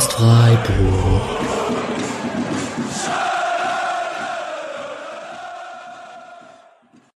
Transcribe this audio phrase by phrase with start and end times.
[0.00, 1.22] Podcast Freiburg.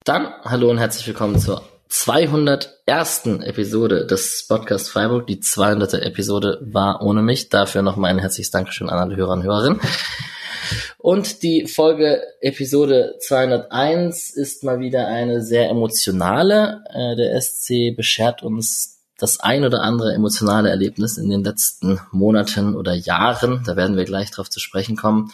[0.05, 3.27] Dann hallo und herzlich willkommen zur 201.
[3.43, 5.27] Episode des Podcast Freiburg.
[5.27, 5.95] Die 200.
[5.95, 7.49] Episode war ohne mich.
[7.49, 9.81] Dafür nochmal ein herzliches Dankeschön an alle Hörer und Hörerinnen.
[10.99, 16.85] Und die Folge Episode 201 ist mal wieder eine sehr emotionale.
[16.91, 22.75] Äh, der SC beschert uns das ein oder andere emotionale Erlebnis in den letzten Monaten
[22.75, 23.63] oder Jahren.
[23.65, 25.33] Da werden wir gleich drauf zu sprechen kommen.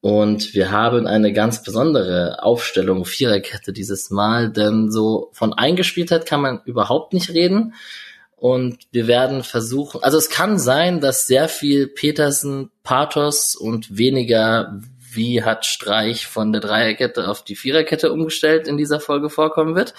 [0.00, 6.40] Und wir haben eine ganz besondere Aufstellung, Viererkette dieses Mal, denn so von Eingespieltheit kann
[6.40, 7.74] man überhaupt nicht reden.
[8.34, 14.80] Und wir werden versuchen, also es kann sein, dass sehr viel Petersen, Pathos und weniger
[15.14, 19.94] wie hat Streich von der Dreierkette auf die Viererkette umgestellt in dieser Folge vorkommen wird.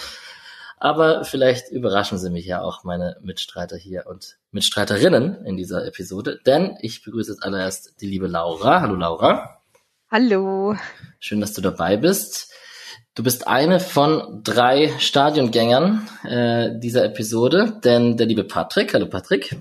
[0.84, 6.42] Aber vielleicht überraschen Sie mich ja auch meine Mitstreiter hier und Mitstreiterinnen in dieser Episode,
[6.46, 8.82] denn ich begrüße jetzt allererst die liebe Laura.
[8.82, 9.62] Hallo Laura.
[10.12, 10.76] Hallo.
[11.22, 12.52] Schön, dass du dabei bist.
[13.16, 19.56] Du bist eine von drei Stadiongängern äh, dieser Episode, denn der liebe Patrick, hallo Patrick.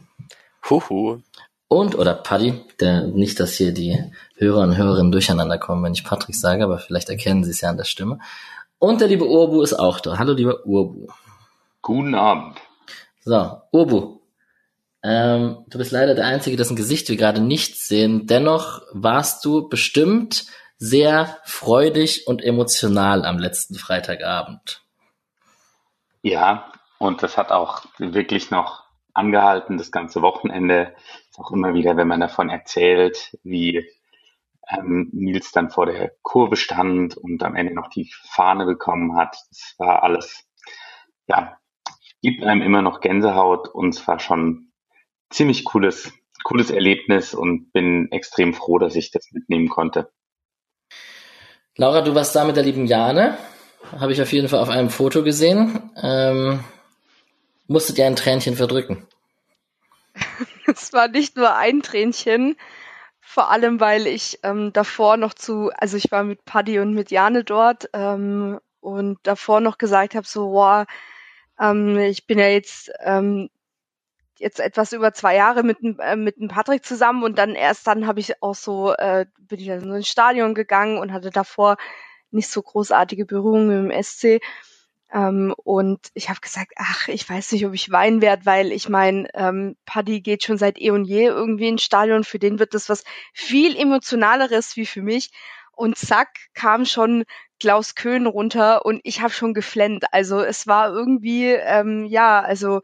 [0.68, 1.20] Huhu.
[1.68, 3.96] Und, oder Paddy, der, nicht, dass hier die
[4.34, 7.70] Hörer und Hörerinnen durcheinander kommen, wenn ich Patrick sage, aber vielleicht erkennen sie es ja
[7.70, 8.18] an der Stimme.
[8.82, 10.18] Und der liebe Urbu ist auch da.
[10.18, 11.06] Hallo, lieber Urbu.
[11.82, 12.60] Guten Abend.
[13.20, 14.18] So, Urbu.
[15.04, 18.26] Ähm, du bist leider der Einzige, dessen Gesicht wir gerade nicht sehen.
[18.26, 20.46] Dennoch warst du bestimmt
[20.78, 24.82] sehr freudig und emotional am letzten Freitagabend.
[26.22, 28.82] Ja, und das hat auch wirklich noch
[29.14, 30.92] angehalten, das ganze Wochenende.
[31.30, 33.86] Ist auch immer wieder, wenn man davon erzählt, wie
[34.70, 39.36] ähm, Nils dann vor der Kurve stand und am Ende noch die Fahne bekommen hat.
[39.50, 40.44] Das war alles,
[41.26, 41.58] ja,
[42.22, 44.72] gibt einem immer noch Gänsehaut und es war schon
[45.30, 46.12] ziemlich cooles,
[46.44, 50.10] cooles Erlebnis und bin extrem froh, dass ich das mitnehmen konnte.
[51.76, 53.38] Laura, du warst da mit der lieben Jane.
[53.98, 55.90] Habe ich auf jeden Fall auf einem Foto gesehen.
[56.00, 56.62] Ähm,
[57.66, 59.06] musstet ihr ein Tränchen verdrücken?
[60.64, 62.56] Es war nicht nur ein Tränchen,
[63.22, 67.10] vor allem, weil ich ähm, davor noch zu, also ich war mit Paddy und mit
[67.10, 70.86] Jane dort ähm, und davor noch gesagt habe, so, wow,
[71.60, 73.48] ähm, ich bin ja jetzt ähm,
[74.38, 78.06] jetzt etwas über zwei Jahre mit äh, mit dem Patrick zusammen und dann erst dann
[78.06, 81.76] habe ich auch so äh, bin ich dann so ins Stadion gegangen und hatte davor
[82.30, 84.40] nicht so großartige Berührungen im SC
[85.12, 88.88] ähm, und ich habe gesagt, ach, ich weiß nicht, ob ich weinen werde, weil ich
[88.88, 92.24] meine, ähm, Paddy geht schon seit eh und je irgendwie ins Stadion.
[92.24, 95.30] Für den wird das was viel emotionaleres wie für mich.
[95.72, 97.24] Und zack, kam schon
[97.60, 100.06] Klaus Köhn runter und ich habe schon geflennt.
[100.12, 102.80] Also es war irgendwie, ähm, ja, also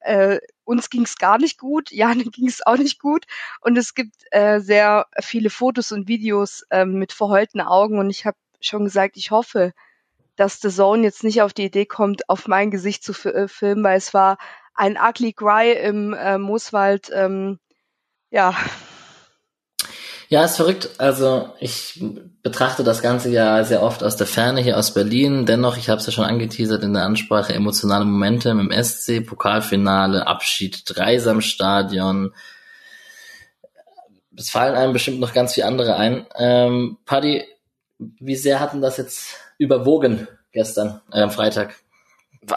[0.00, 3.26] äh, uns ging's gar nicht gut, Jane ging's auch nicht gut.
[3.60, 7.98] Und es gibt äh, sehr viele Fotos und Videos äh, mit verheulten Augen.
[7.98, 9.72] Und ich habe schon gesagt, ich hoffe,
[10.40, 13.84] dass The Zone jetzt nicht auf die Idee kommt, auf mein Gesicht zu äh, filmen,
[13.84, 14.38] weil es war
[14.74, 17.10] ein ugly cry im äh, Mooswald.
[17.12, 17.58] Ähm,
[18.30, 18.54] ja.
[20.30, 20.88] Ja, ist verrückt.
[20.96, 22.02] Also ich
[22.42, 25.44] betrachte das Ganze ja sehr oft aus der Ferne hier aus Berlin.
[25.44, 30.26] Dennoch, ich habe es ja schon angeteasert in der Ansprache, emotionale Momente im SC, Pokalfinale,
[30.26, 32.32] Abschied, Dreisamstadion.
[34.36, 36.26] Es fallen einem bestimmt noch ganz viele andere ein.
[36.36, 37.44] Ähm, Paddy,
[37.98, 41.76] wie sehr hatten das jetzt überwogen gestern, äh, am Freitag?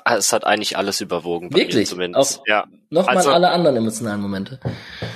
[0.06, 1.54] Es hat eigentlich alles überwogen.
[1.54, 1.90] Wirklich?
[1.90, 2.40] zumindest.
[2.40, 2.66] Auch ja.
[2.90, 4.60] Nochmal also, alle anderen emotionalen Momente.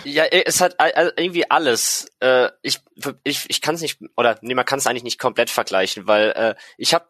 [0.03, 0.75] Ja, es hat
[1.15, 2.11] irgendwie alles.
[2.19, 2.81] Äh, ich
[3.23, 6.31] ich, ich kann es nicht, oder nee, man kann es eigentlich nicht komplett vergleichen, weil
[6.31, 7.05] äh, ich habe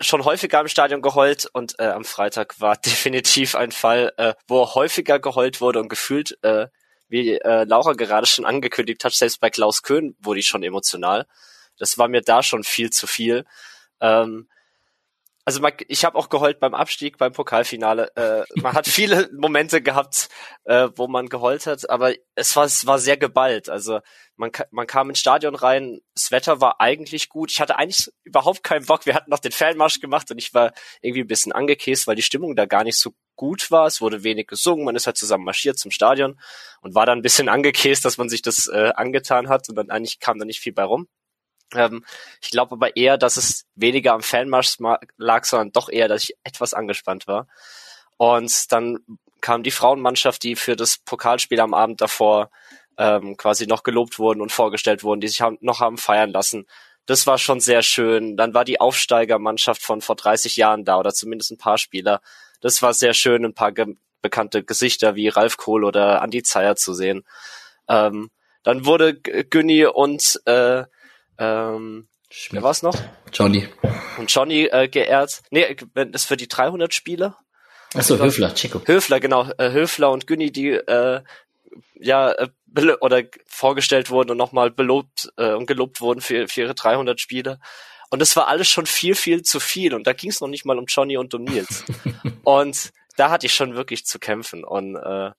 [0.00, 4.74] schon häufiger im Stadion geheult und äh, am Freitag war definitiv ein Fall, äh, wo
[4.74, 6.68] häufiger geheult wurde und gefühlt, äh,
[7.08, 11.26] wie äh, Laura gerade schon angekündigt hat, selbst bei Klaus Köhn wurde ich schon emotional.
[11.78, 13.44] Das war mir da schon viel zu viel.
[14.00, 14.48] Ähm,
[15.46, 18.10] also man, ich habe auch geheult beim Abstieg, beim Pokalfinale.
[18.16, 20.28] Äh, man hat viele Momente gehabt,
[20.64, 23.68] äh, wo man geheult hat, aber es war, es war sehr geballt.
[23.68, 24.00] Also
[24.36, 27.50] man, man kam ins Stadion rein, das Wetter war eigentlich gut.
[27.50, 29.04] Ich hatte eigentlich überhaupt keinen Bock.
[29.04, 32.22] Wir hatten noch den Fanmarsch gemacht und ich war irgendwie ein bisschen angekäst, weil die
[32.22, 33.86] Stimmung da gar nicht so gut war.
[33.86, 36.40] Es wurde wenig gesungen, man ist halt zusammen marschiert zum Stadion
[36.80, 39.90] und war dann ein bisschen angekäst, dass man sich das äh, angetan hat und dann
[39.90, 41.06] eigentlich kam da nicht viel bei rum.
[41.74, 42.04] Ähm,
[42.40, 44.76] ich glaube aber eher, dass es weniger am Fanmarsch
[45.16, 47.46] lag, sondern doch eher, dass ich etwas angespannt war.
[48.16, 48.98] Und dann
[49.40, 52.50] kam die Frauenmannschaft, die für das Pokalspiel am Abend davor
[52.96, 56.66] ähm, quasi noch gelobt wurden und vorgestellt wurden, die sich haben, noch haben feiern lassen.
[57.06, 58.36] Das war schon sehr schön.
[58.36, 62.20] Dann war die Aufsteigermannschaft von vor 30 Jahren da oder zumindest ein paar Spieler.
[62.60, 66.76] Das war sehr schön, ein paar ge bekannte Gesichter wie Ralf Kohl oder Andi Zeyer
[66.76, 67.26] zu sehen.
[67.88, 68.30] Ähm,
[68.62, 70.84] Dann wurde Günni und äh,
[71.38, 72.62] ähm, Schmidt.
[72.62, 72.96] wer war's noch?
[73.32, 73.68] Johnny.
[74.18, 75.42] Und Johnny äh, geehrt.
[75.50, 77.34] Nee, wenn das für die 300 Spiele.
[77.94, 78.82] Achso, Höfler, Chico.
[78.84, 79.48] Höfler, genau.
[79.58, 81.22] Äh, Höfler und Günni, die äh,
[81.94, 82.48] ja äh,
[83.00, 87.60] oder vorgestellt wurden und nochmal belobt äh, und gelobt wurden für, für ihre 300 Spiele.
[88.10, 89.94] Und das war alles schon viel, viel zu viel.
[89.94, 91.84] Und da ging es noch nicht mal um Johnny und um Nils.
[92.44, 94.64] und da hatte ich schon wirklich zu kämpfen.
[94.64, 95.30] Und äh,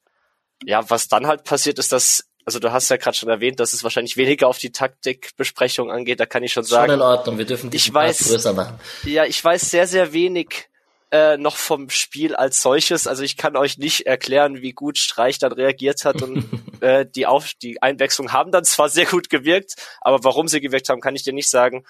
[0.64, 3.74] ja, was dann halt passiert ist, dass, also du hast ja gerade schon erwähnt, dass
[3.74, 6.20] es wahrscheinlich weniger auf die Taktikbesprechung angeht.
[6.20, 6.92] Da kann ich schon sagen.
[6.92, 8.80] Schon in Ordnung, wir dürfen die ich weiß, größer machen.
[9.04, 10.70] Ja, ich weiß sehr, sehr wenig
[11.12, 13.08] äh, noch vom Spiel als solches.
[13.08, 16.46] Also ich kann euch nicht erklären, wie gut Streich dann reagiert hat und
[16.82, 20.90] äh, die Auf die Einwechslung haben dann zwar sehr gut gewirkt, aber warum sie gewirkt
[20.90, 21.84] haben, kann ich dir nicht sagen.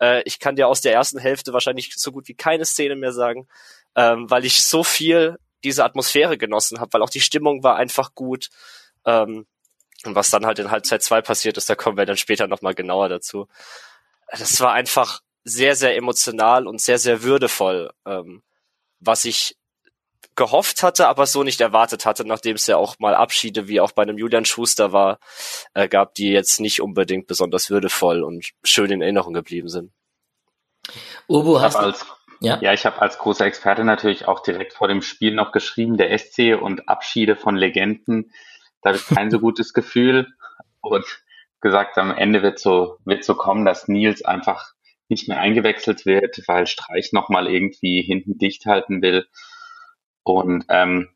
[0.00, 3.12] Äh, ich kann dir aus der ersten Hälfte wahrscheinlich so gut wie keine Szene mehr
[3.12, 3.46] sagen,
[3.94, 8.14] ähm, weil ich so viel diese Atmosphäre genossen habe, weil auch die Stimmung war einfach
[8.14, 8.48] gut.
[9.04, 9.46] Ähm,
[10.04, 12.74] und was dann halt in Halbzeit 2 passiert ist, da kommen wir dann später nochmal
[12.74, 13.48] genauer dazu.
[14.30, 17.90] Das war einfach sehr, sehr emotional und sehr, sehr würdevoll.
[18.06, 18.42] Ähm,
[19.00, 19.56] was ich
[20.38, 23.90] gehofft hatte, aber so nicht erwartet hatte, nachdem es ja auch mal Abschiede wie auch
[23.90, 25.18] bei einem Julian Schuster war,
[25.74, 29.92] äh, gab, die jetzt nicht unbedingt besonders würdevoll und schön in Erinnerung geblieben sind.
[31.26, 32.06] Ubu, hast als,
[32.40, 32.58] ja?
[32.62, 36.16] ja, ich habe als großer Experte natürlich auch direkt vor dem Spiel noch geschrieben, der
[36.16, 38.32] SC und Abschiede von Legenden,
[38.82, 40.28] da habe ich kein so gutes Gefühl
[40.80, 41.04] und
[41.60, 44.72] gesagt, am Ende wird so, wird so kommen, dass Nils einfach
[45.08, 49.26] nicht mehr eingewechselt wird, weil Streich nochmal irgendwie hinten dicht halten will.
[50.22, 51.08] Und ähm,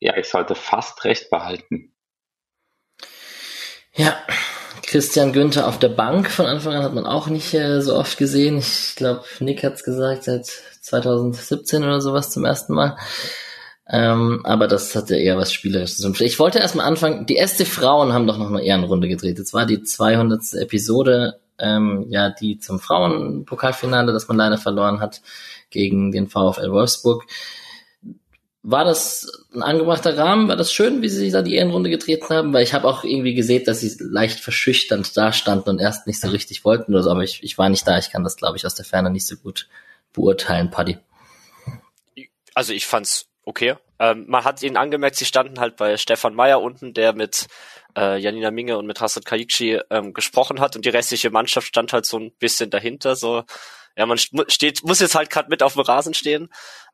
[0.00, 1.94] ja, ich sollte fast recht behalten.
[3.94, 4.16] Ja,
[4.86, 8.18] Christian Günther auf der Bank von Anfang an hat man auch nicht äh, so oft
[8.18, 8.58] gesehen.
[8.58, 12.96] Ich glaube, Nick hat's gesagt, seit 2017 oder sowas zum ersten Mal.
[13.88, 16.04] Ähm, aber das hatte eher was Spielerisches.
[16.20, 19.38] Ich wollte erstmal anfangen, die erste Frauen haben doch noch eine Ehrenrunde gedreht.
[19.38, 20.54] Jetzt war die 200.
[20.54, 25.22] Episode ähm, ja die zum Frauenpokalfinale, das man leider verloren hat
[25.70, 27.24] gegen den VfL Wolfsburg.
[28.64, 30.46] War das ein angebrachter Rahmen?
[30.46, 32.52] War das schön, wie sie da die Ehrenrunde getreten haben?
[32.52, 36.20] Weil ich habe auch irgendwie gesehen, dass sie leicht verschüchternd da standen und erst nicht
[36.20, 37.98] so richtig wollten oder so, aber ich, ich war nicht da.
[37.98, 39.68] Ich kann das, glaube ich, aus der Ferne nicht so gut
[40.12, 40.98] beurteilen, Paddy.
[42.54, 43.76] Also ich fand's okay.
[43.98, 47.46] Ähm, man hat ihnen angemerkt, sie standen halt bei Stefan Meyer unten, der mit
[47.96, 51.92] äh, Janina Minge und mit Hassad Kayikci ähm, gesprochen hat und die restliche Mannschaft stand
[51.92, 53.44] halt so ein bisschen dahinter, so
[53.96, 56.48] ja, man steht, muss jetzt halt gerade mit auf dem Rasen stehen.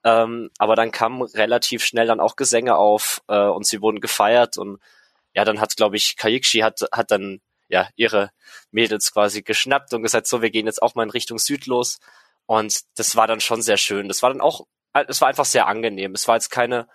[0.05, 4.59] Ähm, aber dann kam relativ schnell dann auch Gesänge auf äh, und sie wurden gefeiert
[4.59, 4.81] und
[5.35, 8.31] ja, dann hat, glaube ich, Kayikshi hat, hat dann ja ihre
[8.71, 11.99] Mädels quasi geschnappt und gesagt, so, wir gehen jetzt auch mal in Richtung Süd los.
[12.47, 14.09] Und das war dann schon sehr schön.
[14.09, 16.15] Das war dann auch, es war einfach sehr angenehm.
[16.15, 16.89] Es war jetzt keine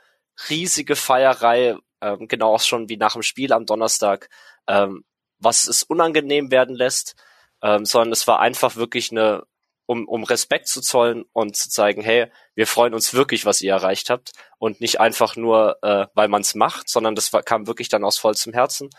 [0.49, 4.29] riesige Feierei, ähm, genau auch schon wie nach dem Spiel am Donnerstag,
[4.67, 5.03] ähm,
[5.39, 7.15] was es unangenehm werden lässt,
[7.61, 9.43] ähm, sondern es war einfach wirklich eine,
[9.85, 13.71] um, um Respekt zu zollen und zu zeigen, hey, wir freuen uns wirklich, was ihr
[13.73, 17.67] erreicht habt und nicht einfach nur, äh, weil man es macht, sondern das war, kam
[17.67, 18.89] wirklich dann aus vollstem Herzen.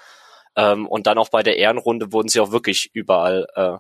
[0.57, 3.79] Ähm, und dann auch bei der Ehrenrunde wurden sie auch wirklich überall äh,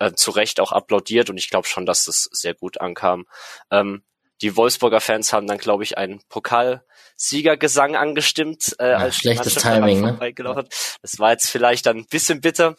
[0.00, 3.26] äh, zu Recht auch applaudiert und ich glaube schon, dass das sehr gut ankam.
[3.70, 4.02] Ähm,
[4.42, 8.76] die Wolfsburger Fans haben dann, glaube ich, einen Pokalsiegergesang angestimmt.
[8.78, 10.64] Äh, ja, als schlechtes Timing, ne?
[11.02, 12.76] Das war jetzt vielleicht dann ein bisschen bitter.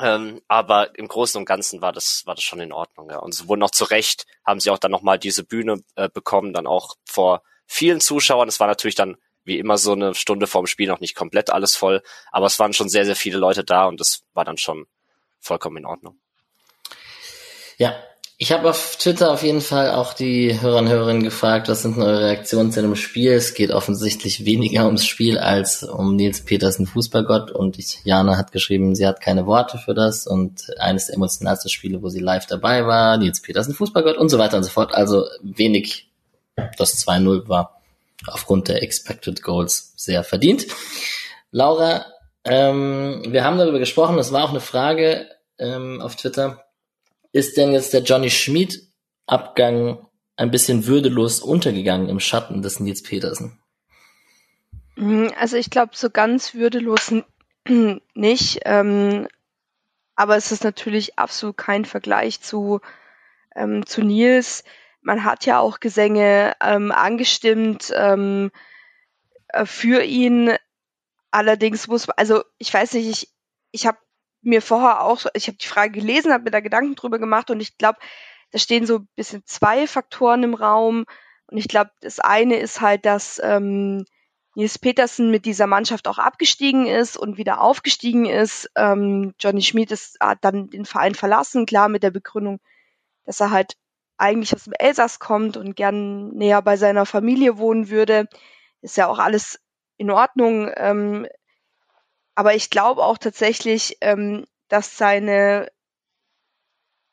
[0.00, 3.18] Ähm, aber im Großen und Ganzen war das, war das schon in Ordnung, ja.
[3.18, 6.52] Und sie wurden auch zu Recht, haben sie auch dann nochmal diese Bühne äh, bekommen,
[6.52, 8.48] dann auch vor vielen Zuschauern.
[8.48, 11.76] Es war natürlich dann wie immer so eine Stunde vorm Spiel noch nicht komplett alles
[11.76, 14.86] voll, aber es waren schon sehr, sehr viele Leute da und das war dann schon
[15.38, 16.18] vollkommen in Ordnung.
[17.76, 18.02] Ja,
[18.36, 21.98] ich habe auf Twitter auf jeden Fall auch die Hörer und Hörerinnen gefragt, was sind
[21.98, 23.32] eure Reaktionen zu dem Spiel?
[23.32, 28.50] Es geht offensichtlich weniger ums Spiel als um Nils Petersen Fußballgott und ich, Jana hat
[28.50, 32.46] geschrieben, sie hat keine Worte für das und eines der emotionalsten Spiele, wo sie live
[32.46, 34.94] dabei war, Nils Petersen Fußballgott und so weiter und so fort.
[34.94, 36.08] Also wenig,
[36.76, 37.80] das 2-0 war
[38.26, 40.66] aufgrund der Expected Goals sehr verdient.
[41.52, 42.06] Laura,
[42.44, 46.63] ähm, wir haben darüber gesprochen, das war auch eine Frage ähm, auf Twitter
[47.34, 48.80] ist denn jetzt der Johnny Schmid
[49.26, 53.60] Abgang ein bisschen würdelos untergegangen im Schatten des Nils Petersen?
[54.94, 57.12] Mhm, also ich glaube, so ganz würdelos
[58.14, 58.60] nicht.
[58.64, 59.26] Ähm,
[60.14, 62.80] aber es ist natürlich absolut kein Vergleich zu,
[63.56, 64.62] ähm, zu Nils.
[65.00, 68.52] Man hat ja auch Gesänge ähm, angestimmt ähm,
[69.48, 70.54] äh, für ihn.
[71.32, 73.28] Allerdings muss, also ich weiß nicht, ich,
[73.72, 73.98] ich habe
[74.46, 77.60] mir vorher auch, ich habe die Frage gelesen, habe mir da Gedanken drüber gemacht und
[77.60, 77.98] ich glaube,
[78.50, 81.04] da stehen so ein bisschen zwei Faktoren im Raum.
[81.46, 84.04] Und ich glaube, das eine ist halt, dass ähm,
[84.54, 88.70] Nils Petersen mit dieser Mannschaft auch abgestiegen ist und wieder aufgestiegen ist.
[88.76, 92.60] Ähm, Johnny Schmid ist, hat dann den Verein verlassen, klar mit der Begründung,
[93.24, 93.76] dass er halt
[94.16, 98.28] eigentlich aus dem Elsass kommt und gern näher bei seiner Familie wohnen würde.
[98.80, 99.60] Ist ja auch alles
[99.96, 100.70] in Ordnung.
[100.76, 101.26] Ähm,
[102.34, 105.68] aber ich glaube auch tatsächlich, ähm, dass seine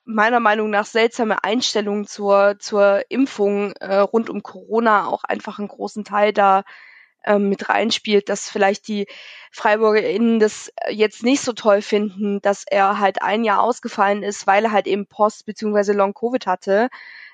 [0.04, 5.68] meiner Meinung nach seltsame Einstellung zur, zur Impfung äh, rund um Corona auch einfach einen
[5.68, 6.63] großen Teil da
[7.25, 9.08] ähm, mit reinspielt, dass vielleicht die
[9.51, 14.66] FreiburgerInnen das jetzt nicht so toll finden, dass er halt ein Jahr ausgefallen ist, weil
[14.66, 15.94] er halt eben Post- bzw.
[15.94, 16.90] Long-Covid hatte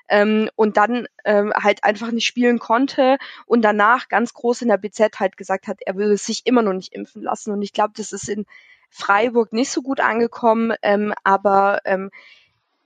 [0.08, 4.78] ähm, und dann ähm, halt einfach nicht spielen konnte und danach ganz groß in der
[4.78, 7.52] BZ halt gesagt hat, er will sich immer noch nicht impfen lassen.
[7.52, 8.46] Und ich glaube, das ist in
[8.90, 12.10] Freiburg nicht so gut angekommen, ähm, aber ähm,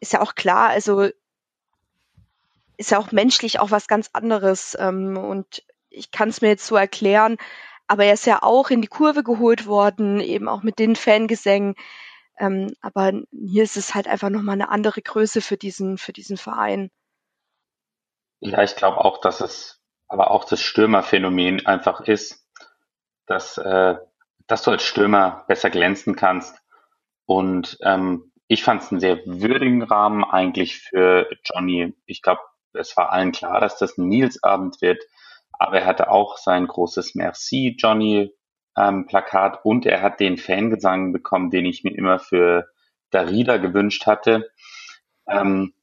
[0.00, 1.08] ist ja auch klar, also
[2.76, 4.76] ist ja auch menschlich auch was ganz anderes.
[4.78, 7.36] Ähm, und ich kann es mir jetzt so erklären,
[7.86, 11.74] aber er ist ja auch in die Kurve geholt worden, eben auch mit den Fangesängen.
[12.38, 16.36] Ähm, aber hier ist es halt einfach nochmal eine andere Größe für diesen, für diesen
[16.36, 16.90] Verein.
[18.40, 22.46] Ja, ich glaube auch, dass es aber auch das Stürmerphänomen einfach ist,
[23.26, 23.96] dass, äh,
[24.46, 26.56] dass du als Stürmer besser glänzen kannst.
[27.24, 31.94] Und ähm, ich fand es einen sehr würdigen Rahmen eigentlich für Johnny.
[32.04, 32.40] Ich glaube,
[32.74, 35.02] es war allen klar, dass das ein Nils-Abend wird.
[35.58, 38.32] Aber er hatte auch sein großes Merci Johnny
[38.76, 42.68] ähm, Plakat und er hat den Fangesang bekommen, den ich mir immer für
[43.10, 44.50] Darida gewünscht hatte.
[45.28, 45.74] Ähm,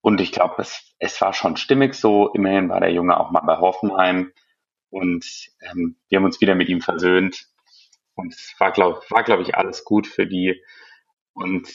[0.00, 2.30] und ich glaube, es, es war schon stimmig so.
[2.32, 4.32] Immerhin war der Junge auch mal bei Hoffenheim
[4.90, 7.48] und ähm, wir haben uns wieder mit ihm versöhnt.
[8.14, 10.62] Und es war, glaube war, glaub ich, alles gut für die.
[11.32, 11.68] Und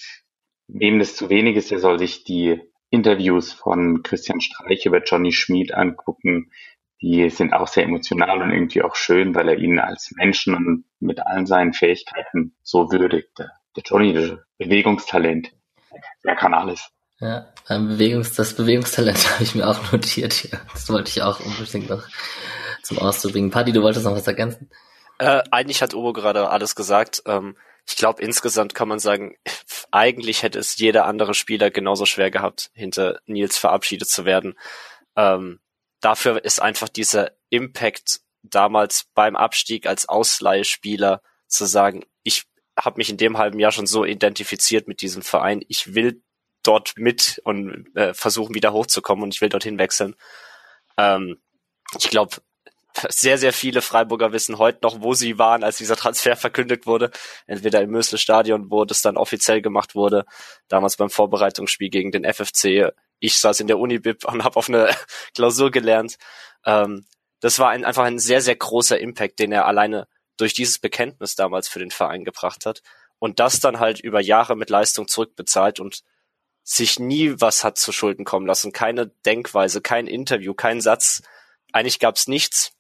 [0.68, 5.32] wem das zu wenig ist, der soll sich die Interviews von Christian Streich über Johnny
[5.32, 6.52] Schmid angucken,
[7.02, 10.86] die sind auch sehr emotional und irgendwie auch schön, weil er ihn als Menschen und
[11.00, 13.30] mit allen seinen Fähigkeiten so würdigt.
[13.38, 15.52] Der, der Johnny, das Bewegungstalent,
[16.26, 16.90] der kann alles.
[17.20, 20.60] Ja, Bewegungs, das Bewegungstalent habe ich mir auch notiert hier.
[20.74, 22.04] Das wollte ich auch unbedingt noch
[22.84, 23.52] zum Ausdruck bringen.
[23.52, 24.70] Paddy, du wolltest noch was ergänzen?
[25.20, 27.24] Äh, eigentlich hat Obo gerade alles gesagt.
[27.26, 29.36] Ähm, ich glaube, insgesamt kann man sagen,
[29.92, 34.58] eigentlich hätte es jeder andere Spieler genauso schwer gehabt, hinter Nils verabschiedet zu werden.
[35.16, 35.60] Ähm,
[36.02, 42.46] dafür ist einfach dieser Impact damals beim Abstieg als Ausleihspieler zu sagen, ich
[42.78, 46.22] habe mich in dem halben Jahr schon so identifiziert mit diesem Verein, ich will
[46.64, 50.16] dort mit und äh, versuchen wieder hochzukommen und ich will dorthin wechseln.
[50.98, 51.40] Ähm,
[51.98, 52.38] ich glaube,
[53.10, 57.12] sehr, sehr viele Freiburger wissen heute noch, wo sie waren, als dieser Transfer verkündet wurde.
[57.48, 60.26] Entweder im Mösle Stadion, wo das dann offiziell gemacht wurde,
[60.68, 62.92] damals beim Vorbereitungsspiel gegen den FFC.
[63.20, 64.96] Ich saß in der Unibib und habe auf eine
[65.36, 66.18] Klausur gelernt.
[66.66, 67.06] Ähm,
[67.40, 70.08] das war ein, einfach ein sehr, sehr großer Impact, den er alleine
[70.38, 72.82] durch dieses Bekenntnis damals für den Verein gebracht hat.
[73.18, 76.04] Und das dann halt über Jahre mit Leistung zurückbezahlt und
[76.64, 78.72] sich nie was hat zu Schulden kommen lassen.
[78.72, 81.24] Keine Denkweise, kein Interview, kein Satz.
[81.74, 82.74] Eigentlich gab es nichts,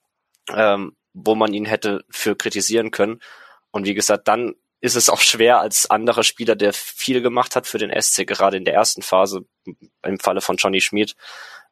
[0.53, 3.19] ähm, wo man ihn hätte für kritisieren können.
[3.71, 7.67] Und wie gesagt, dann ist es auch schwer als anderer Spieler, der viel gemacht hat
[7.67, 9.45] für den SC, gerade in der ersten Phase,
[10.03, 11.15] im Falle von Johnny Schmid,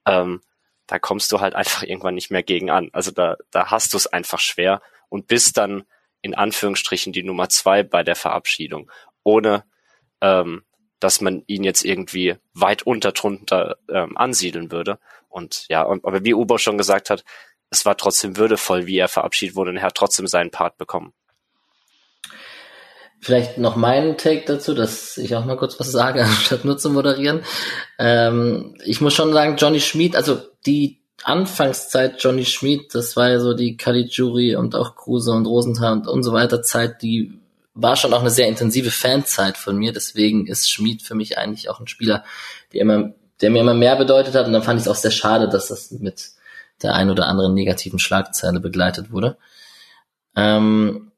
[0.06, 0.42] ähm,
[0.88, 2.90] da kommst du halt einfach irgendwann nicht mehr gegen an.
[2.94, 5.84] Also da, da hast du es einfach schwer und bist dann
[6.22, 8.90] in Anführungsstrichen die Nummer zwei bei der Verabschiedung,
[9.24, 9.64] ohne
[10.22, 10.64] ähm,
[11.00, 15.00] dass man ihn jetzt irgendwie weit unter drunter ähm, ansiedeln würde.
[15.30, 17.24] Und ja, und, aber wie Uber schon gesagt hat,
[17.70, 21.14] es war trotzdem würdevoll, wie er verabschiedet wurde und er hat trotzdem seinen Part bekommen.
[23.20, 26.90] Vielleicht noch meinen Take dazu, dass ich auch mal kurz was sage, anstatt nur zu
[26.90, 27.42] moderieren.
[27.98, 33.40] Ähm, ich muss schon sagen, Johnny Schmid, also die Anfangszeit Johnny Schmid, das war ja
[33.40, 37.40] so die Caligiuri und auch Kruse und Rosenthal und, und so weiter Zeit, die
[37.74, 39.94] war schon auch eine sehr intensive Fanzeit von mir.
[39.94, 42.24] Deswegen ist Schmid für mich eigentlich auch ein Spieler,
[42.74, 44.48] der immer, der mir immer mehr bedeutet hat.
[44.48, 46.32] Und dann fand ich es auch sehr schade, dass das mit
[46.82, 49.38] der ein oder anderen negativen Schlagzeile begleitet wurde.
[50.36, 51.12] Ähm,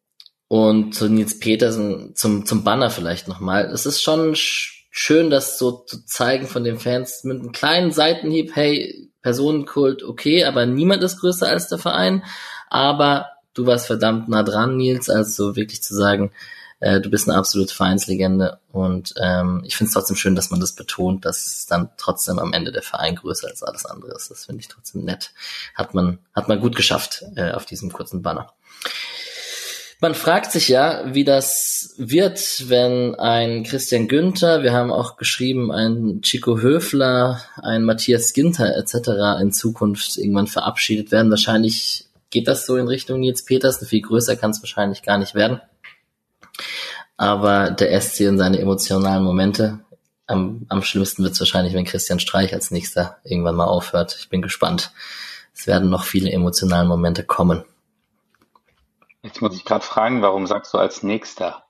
[0.49, 3.65] und zu Nils Petersen, zum, zum Banner vielleicht nochmal.
[3.65, 8.55] Es ist schon schön, das so zu zeigen von den Fans mit einem kleinen Seitenhieb,
[8.55, 12.23] hey, Personenkult, okay, aber niemand ist größer als der Verein.
[12.67, 16.31] Aber du warst verdammt nah dran, Nils, also wirklich zu sagen,
[16.79, 20.59] äh, du bist eine absolute Vereinslegende und ähm, ich finde es trotzdem schön, dass man
[20.59, 24.31] das betont, dass dann trotzdem am Ende der Verein größer als alles andere ist.
[24.31, 25.31] Das finde ich trotzdem nett.
[25.75, 28.51] Hat man, hat man gut geschafft äh, auf diesem kurzen Banner.
[30.01, 35.73] Man fragt sich ja, wie das wird, wenn ein Christian Günther, wir haben auch geschrieben,
[35.73, 39.41] ein Chico Höfler, ein Matthias Ginter etc.
[39.41, 41.29] in Zukunft irgendwann verabschiedet werden.
[41.29, 43.87] Wahrscheinlich geht das so in Richtung Nils Petersen.
[43.87, 45.59] Viel größer kann es wahrscheinlich gar nicht werden.
[47.17, 49.79] Aber der SC und seine emotionalen Momente,
[50.27, 54.15] am, am schlimmsten wird es wahrscheinlich, wenn Christian Streich als nächster irgendwann mal aufhört.
[54.17, 54.91] Ich bin gespannt.
[55.53, 57.65] Es werden noch viele emotionale Momente kommen.
[59.21, 61.65] Jetzt muss ich gerade fragen, warum sagst du als nächster?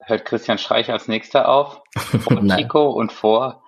[0.00, 1.80] Hört Christian Streich als nächster auf?
[1.94, 3.62] Vor Chico und vor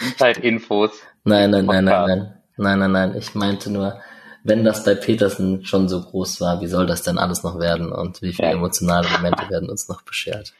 [0.00, 0.92] Inside-Infos?
[1.24, 2.42] Nein, nein, nein, nein, nein.
[2.56, 3.16] Nein, nein, nein.
[3.16, 4.00] Ich meinte nur,
[4.44, 7.92] wenn das bei Petersen schon so groß war, wie soll das denn alles noch werden
[7.92, 8.54] und wie viele ja.
[8.54, 10.54] emotionale Momente werden uns noch beschert?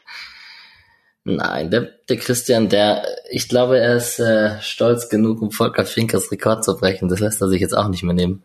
[1.23, 6.31] Nein, der, der Christian, der, ich glaube, er ist äh, stolz genug, um Volker Finkers
[6.31, 7.09] Rekord zu brechen.
[7.09, 8.43] Das lässt er sich jetzt auch nicht mehr nehmen.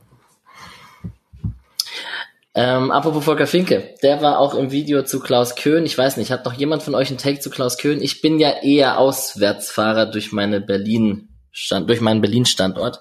[2.55, 5.87] Ähm, apropos Volker Finke, der war auch im Video zu Klaus Köhn.
[5.87, 8.03] Ich weiß nicht, hat noch jemand von euch einen Take zu Klaus Köhn?
[8.03, 13.01] Ich bin ja eher Auswärtsfahrer durch meine Berlin Stand, durch meinen Berlin Standort.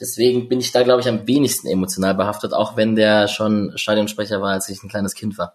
[0.00, 4.40] Deswegen bin ich da, glaube ich, am wenigsten emotional behaftet, auch wenn der schon Stadionsprecher
[4.40, 5.54] war, als ich ein kleines Kind war.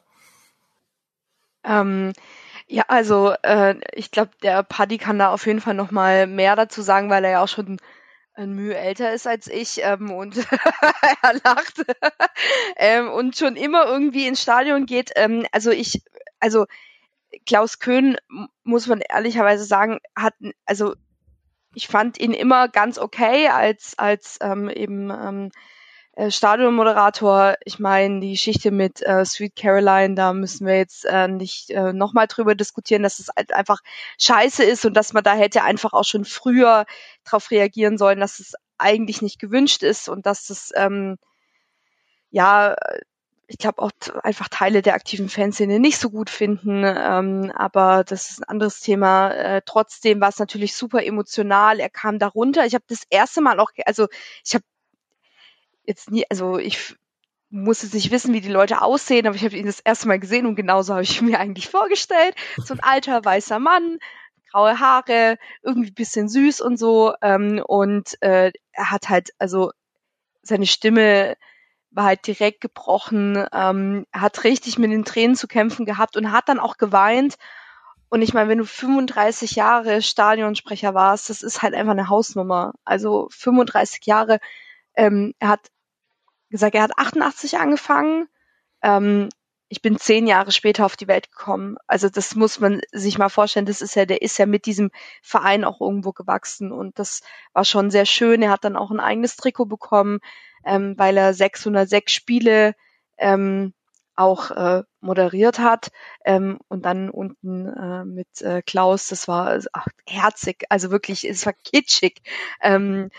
[1.64, 2.14] Ähm,
[2.68, 6.56] ja, also äh, ich glaube, der Paddy kann da auf jeden Fall noch mal mehr
[6.56, 7.78] dazu sagen, weil er ja auch schon
[8.34, 10.38] ein Mühe älter ist als ich ähm, und
[11.22, 11.84] er lacht
[12.78, 15.12] ähm, und schon immer irgendwie ins Stadion geht.
[15.16, 16.02] Ähm, also ich,
[16.40, 16.66] also
[17.46, 18.18] Klaus Köhn
[18.64, 20.34] muss man ehrlicherweise sagen, hat
[20.66, 20.96] also
[21.74, 25.52] ich fand ihn immer ganz okay als, als ähm, eben ähm,
[26.22, 27.56] äh, Stadionmoderator.
[27.66, 31.94] Ich meine, die Geschichte mit äh, Sweet Caroline, da müssen wir jetzt äh, nicht äh,
[31.94, 33.80] nochmal drüber diskutieren, dass es halt einfach
[34.20, 36.86] scheiße ist und dass man da hätte einfach auch schon früher
[37.24, 41.18] darauf reagieren sollen, dass es eigentlich nicht gewünscht ist und dass es ähm,
[42.30, 42.76] ja
[43.48, 43.92] ich glaube auch
[44.24, 46.84] einfach Teile der aktiven Fanszene nicht so gut finden.
[46.86, 49.32] Ähm, aber das ist ein anderes Thema.
[49.32, 51.80] Äh, trotzdem war es natürlich super emotional.
[51.80, 52.66] Er kam darunter.
[52.66, 54.08] Ich habe das erste Mal auch, also
[54.46, 54.64] ich habe
[55.92, 56.96] jetzt nie, also ich
[57.50, 60.20] muss jetzt nicht wissen, wie die Leute aussehen, aber ich habe ihn das erste Mal
[60.20, 62.36] gesehen und genauso habe ich mir eigentlich vorgestellt.
[62.58, 64.00] So ein alter weißer Mann,
[64.50, 67.14] graue Haare, irgendwie bisschen süß und so.
[67.22, 69.72] Ähm, und äh, er hat halt, also
[70.42, 71.36] seine Stimme
[71.92, 76.48] war halt direkt gebrochen, ähm, hat richtig mit den Tränen zu kämpfen gehabt und hat
[76.48, 77.36] dann auch geweint.
[78.10, 82.74] Und ich meine, wenn du 35 Jahre Stadionsprecher warst, das ist halt einfach eine Hausnummer.
[82.86, 84.40] Also 35 Jahre.
[84.96, 85.70] Ähm, er hat
[86.52, 88.28] gesagt, er hat 88 angefangen.
[88.84, 89.30] Ähm,
[89.70, 91.78] ich bin zehn Jahre später auf die Welt gekommen.
[91.88, 93.66] Also das muss man sich mal vorstellen.
[93.66, 97.22] Das ist ja, der ist ja mit diesem Verein auch irgendwo gewachsen und das
[97.54, 98.42] war schon sehr schön.
[98.42, 100.20] Er hat dann auch ein eigenes Trikot bekommen
[100.66, 102.76] ähm, weil er 606 Spiele
[103.18, 103.74] ähm,
[104.16, 105.92] auch äh, moderiert hat
[106.26, 111.46] ähm, und dann unten äh, mit äh, Klaus, das war ach, herzig, also wirklich, es
[111.46, 112.22] war kitschig.
[112.62, 113.10] Ähm,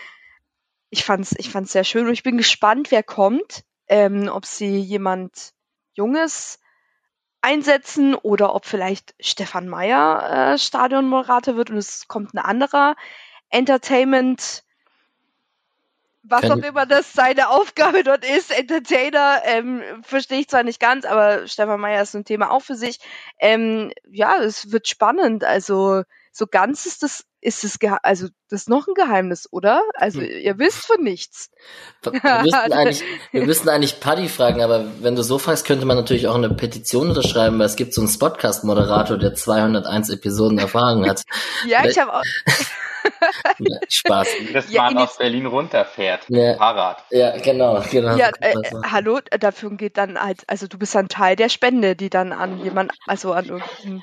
[0.93, 4.77] ich fand's, ich fand's sehr schön und ich bin gespannt, wer kommt, ähm, ob sie
[4.77, 5.53] jemand
[5.93, 6.59] Junges
[7.41, 12.95] einsetzen oder ob vielleicht Stefan Meyer äh, Stadionmoderator wird und es kommt ein anderer
[13.49, 14.63] Entertainment
[16.25, 20.79] was Kann auch immer das seine Aufgabe dort ist, Entertainer, ähm, verstehe ich zwar nicht
[20.79, 22.99] ganz, aber Stefan Meyer ist ein Thema auch für sich.
[23.39, 25.43] Ähm, ja, es wird spannend.
[25.43, 26.03] Also
[26.35, 29.83] so ganz ist das, ist es, also das ist noch ein Geheimnis, oder?
[29.93, 30.27] Also hm.
[30.27, 31.51] ihr wisst von nichts.
[32.01, 35.95] Wir müssten eigentlich, wir müssten eigentlich Paddy fragen, aber wenn du so fragst, könnte man
[35.95, 41.07] natürlich auch eine Petition unterschreiben, weil es gibt so einen Spotcast-Moderator, der 201 Episoden Erfahrung
[41.07, 41.21] hat.
[41.67, 42.23] ja, ich habe auch.
[43.89, 44.27] Spaß.
[44.53, 46.25] Dass ja, man aus Berlin runterfährt.
[46.29, 46.55] Ja.
[46.55, 47.03] Fahrrad.
[47.11, 48.15] Ja, genau, genau.
[48.15, 48.55] Ja, äh,
[48.89, 52.57] hallo, dafür geht dann halt, also du bist ein Teil der Spende, die dann an
[52.63, 54.01] jemand, also an irgendein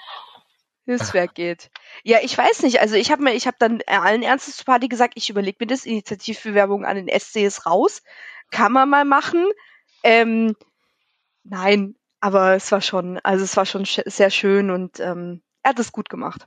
[0.86, 1.70] Hilfswerk geht.
[2.02, 2.80] Ja, ich weiß nicht.
[2.80, 5.66] Also ich habe mir, ich habe dann allen Ernstes zu Party gesagt, ich überlege mir
[5.66, 8.02] das, Initiativbewerbung an den SCs raus.
[8.50, 9.46] Kann man mal machen.
[10.02, 10.56] Ähm,
[11.44, 15.78] nein, aber es war schon, also es war schon sehr schön und ähm, er hat
[15.78, 16.46] es gut gemacht.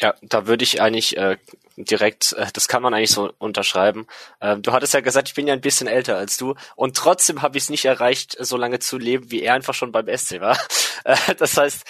[0.00, 1.38] Ja, da würde ich eigentlich äh,
[1.76, 4.06] direkt, äh, das kann man eigentlich so unterschreiben.
[4.40, 7.42] Ähm, du hattest ja gesagt, ich bin ja ein bisschen älter als du und trotzdem
[7.42, 10.40] habe ich es nicht erreicht, so lange zu leben, wie er einfach schon beim SC
[10.40, 10.58] war.
[11.04, 11.84] Äh, das heißt,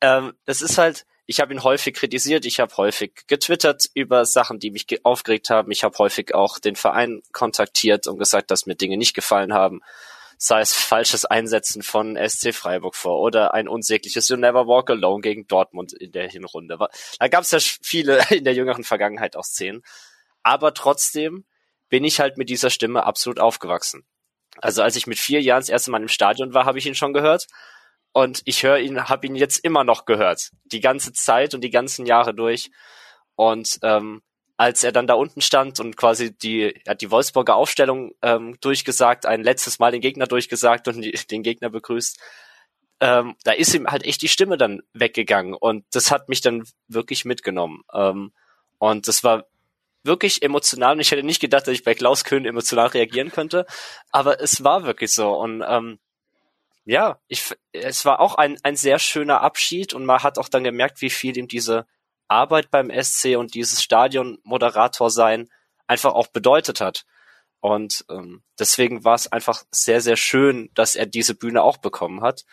[0.00, 4.58] ähm, das ist halt, ich habe ihn häufig kritisiert, ich habe häufig getwittert über Sachen,
[4.58, 5.70] die mich aufgeregt haben.
[5.70, 9.80] Ich habe häufig auch den Verein kontaktiert und gesagt, dass mir Dinge nicht gefallen haben
[10.38, 15.20] sei es falsches Einsetzen von SC Freiburg vor oder ein unsägliches You Never Walk Alone
[15.20, 16.78] gegen Dortmund in der Hinrunde.
[17.18, 19.82] Da gab es ja viele in der jüngeren Vergangenheit auch Szenen.
[20.42, 21.44] Aber trotzdem
[21.88, 24.06] bin ich halt mit dieser Stimme absolut aufgewachsen.
[24.60, 26.94] Also als ich mit vier Jahren das erste Mal im Stadion war, habe ich ihn
[26.94, 27.46] schon gehört.
[28.14, 30.52] Und ich höre ihn, habe ihn jetzt immer noch gehört.
[30.66, 32.70] Die ganze Zeit und die ganzen Jahre durch.
[33.34, 34.22] Und ähm,
[34.56, 39.26] als er dann da unten stand und quasi die, hat die Wolfsburger Aufstellung ähm, durchgesagt,
[39.26, 42.20] ein letztes Mal den Gegner durchgesagt und die, den Gegner begrüßt,
[43.00, 46.62] ähm, da ist ihm halt echt die Stimme dann weggegangen und das hat mich dann
[46.86, 47.82] wirklich mitgenommen.
[47.92, 48.32] Ähm,
[48.78, 49.46] und das war
[50.04, 53.66] wirklich emotional und ich hätte nicht gedacht, dass ich bei Klaus Köhn emotional reagieren könnte,
[54.12, 55.98] aber es war wirklich so und ähm,
[56.84, 60.64] ja, ich, es war auch ein, ein sehr schöner Abschied und man hat auch dann
[60.64, 61.86] gemerkt, wie viel ihm diese
[62.28, 65.48] Arbeit beim SC und dieses Stadionmoderator sein
[65.86, 67.04] einfach auch bedeutet hat.
[67.60, 72.22] Und ähm, deswegen war es einfach sehr, sehr schön, dass er diese Bühne auch bekommen
[72.22, 72.44] hat.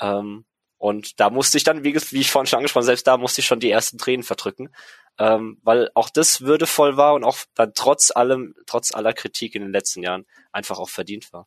[0.00, 0.44] Ähm,
[0.76, 3.46] und da musste ich dann, wie, wie ich vorhin schon angesprochen, selbst da musste ich
[3.46, 4.74] schon die ersten Tränen verdrücken,
[5.18, 9.62] ähm, weil auch das würdevoll war und auch dann trotz allem, trotz aller Kritik in
[9.62, 11.46] den letzten Jahren einfach auch verdient war.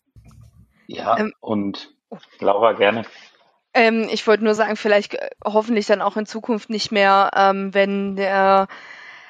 [0.88, 1.93] Ja, ähm, und
[2.40, 3.06] Laura gerne.
[3.74, 7.74] Ähm, ich wollte nur sagen, vielleicht äh, hoffentlich dann auch in Zukunft nicht mehr, ähm,
[7.74, 8.68] wenn der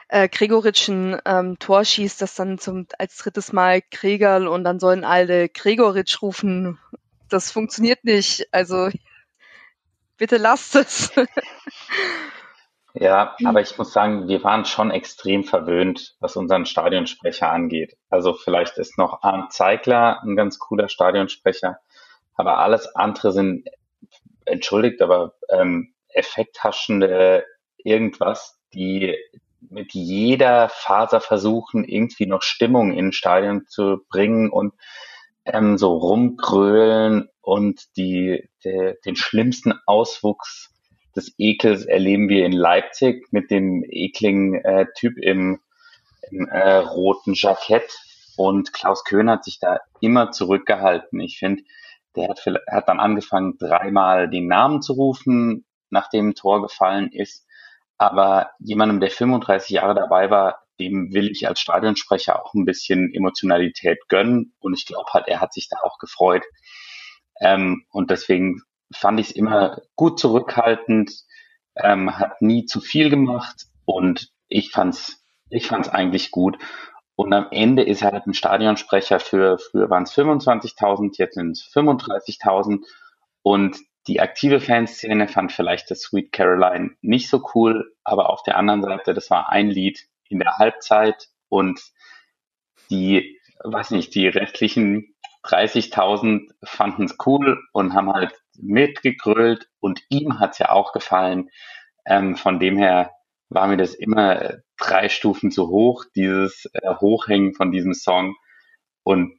[0.10, 4.80] äh, Gregoritsch ein ähm, Tor schießt, das dann zum als drittes Mal Kregerl und dann
[4.80, 6.78] sollen alle Gregoritsch rufen.
[7.30, 8.48] Das funktioniert nicht.
[8.52, 8.90] Also
[10.18, 11.12] bitte lasst es.
[12.94, 17.96] ja, aber ich muss sagen, wir waren schon extrem verwöhnt, was unseren Stadionsprecher angeht.
[18.10, 21.80] Also vielleicht ist noch Arndt Zeigler ein ganz cooler Stadionsprecher,
[22.36, 23.68] aber alles andere sind
[24.46, 27.46] entschuldigt, aber ähm, effekthaschende
[27.78, 29.16] irgendwas, die
[29.70, 34.74] mit jeder Faser versuchen, irgendwie noch Stimmung in Stadion zu bringen und
[35.46, 40.72] ähm, so rumgrölen und die, de, den schlimmsten Auswuchs
[41.16, 45.60] des Ekels erleben wir in Leipzig mit dem ekligen äh, Typ im,
[46.32, 47.92] im äh, roten Jackett.
[48.36, 51.20] Und Klaus Köhn hat sich da immer zurückgehalten.
[51.20, 51.64] Ich finde,
[52.16, 57.46] der hat, hat dann angefangen, dreimal den Namen zu rufen, nachdem ein Tor gefallen ist.
[57.98, 63.14] Aber jemandem, der 35 Jahre dabei war, dem will ich als Stadionsprecher auch ein bisschen
[63.14, 64.56] Emotionalität gönnen.
[64.60, 66.44] Und ich glaube halt, er hat sich da auch gefreut.
[67.40, 68.62] Ähm, und deswegen
[68.94, 71.12] fand ich es immer gut zurückhaltend,
[71.76, 76.58] ähm, hat nie zu viel gemacht und ich fand's, ich fand's eigentlich gut.
[77.16, 81.64] Und am Ende ist halt ein Stadionsprecher für, früher waren es 25.000, jetzt sind es
[81.64, 82.84] 35.000.
[83.44, 88.58] Und die aktive Fanszene fand vielleicht das Sweet Caroline nicht so cool, aber auf der
[88.58, 91.80] anderen Seite, das war ein Lied in der Halbzeit und
[92.90, 100.40] die, weiß nicht, die restlichen 30.000 fanden es cool und haben halt mitgegrölt und ihm
[100.40, 101.50] hat's ja auch gefallen.
[102.06, 103.12] Ähm, von dem her
[103.54, 108.36] war mir das immer drei Stufen zu hoch, dieses äh, Hochhängen von diesem Song.
[109.04, 109.38] Und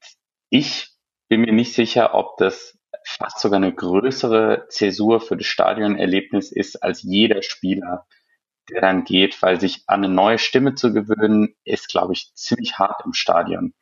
[0.50, 0.90] ich
[1.28, 6.82] bin mir nicht sicher, ob das fast sogar eine größere Zäsur für das Stadionerlebnis ist
[6.82, 8.06] als jeder Spieler,
[8.70, 12.78] der dann geht, weil sich an eine neue Stimme zu gewöhnen, ist, glaube ich, ziemlich
[12.78, 13.74] hart im Stadion.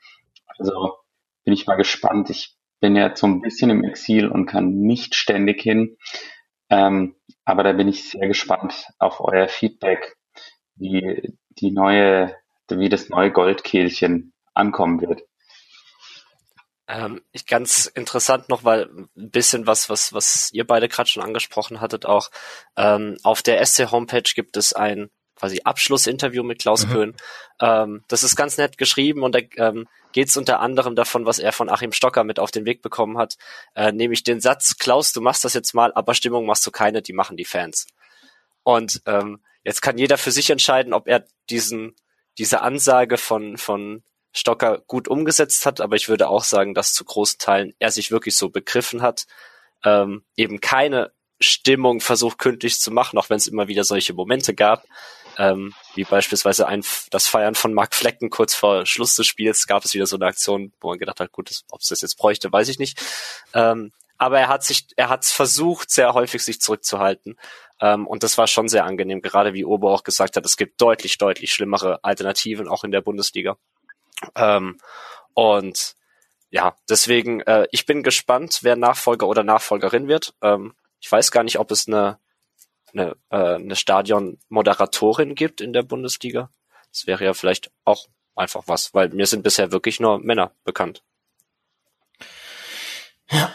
[0.47, 0.97] Also
[1.45, 2.31] bin ich mal gespannt.
[2.31, 5.97] Ich bin ja so ein bisschen im Exil und kann nicht ständig hin.
[6.69, 10.17] Ähm, aber da bin ich sehr gespannt auf euer Feedback,
[10.83, 12.37] wie die neue,
[12.69, 15.23] wie das neue Goldkehlchen ankommen wird.
[16.89, 21.23] Ähm, ich, ganz interessant noch, weil ein bisschen was, was, was ihr beide gerade schon
[21.23, 22.31] angesprochen hattet, auch
[22.77, 26.91] ähm, auf der SC Homepage gibt es ein quasi Abschlussinterview mit Klaus mhm.
[26.91, 27.17] Köhn.
[27.61, 31.39] Ähm, das ist ganz nett geschrieben und da ähm, geht es unter anderem davon, was
[31.39, 33.37] er von Achim Stocker mit auf den Weg bekommen hat,
[33.75, 37.01] äh, nämlich den Satz, Klaus, du machst das jetzt mal, aber Stimmung machst du keine,
[37.01, 37.87] die machen die Fans.
[38.65, 41.95] Und ähm, Jetzt kann jeder für sich entscheiden, ob er diesen,
[42.39, 47.05] diese Ansage von, von Stocker gut umgesetzt hat, aber ich würde auch sagen, dass zu
[47.05, 49.27] großen Teilen er sich wirklich so begriffen hat,
[49.85, 54.55] ähm, eben keine Stimmung versucht kündlich zu machen, auch wenn es immer wieder solche Momente
[54.55, 54.85] gab,
[55.39, 59.85] ähm, wie beispielsweise ein, das Feiern von Mark Flecken kurz vor Schluss des Spiels gab
[59.85, 62.53] es wieder so eine Aktion, wo man gedacht hat, gut, ob es das jetzt bräuchte,
[62.53, 63.01] weiß ich nicht.
[63.55, 67.39] Ähm, aber er hat sich, er hat versucht, sehr häufig sich zurückzuhalten.
[67.83, 70.81] Ähm, und das war schon sehr angenehm, gerade wie Obo auch gesagt hat, es gibt
[70.81, 73.59] deutlich, deutlich schlimmere Alternativen auch in der Bundesliga.
[74.37, 74.79] Ähm,
[75.35, 75.97] und
[76.51, 80.33] ja, deswegen, äh, ich bin gespannt, wer Nachfolger oder Nachfolgerin wird.
[80.43, 82.19] Ähm, ich weiß gar nicht, ob es eine,
[82.93, 86.51] eine, äh, eine Stadion-Moderatorin gibt in der Bundesliga.
[86.93, 91.03] Das wäre ja vielleicht auch einfach was, weil mir sind bisher wirklich nur Männer bekannt.
[93.29, 93.53] Ja,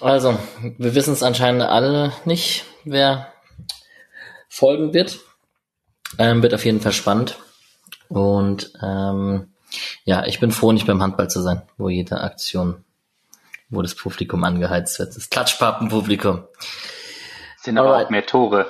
[0.00, 0.38] also,
[0.76, 3.32] wir wissen es anscheinend alle nicht, wer
[4.58, 5.20] folgen wird.
[6.18, 7.38] Ähm, wird auf jeden Fall spannend.
[8.08, 9.52] Und ähm,
[10.04, 12.84] ja, ich bin froh, nicht beim Handball zu sein, wo jede Aktion,
[13.68, 15.14] wo das Publikum angeheizt wird.
[15.14, 16.44] Das Klatschpappenpublikum.
[17.60, 18.06] Sind aber Alright.
[18.06, 18.66] auch mehr Tore.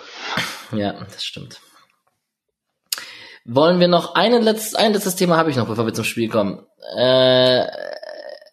[0.72, 1.60] Ja, das stimmt.
[3.44, 6.28] Wollen wir noch eine letztes, ein letztes Thema habe ich noch, bevor wir zum Spiel
[6.28, 6.66] kommen.
[6.96, 7.64] Äh,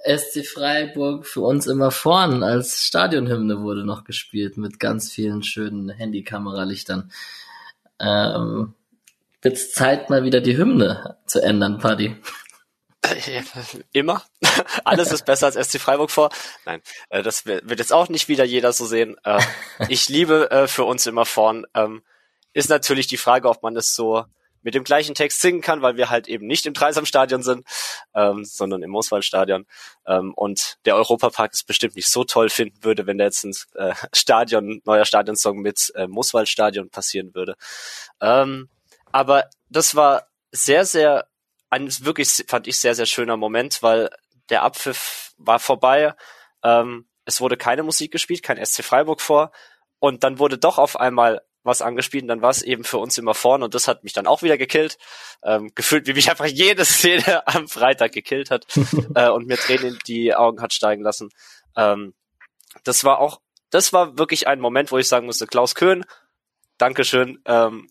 [0.06, 5.90] SC Freiburg für uns immer vorn als Stadionhymne wurde noch gespielt mit ganz vielen schönen
[5.90, 7.12] Handykameralichtern.
[8.00, 8.74] Ähm,
[9.42, 12.16] wird's Zeit mal wieder die Hymne zu ändern, Paddy?
[13.94, 14.24] Immer.
[14.84, 16.30] Alles ist besser als SC Freiburg vor.
[16.66, 19.16] Nein, äh, das wird jetzt auch nicht wieder jeder so sehen.
[19.24, 19.42] Äh,
[19.90, 21.66] ich liebe äh, für uns immer vorn.
[21.74, 22.04] Ähm,
[22.54, 24.26] ist natürlich die Frage, ob man es so
[24.66, 27.66] mit dem gleichen Text singen kann, weil wir halt eben nicht im Dreisamstadion sind,
[28.16, 29.68] ähm, sondern im Mooswaldstadion.
[30.08, 33.54] Ähm, und der Europapark es bestimmt nicht so toll finden würde, wenn da jetzt ein
[33.76, 37.56] äh, Stadion, neuer Stadionsong mit äh, Mooswaldstadion passieren würde.
[38.20, 38.68] Ähm,
[39.12, 41.28] aber das war sehr, sehr,
[41.70, 44.10] ein wirklich, fand ich, sehr, sehr schöner Moment, weil
[44.50, 46.16] der Abpfiff war vorbei.
[46.64, 49.52] Ähm, es wurde keine Musik gespielt, kein SC Freiburg vor.
[50.00, 53.18] Und dann wurde doch auf einmal was angespielt und dann war es eben für uns
[53.18, 54.98] immer vorne und das hat mich dann auch wieder gekillt.
[55.44, 58.66] Ähm, gefühlt, wie mich einfach jede Szene am Freitag gekillt hat
[59.16, 61.30] äh, und mir Tränen in die Augen hat steigen lassen.
[61.76, 62.14] Ähm,
[62.84, 66.06] das war auch, das war wirklich ein Moment, wo ich sagen musste, Klaus Köhn,
[66.78, 67.90] Dankeschön, ähm,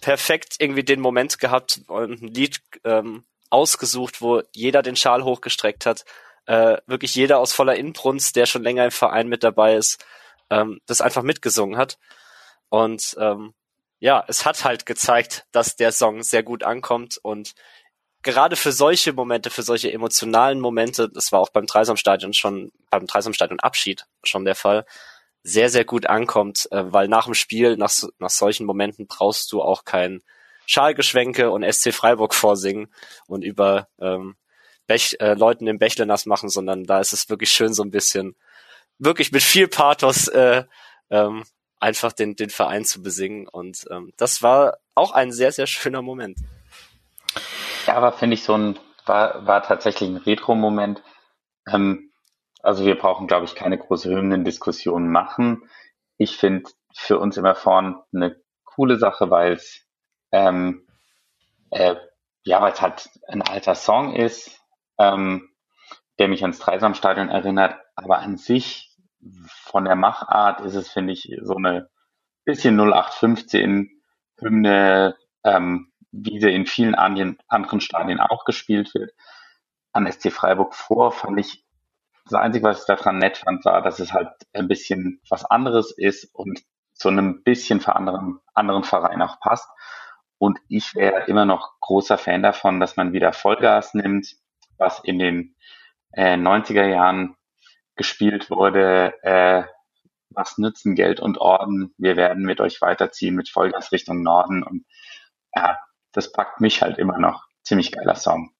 [0.00, 5.86] perfekt irgendwie den Moment gehabt und ein Lied ähm, ausgesucht, wo jeder den Schal hochgestreckt
[5.86, 6.04] hat.
[6.46, 10.04] Äh, wirklich jeder aus voller Inbrunst, der schon länger im Verein mit dabei ist,
[10.50, 11.98] ähm, das einfach mitgesungen hat.
[12.68, 13.54] Und ähm,
[14.00, 17.18] ja, es hat halt gezeigt, dass der Song sehr gut ankommt.
[17.22, 17.54] Und
[18.22, 23.06] gerade für solche Momente, für solche emotionalen Momente, das war auch beim Dreisamstadion schon, beim
[23.06, 24.84] Dreisamstadion Abschied schon der Fall,
[25.42, 29.62] sehr, sehr gut ankommt, äh, weil nach dem Spiel, nach, nach solchen Momenten brauchst du
[29.62, 30.22] auch kein
[30.66, 32.92] Schalgeschwenke und SC Freiburg vorsingen
[33.26, 34.36] und über ähm,
[34.86, 37.90] Bech, äh, Leuten im Bächle nass machen, sondern da ist es wirklich schön so ein
[37.90, 38.36] bisschen,
[38.98, 40.64] wirklich mit viel Pathos äh,
[41.10, 41.44] ähm,
[41.84, 43.46] einfach den, den Verein zu besingen.
[43.46, 46.38] Und ähm, das war auch ein sehr, sehr schöner Moment.
[47.86, 51.02] Ja, aber finde ich so ein, war, war tatsächlich ein Retro-Moment.
[51.70, 52.10] Ähm,
[52.62, 55.68] also wir brauchen, glaube ich, keine große Hymnendiskussion machen.
[56.16, 59.82] Ich finde für uns immer vorn eine coole Sache, weil es
[60.32, 60.86] ähm,
[61.70, 61.96] äh,
[62.44, 64.60] ja, weil es halt ein alter Song ist,
[64.98, 65.50] ähm,
[66.18, 68.93] der mich ans Dreisamstadion erinnert, aber an sich
[69.46, 71.88] von der Machart ist es, finde ich, so eine
[72.44, 73.90] bisschen 0815
[74.38, 79.12] Hymne, ähm, wie sie in vielen anderen Stadien auch gespielt wird.
[79.92, 81.64] An SC Freiburg vor fand ich,
[82.24, 85.92] das Einzige, was ich daran nett fand, war, dass es halt ein bisschen was anderes
[85.96, 86.62] ist und
[86.94, 89.68] zu einem bisschen für anderen, anderen Verein auch passt.
[90.38, 94.36] Und ich wäre immer noch großer Fan davon, dass man wieder Vollgas nimmt,
[94.78, 95.54] was in den
[96.12, 97.36] äh, 90er Jahren
[97.96, 99.64] gespielt wurde, äh,
[100.30, 104.84] was nützen Geld und Orden, wir werden mit euch weiterziehen mit Vollgas Richtung Norden und
[105.54, 105.78] ja,
[106.12, 107.44] das packt mich halt immer noch.
[107.62, 108.50] Ziemlich geiler Song.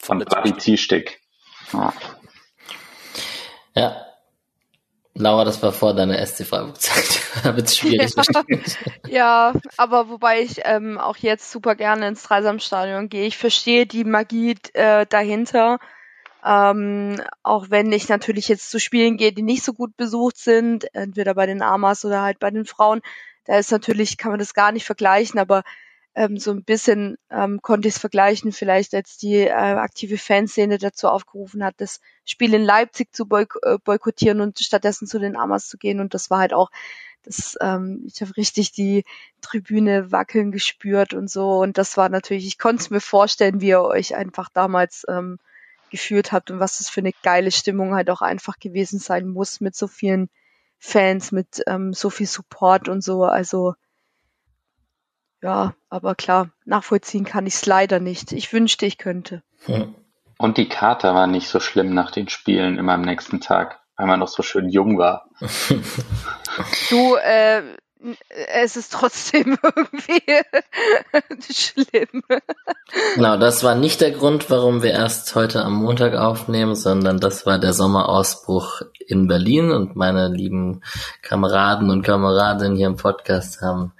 [0.00, 1.20] Von Bloody Ziehstick.
[1.72, 1.92] Ja.
[3.74, 4.06] ja.
[5.16, 7.20] Laura, das war vor deiner SC Freiburg-Zeit.
[7.44, 8.12] da wird's schwierig.
[9.08, 13.26] ja, aber wobei ich ähm, auch jetzt super gerne ins Dreisamstadion gehe.
[13.26, 15.78] Ich verstehe die Magie äh, dahinter.
[16.44, 20.94] Ähm, auch wenn ich natürlich jetzt zu Spielen gehe, die nicht so gut besucht sind,
[20.94, 23.00] entweder bei den Amas oder halt bei den Frauen,
[23.44, 25.62] da ist natürlich, kann man das gar nicht vergleichen, aber
[26.14, 30.78] ähm, so ein bisschen ähm, konnte ich es vergleichen, vielleicht als die äh, aktive Fanszene
[30.78, 35.36] dazu aufgerufen hat, das Spiel in Leipzig zu boyk äh, boykottieren und stattdessen zu den
[35.36, 36.00] Amas zu gehen.
[36.00, 36.70] Und das war halt auch,
[37.22, 39.04] das, ähm, ich habe richtig die
[39.40, 41.58] Tribüne wackeln gespürt und so.
[41.58, 45.38] Und das war natürlich, ich konnte es mir vorstellen, wie ihr euch einfach damals ähm,
[45.94, 49.60] geführt habt und was das für eine geile Stimmung halt auch einfach gewesen sein muss
[49.60, 50.28] mit so vielen
[50.80, 53.22] Fans, mit ähm, so viel Support und so.
[53.22, 53.74] Also
[55.40, 58.32] ja, aber klar, nachvollziehen kann ich es leider nicht.
[58.32, 59.44] Ich wünschte, ich könnte.
[59.66, 59.94] Hm.
[60.36, 64.06] Und die Kater war nicht so schlimm nach den Spielen immer am nächsten Tag, weil
[64.06, 65.28] man noch so schön jung war.
[66.90, 67.76] du, äh,
[68.48, 70.22] es ist trotzdem irgendwie
[71.52, 72.22] schlimm.
[73.14, 77.46] Genau, das war nicht der Grund, warum wir erst heute am Montag aufnehmen, sondern das
[77.46, 80.82] war der Sommerausbruch in Berlin und meine lieben
[81.22, 83.92] Kameraden und Kameradinnen hier im Podcast haben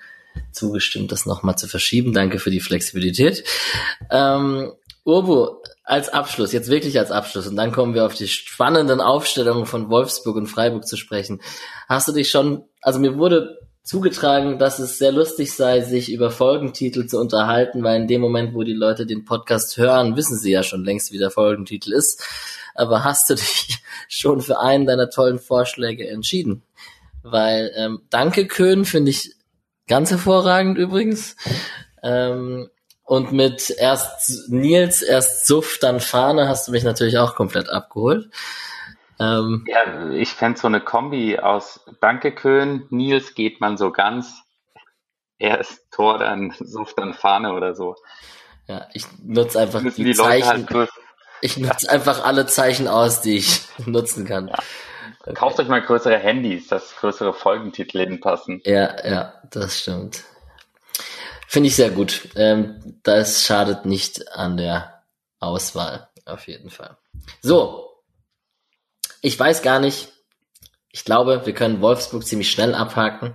[0.52, 2.12] zugestimmt, das nochmal zu verschieben.
[2.12, 3.44] Danke für die Flexibilität.
[4.10, 4.72] Ähm,
[5.04, 9.66] Urbo, als Abschluss, jetzt wirklich als Abschluss, und dann kommen wir auf die spannenden Aufstellungen
[9.66, 11.42] von Wolfsburg und Freiburg zu sprechen.
[11.88, 16.30] Hast du dich schon, also mir wurde zugetragen, dass es sehr lustig sei, sich über
[16.30, 20.50] Folgentitel zu unterhalten, weil in dem Moment, wo die Leute den Podcast hören, wissen sie
[20.50, 22.24] ja schon längst, wie der Folgentitel ist.
[22.74, 26.62] Aber hast du dich schon für einen deiner tollen Vorschläge entschieden?
[27.22, 29.34] Weil ähm, Danke Köhn finde ich
[29.86, 31.36] ganz hervorragend übrigens.
[32.02, 32.70] Ähm,
[33.04, 38.30] Und mit erst Nils, erst Suff, dann Fahne hast du mich natürlich auch komplett abgeholt.
[39.20, 44.42] Ähm, ja, ich fände so eine Kombi aus Danke Köhn, Nils geht man so ganz,
[45.38, 47.96] erst Tor, dann Suff, dann Fahne oder so.
[48.66, 50.68] Ja, ich nutze einfach die, die Zeichen.
[50.68, 50.88] Halt
[51.40, 51.92] ich nutze ja.
[51.92, 54.48] einfach alle Zeichen aus, die ich nutzen kann.
[54.48, 54.58] Ja.
[55.20, 55.34] Okay.
[55.34, 58.60] Kauft euch mal größere Handys, dass größere Folgentitel hinpassen.
[58.64, 60.24] Ja, ja, das stimmt.
[61.46, 62.28] Finde ich sehr gut.
[62.36, 65.02] Ähm, das schadet nicht an der
[65.40, 66.96] Auswahl, auf jeden Fall.
[67.42, 67.93] So.
[69.24, 70.08] Ich weiß gar nicht.
[70.92, 73.32] Ich glaube, wir können Wolfsburg ziemlich schnell abhaken.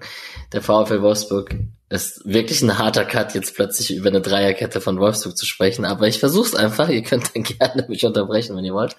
[0.53, 1.55] Der VfL Wolfsburg
[1.89, 6.07] ist wirklich ein harter Cut, jetzt plötzlich über eine Dreierkette von Wolfsburg zu sprechen, aber
[6.07, 6.89] ich versuche es einfach.
[6.89, 8.95] Ihr könnt dann gerne mich unterbrechen, wenn ihr wollt.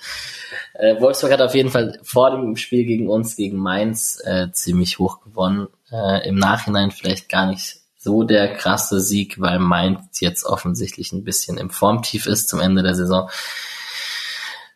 [0.75, 4.99] Äh, Wolfsburg hat auf jeden Fall vor dem Spiel gegen uns, gegen Mainz, äh, ziemlich
[4.99, 5.69] hoch gewonnen.
[5.93, 11.23] Äh, Im Nachhinein vielleicht gar nicht so der krasse Sieg, weil Mainz jetzt offensichtlich ein
[11.23, 13.31] bisschen im Formtief ist zum Ende der Saison.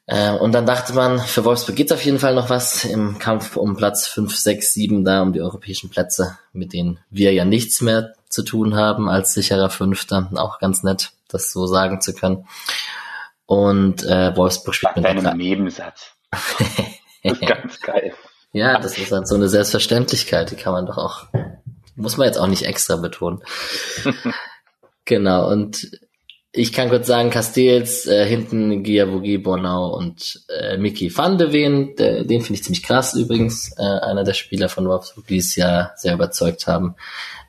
[0.07, 3.57] Äh, und dann dachte man, für Wolfsburg geht's auf jeden Fall noch was im Kampf
[3.57, 7.81] um Platz 5, 6, 7 da, um die europäischen Plätze, mit denen wir ja nichts
[7.81, 10.31] mehr zu tun haben als sicherer Fünfter.
[10.35, 12.47] Auch ganz nett, das so sagen zu können.
[13.47, 16.13] Und äh, Wolfsburg spielt mit einem Nebensatz.
[17.23, 18.15] das ist ganz geil.
[18.53, 21.27] Ja, das ist halt so eine Selbstverständlichkeit, die kann man doch auch,
[21.97, 23.43] muss man jetzt auch nicht extra betonen.
[25.05, 25.91] genau, und
[26.57, 31.97] ich kann kurz sagen, Castells, äh, hinten Giavogi, Bornau und äh, Mickey van de Ven,
[31.97, 35.91] den finde ich ziemlich krass übrigens, äh, einer der Spieler von Wolfsburg, die es ja
[35.97, 36.95] sehr überzeugt haben.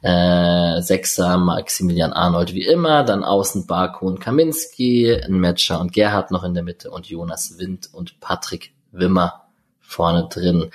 [0.02, 6.32] Äh, Sechser Maximilian Arnold wie immer, dann außen Barko und Kaminski, ein Metscher und Gerhard
[6.32, 9.46] noch in der Mitte und Jonas Wind und Patrick Wimmer
[9.82, 10.72] vorne drin.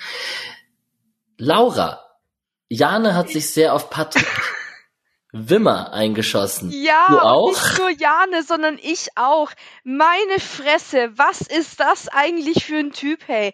[1.36, 1.98] Laura,
[2.68, 4.28] Jane hat sich sehr auf Patrick
[5.32, 6.70] Wimmer eingeschossen.
[6.72, 7.48] Ja, du auch?
[7.48, 9.52] nicht nur Jane, sondern ich auch.
[9.84, 13.52] Meine Fresse, was ist das eigentlich für ein Typ, hey?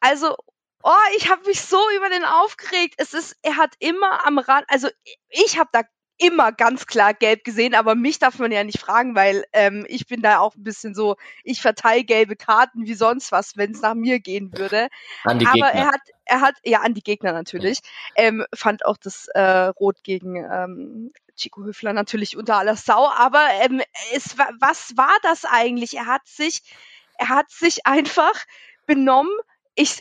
[0.00, 0.34] Also,
[0.82, 2.94] oh, ich habe mich so über den aufgeregt.
[2.98, 4.88] Es ist, er hat immer am Rand, also
[5.28, 5.82] ich habe da
[6.18, 10.06] immer ganz klar gelb gesehen, aber mich darf man ja nicht fragen, weil ähm, ich
[10.06, 13.80] bin da auch ein bisschen so, ich verteile gelbe Karten wie sonst was, wenn es
[13.80, 14.88] nach mir gehen würde.
[15.24, 15.72] An die aber Gegner.
[15.72, 17.78] er hat, er hat, ja, an die Gegner natürlich,
[18.16, 23.46] ähm, fand auch das äh, Rot gegen ähm, Chico Höfler natürlich unter aller Sau, aber
[23.62, 23.80] ähm,
[24.12, 25.94] es was war das eigentlich?
[25.94, 26.62] Er hat sich,
[27.16, 28.34] er hat sich einfach
[28.86, 29.32] benommen.
[29.76, 30.00] Ich,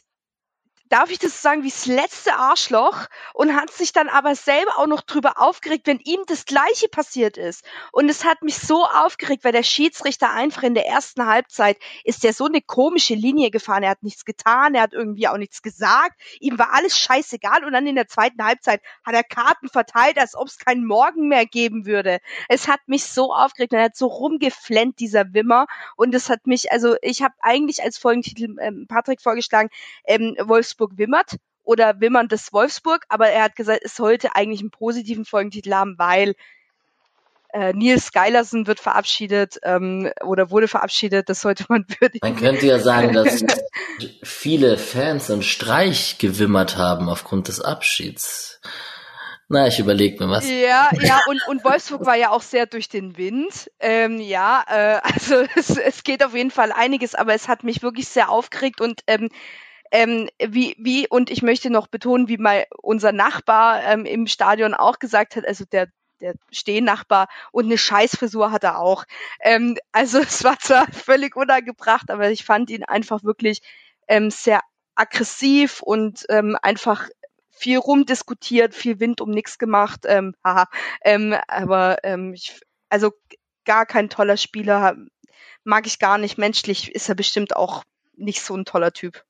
[0.89, 4.87] darf ich das sagen, wie das letzte Arschloch und hat sich dann aber selber auch
[4.87, 7.63] noch drüber aufgeregt, wenn ihm das Gleiche passiert ist.
[7.91, 12.23] Und es hat mich so aufgeregt, weil der Schiedsrichter einfach in der ersten Halbzeit ist
[12.23, 13.83] der so eine komische Linie gefahren.
[13.83, 16.19] Er hat nichts getan, er hat irgendwie auch nichts gesagt.
[16.39, 20.35] Ihm war alles scheißegal und dann in der zweiten Halbzeit hat er Karten verteilt, als
[20.35, 22.19] ob es keinen Morgen mehr geben würde.
[22.47, 23.73] Es hat mich so aufgeregt.
[23.73, 25.67] Er hat so rumgeflennt, dieser Wimmer.
[25.95, 29.69] Und es hat mich, also ich habe eigentlich als Folgentitel ähm, Patrick vorgeschlagen,
[30.05, 34.71] ähm, Wolfs Wolfsburg wimmert oder wimmerndes Wolfsburg, aber er hat gesagt, es sollte eigentlich einen
[34.71, 36.35] positiven Folgentitel haben, weil
[37.53, 42.27] äh, Nils Geilersen wird verabschiedet ähm, oder wurde verabschiedet, das sollte man würdigen.
[42.27, 43.43] Man könnte ja sagen, dass
[44.23, 48.61] viele Fans einen Streich gewimmert haben aufgrund des Abschieds.
[49.49, 50.49] Na, ich überlege mir was.
[50.49, 53.71] Ja, ja, und, und Wolfsburg war ja auch sehr durch den Wind.
[53.79, 57.81] Ähm, ja, äh, also es, es geht auf jeden Fall einiges, aber es hat mich
[57.81, 59.29] wirklich sehr aufgeregt und ähm,
[59.91, 64.73] ähm, wie, wie, und ich möchte noch betonen, wie mal unser Nachbar ähm, im Stadion
[64.73, 65.87] auch gesagt hat, also der
[66.19, 69.05] der Stehnachbar und eine Scheißfrisur hat er auch.
[69.39, 73.61] Ähm, also es war zwar völlig unangebracht, aber ich fand ihn einfach wirklich
[74.07, 74.61] ähm, sehr
[74.95, 77.07] aggressiv und ähm, einfach
[77.51, 80.01] viel rumdiskutiert, viel Wind um nichts gemacht.
[80.05, 80.67] Ähm, haha.
[81.01, 83.11] Ähm, aber ähm, ich, also
[83.65, 84.95] gar kein toller Spieler,
[85.63, 86.37] mag ich gar nicht.
[86.37, 87.83] Menschlich ist er bestimmt auch
[88.15, 89.23] nicht so ein toller Typ.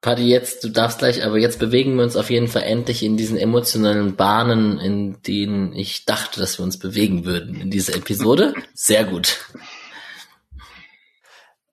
[0.00, 3.16] Paddy, jetzt, du darfst gleich, aber jetzt bewegen wir uns auf jeden Fall endlich in
[3.16, 8.54] diesen emotionalen Bahnen, in denen ich dachte, dass wir uns bewegen würden in dieser Episode.
[8.74, 9.38] Sehr gut.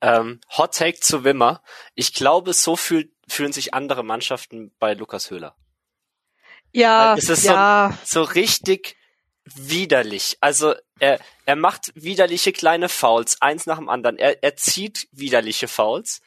[0.00, 1.62] Ähm, Hot Take zu Wimmer.
[1.94, 5.54] Ich glaube, so fühlt, fühlen sich andere Mannschaften bei Lukas Höhler.
[6.72, 7.96] Ja, es ist ja.
[8.04, 8.96] So, so richtig
[9.44, 10.38] widerlich.
[10.40, 14.18] Also er, er macht widerliche kleine Fouls, eins nach dem anderen.
[14.18, 16.20] Er, er zieht widerliche Fouls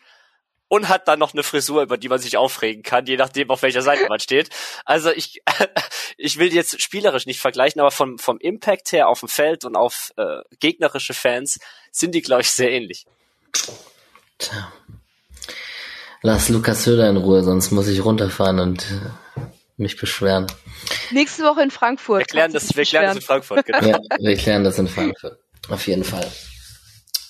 [0.68, 3.62] und hat dann noch eine Frisur, über die man sich aufregen kann, je nachdem, auf
[3.62, 4.50] welcher Seite man steht.
[4.86, 5.42] Also ich,
[6.18, 9.76] ich will jetzt spielerisch nicht vergleichen, aber vom, vom Impact her auf dem Feld und
[9.76, 11.60] auf äh, gegnerische Fans
[11.92, 13.06] sind die, glaube ich, sehr ähnlich.
[14.38, 14.72] Tja.
[16.22, 18.86] Lass Lukas Höhler in Ruhe, sonst muss ich runterfahren und
[19.78, 20.48] mich beschweren.
[21.12, 22.22] Nächste Woche in Frankfurt.
[22.22, 23.86] Wir klären das, wir klären das in Frankfurt, genau.
[23.86, 25.40] Ja, wir klären das in Frankfurt.
[25.70, 26.30] Auf jeden Fall.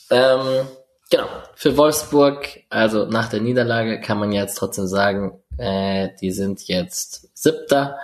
[0.09, 0.67] Ähm,
[1.09, 1.27] genau.
[1.55, 7.29] Für Wolfsburg, also nach der Niederlage kann man jetzt trotzdem sagen, äh, die sind jetzt
[7.33, 7.97] siebter.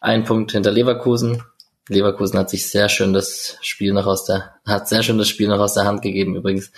[0.00, 1.42] Ein Punkt hinter Leverkusen.
[1.88, 5.48] Leverkusen hat sich sehr schön das Spiel noch aus der, hat sehr schön das Spiel
[5.48, 6.72] noch aus der Hand gegeben übrigens.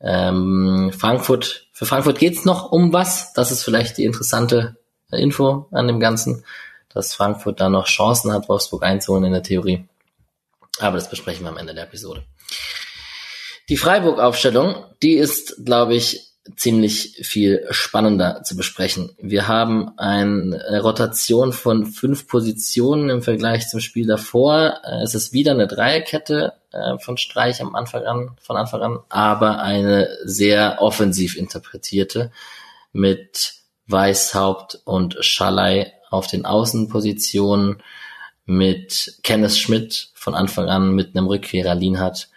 [0.00, 3.32] Ähm, Frankfurt, für Frankfurt geht's noch um was.
[3.32, 4.76] Das ist vielleicht die interessante
[5.10, 6.44] Info an dem Ganzen,
[6.92, 9.86] dass Frankfurt da noch Chancen hat, Wolfsburg einzuholen in der Theorie.
[10.80, 12.22] Aber das besprechen wir am Ende der Episode.
[13.68, 19.10] Die Freiburg-Aufstellung, die ist, glaube ich, ziemlich viel spannender zu besprechen.
[19.18, 24.80] Wir haben eine Rotation von fünf Positionen im Vergleich zum Spiel davor.
[25.02, 29.60] Es ist wieder eine Dreierkette äh, von Streich am Anfang an, von Anfang an, aber
[29.60, 32.32] eine sehr offensiv interpretierte
[32.92, 33.52] mit
[33.88, 37.82] Weißhaupt und Schalay auf den Außenpositionen,
[38.46, 42.30] mit Kenneth Schmidt von Anfang an, mit einem Rückkehrer Lienhardt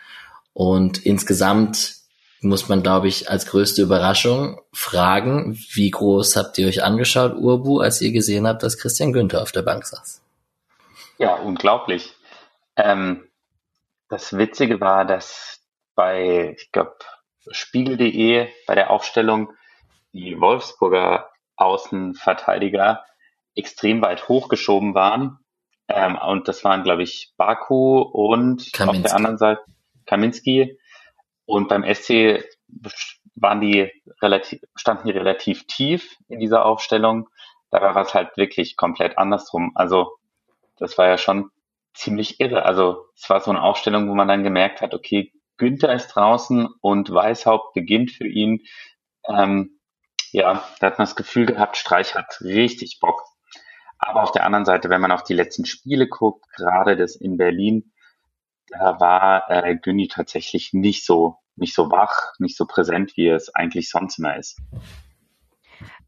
[0.53, 1.95] und insgesamt
[2.41, 7.79] muss man, glaube ich, als größte Überraschung fragen, wie groß habt ihr euch angeschaut, Urbu,
[7.79, 10.23] als ihr gesehen habt, dass Christian Günther auf der Bank saß?
[11.19, 12.15] Ja, unglaublich.
[12.75, 13.27] Ähm,
[14.09, 15.61] das Witzige war, dass
[15.93, 16.95] bei, ich glaube,
[17.51, 19.53] spiegel.de bei der Aufstellung
[20.13, 23.05] die Wolfsburger Außenverteidiger
[23.55, 25.37] extrem weit hochgeschoben waren.
[25.87, 28.87] Ähm, und das waren, glaube ich, Baku und Kaminski.
[28.87, 29.61] auf der anderen Seite
[30.12, 30.78] Kaminski.
[31.45, 32.43] Und beim SC
[33.36, 33.89] waren die
[34.22, 37.30] relativ, standen die relativ tief in dieser Aufstellung.
[37.70, 39.72] Dabei war es halt wirklich komplett andersrum.
[39.76, 40.18] Also
[40.78, 41.49] das war ja schon
[41.93, 42.66] ziemlich irre.
[42.66, 46.68] Also es war so eine Aufstellung, wo man dann gemerkt hat, okay, Günther ist draußen
[46.82, 48.66] und Weißhaupt beginnt für ihn.
[49.28, 49.80] Ähm,
[50.32, 53.24] ja, da hat man das Gefühl gehabt, Streich hat richtig Bock.
[53.97, 57.38] Aber auf der anderen Seite, wenn man auf die letzten Spiele guckt, gerade das in
[57.38, 57.93] Berlin,
[58.72, 63.53] da war äh, Günni tatsächlich nicht so nicht so wach, nicht so präsent, wie es
[63.53, 64.59] eigentlich sonst immer ist.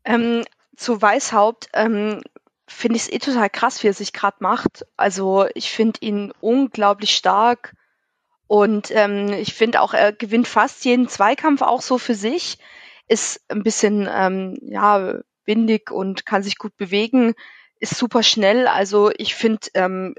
[0.06, 0.44] Ähm,
[0.76, 2.22] zu Weißhaupt ähm,
[2.68, 4.86] finde ich es eh total krass, wie er sich gerade macht.
[4.98, 7.76] Also ich finde ihn unglaublich stark
[8.48, 12.58] und ähm, ich finde auch, er gewinnt fast jeden Zweikampf auch so für sich,
[13.08, 17.34] ist ein bisschen ähm, ja windig und kann sich gut bewegen,
[17.80, 18.68] ist super schnell.
[18.68, 20.16] Also ich finde, ähm,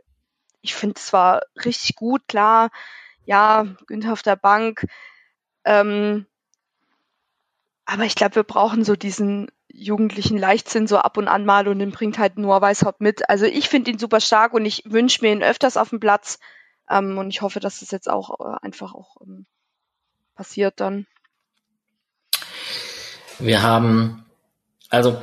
[0.65, 2.71] ich finde es zwar richtig gut, klar,
[3.27, 4.87] ja, Günther auf der Bank,
[5.65, 6.27] ähm,
[7.85, 11.81] aber ich glaube, wir brauchen so diesen jugendlichen Leichtsinn so ab und an mal und
[11.81, 13.29] den bringt halt Noah Weishaupt mit.
[13.29, 16.39] Also ich finde ihn super stark und ich wünsche mir ihn öfters auf dem Platz.
[16.89, 19.47] Ähm, und ich hoffe, dass das jetzt auch äh, einfach auch ähm,
[20.35, 21.07] passiert dann.
[23.39, 24.25] Wir haben,
[24.91, 25.21] also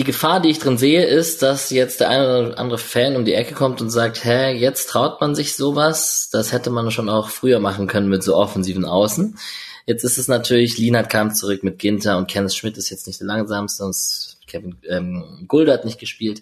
[0.00, 3.26] die Gefahr, die ich drin sehe, ist, dass jetzt der eine oder andere Fan um
[3.26, 6.30] die Ecke kommt und sagt, hä, jetzt traut man sich sowas.
[6.32, 9.36] Das hätte man schon auch früher machen können mit so offensiven Außen.
[9.84, 13.20] Jetzt ist es natürlich, Lienert kam zurück mit Ginter und Kenneth Schmidt ist jetzt nicht
[13.20, 13.94] der langsamste, und
[14.46, 16.40] Kevin ähm, Gulde hat nicht gespielt.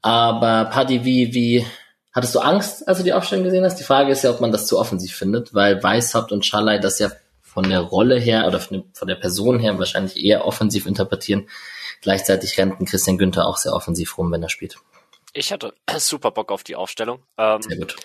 [0.00, 1.66] Aber Paddy, wie, wie,
[2.14, 3.76] hattest du Angst, als du die Aufstellung gesehen hast?
[3.76, 6.98] Die Frage ist ja, ob man das zu offensiv findet, weil Weishaupt und Schalay das
[6.98, 7.12] ja
[7.42, 11.46] von der Rolle her oder von der Person her wahrscheinlich eher offensiv interpretieren.
[12.04, 14.76] Gleichzeitig rennt ein Christian Günther auch sehr offensiv rum, wenn er spielt.
[15.32, 17.22] Ich hatte super Bock auf die Aufstellung.
[17.38, 17.96] Ähm, Sehr gut.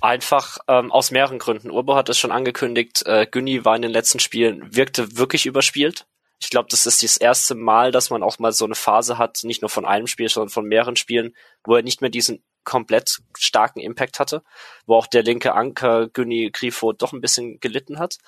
[0.00, 1.70] Einfach ähm, aus mehreren Gründen.
[1.70, 6.04] Urbo hat es schon angekündigt, äh, Günni war in den letzten Spielen, wirkte wirklich überspielt.
[6.40, 9.44] Ich glaube, das ist das erste Mal, dass man auch mal so eine Phase hat,
[9.44, 13.20] nicht nur von einem Spiel, sondern von mehreren Spielen, wo er nicht mehr diesen komplett
[13.38, 14.42] starken Impact hatte,
[14.84, 18.18] wo auch der linke Anker Günni Grifo doch ein bisschen gelitten hat.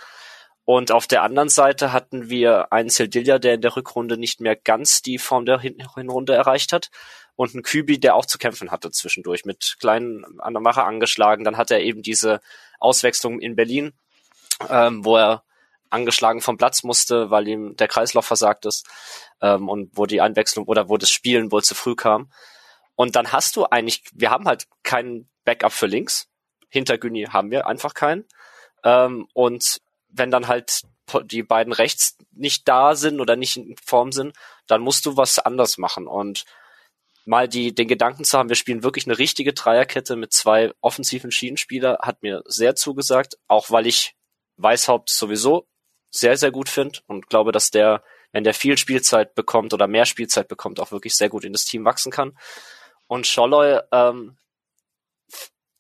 [0.67, 4.57] Und auf der anderen Seite hatten wir einen Sildilja, der in der Rückrunde nicht mehr
[4.57, 6.91] ganz die Form der Hinrunde erreicht hat
[7.37, 11.45] und ein Kübi, der auch zu kämpfen hatte zwischendurch, mit kleinen an der Mache angeschlagen.
[11.45, 12.41] Dann hat er eben diese
[12.81, 13.93] Auswechslung in Berlin,
[14.69, 15.45] ähm, wo er
[15.89, 18.89] angeschlagen vom Platz musste, weil ihm der Kreislauf versagt ist
[19.41, 22.33] ähm, und wo die Einwechslung oder wo das Spielen wohl zu früh kam.
[22.97, 26.27] Und dann hast du eigentlich, wir haben halt keinen Backup für links.
[26.71, 28.25] Hinter Güni haben wir einfach keinen.
[28.83, 29.81] Ähm, und
[30.17, 30.83] wenn dann halt
[31.25, 34.37] die beiden rechts nicht da sind oder nicht in Form sind,
[34.67, 36.07] dann musst du was anders machen.
[36.07, 36.45] Und
[37.25, 41.31] mal die, den Gedanken zu haben, wir spielen wirklich eine richtige Dreierkette mit zwei offensiven
[41.31, 44.15] Schienenspieler, hat mir sehr zugesagt, auch weil ich
[44.57, 45.67] Weißhaupt sowieso
[46.11, 48.03] sehr, sehr gut finde und glaube, dass der,
[48.33, 51.65] wenn der viel Spielzeit bekommt oder mehr Spielzeit bekommt, auch wirklich sehr gut in das
[51.65, 52.39] Team wachsen kann.
[53.07, 54.37] Und Scholloy, ähm,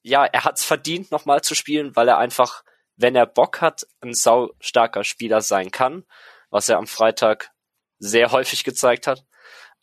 [0.02, 2.62] ja, er hat es verdient, nochmal zu spielen, weil er einfach,
[2.96, 6.04] wenn er Bock hat, ein sau starker Spieler sein kann,
[6.50, 7.50] was er am Freitag
[7.98, 9.24] sehr häufig gezeigt hat.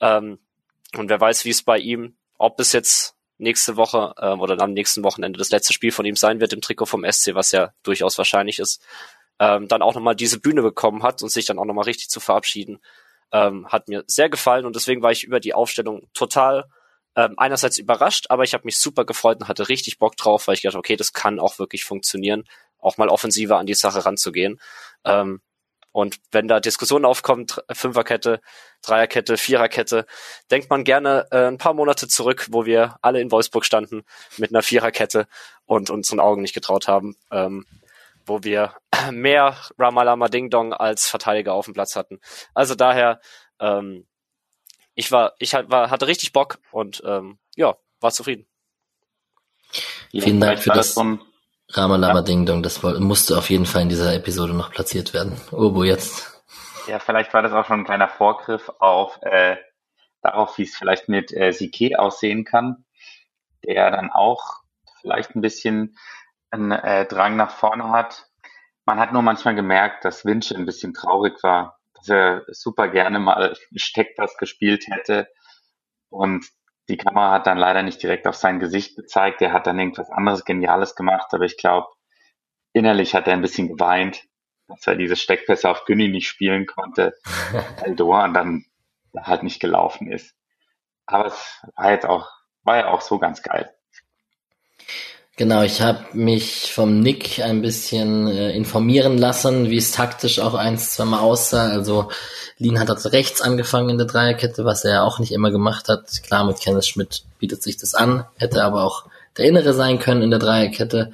[0.02, 0.40] Ähm,
[0.96, 4.74] Und wer weiß, wie es bei ihm, ob es jetzt nächste Woche ähm, oder am
[4.74, 7.74] nächsten Wochenende das letzte Spiel von ihm sein wird im Trikot vom SC, was ja
[7.84, 8.86] durchaus wahrscheinlich ist,
[9.40, 12.20] ähm, dann auch nochmal diese Bühne bekommen hat und sich dann auch nochmal richtig zu
[12.20, 12.80] verabschieden,
[13.32, 16.66] ähm, hat mir sehr gefallen und deswegen war ich über die Aufstellung total
[17.16, 20.56] ähm, einerseits überrascht, aber ich habe mich super gefreut und hatte richtig Bock drauf, weil
[20.56, 22.44] ich gedacht, okay, das kann auch wirklich funktionieren,
[22.84, 24.60] auch mal offensiver an die Sache ranzugehen.
[25.06, 25.42] Ähm,
[25.94, 28.42] und wenn da Diskussionen aufkommen, Fünferkette,
[28.82, 30.08] Dreierkette, Viererkette,
[30.50, 34.04] denkt man gerne äh, ein paar Monate zurück, wo wir alle in Wolfsburg standen
[34.38, 35.28] mit einer Viererkette
[35.66, 37.68] und unseren Augen nicht getraut haben, ähm,
[38.26, 38.74] wo wir
[39.12, 42.20] mehr Ramalama Ding Dong als Verteidiger auf dem Platz hatten.
[42.56, 43.22] Also daher,
[43.60, 44.08] ähm,
[44.96, 48.48] ich war, ich war, hatte richtig Bock und ähm, ja, war zufrieden.
[50.10, 50.94] Vielen Dank für das.
[50.94, 51.22] Von,
[51.74, 52.22] Ramalama ja.
[52.22, 55.40] Ding Dong, das musste auf jeden Fall in dieser Episode noch platziert werden.
[55.52, 56.44] Urbo jetzt.
[56.88, 59.58] Ja, vielleicht war das auch schon ein kleiner Vorgriff auf äh,
[60.22, 62.86] darauf, wie es vielleicht mit äh, Sike aussehen kann,
[63.66, 64.62] der dann auch
[65.02, 65.98] vielleicht ein bisschen
[66.52, 68.28] einen äh, Drang nach vorne hat.
[68.86, 73.20] Man hat nur manchmal gemerkt, dass Winche ein bisschen traurig war, dass er super gerne
[73.20, 75.28] mal Steckpass gespielt hätte
[76.10, 76.46] und
[76.90, 79.42] die Kamera hat dann leider nicht direkt auf sein Gesicht gezeigt.
[79.42, 81.88] Er hat dann irgendwas anderes Geniales gemacht, aber ich glaube,
[82.74, 84.24] innerlich hat er ein bisschen geweint,
[84.68, 87.14] dass er diese Steckpässe auf Günni nicht spielen konnte,
[87.82, 88.66] weil Doan dann
[89.16, 90.36] halt nicht gelaufen ist.
[91.06, 92.30] Aber es war jetzt auch,
[92.64, 93.74] war ja auch so ganz geil.
[95.36, 100.54] Genau, ich habe mich vom Nick ein bisschen äh, informieren lassen, wie es taktisch auch
[100.54, 101.70] eins, zwei Mal aussah.
[101.70, 102.12] Also
[102.60, 105.90] Lien hat also rechts angefangen in der Dreierkette, was er ja auch nicht immer gemacht
[105.90, 106.22] hat.
[106.22, 109.06] Klar, mit Kenneth Schmidt bietet sich das an, hätte aber auch
[109.36, 111.14] der Innere sein können in der Dreierkette.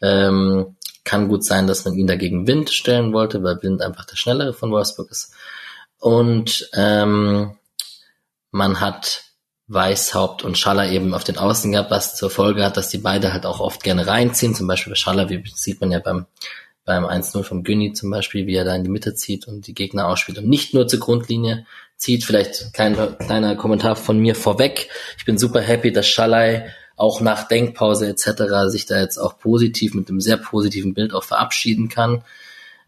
[0.00, 4.16] Ähm, kann gut sein, dass man ihn dagegen Wind stellen wollte, weil Wind einfach der
[4.16, 5.32] Schnellere von Wolfsburg ist.
[5.98, 7.56] Und ähm,
[8.52, 9.24] man hat
[9.68, 13.32] Weißhaupt und Schaller eben auf den Außen gehabt, was zur Folge hat, dass die beide
[13.32, 14.54] halt auch oft gerne reinziehen.
[14.54, 16.26] Zum Beispiel bei Schaller, wie sieht man ja beim,
[16.84, 19.74] beim 1-0 vom Günni zum Beispiel, wie er da in die Mitte zieht und die
[19.74, 22.24] Gegner ausspielt und nicht nur zur Grundlinie zieht.
[22.24, 24.88] Vielleicht kleiner, kleiner Kommentar von mir vorweg.
[25.18, 28.68] Ich bin super happy, dass Schallei auch nach Denkpause etc.
[28.68, 32.22] sich da jetzt auch positiv mit einem sehr positiven Bild auch verabschieden kann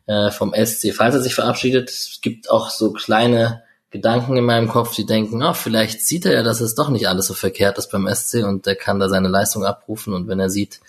[0.07, 0.95] äh, vom SC.
[0.95, 5.43] Falls er sich verabschiedet, es gibt auch so kleine Gedanken in meinem Kopf, die denken,
[5.43, 8.45] oh, vielleicht sieht er ja, dass es doch nicht alles so verkehrt ist beim SC
[8.45, 10.81] und der kann da seine Leistung abrufen und wenn er sieht,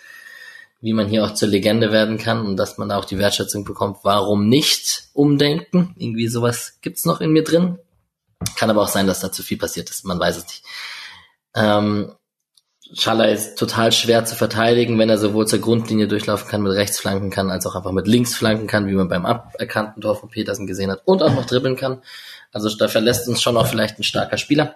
[0.82, 4.00] wie man hier auch zur Legende werden kann und dass man auch die Wertschätzung bekommt,
[4.04, 5.96] warum nicht umdenken?
[5.98, 7.80] Irgendwie sowas gibt's noch in mir drin.
[8.56, 10.64] Kann aber auch sein, dass da zu viel passiert ist, man weiß es nicht.
[11.56, 12.14] Ähm,
[12.94, 17.00] Schaller ist total schwer zu verteidigen, wenn er sowohl zur Grundlinie durchlaufen kann, mit rechts
[17.00, 20.30] flanken kann, als auch einfach mit links flanken kann, wie man beim aberkannten Tor von
[20.30, 22.02] Petersen gesehen hat, und auch noch dribbeln kann.
[22.52, 24.76] Also da verlässt uns schon auch vielleicht ein starker Spieler.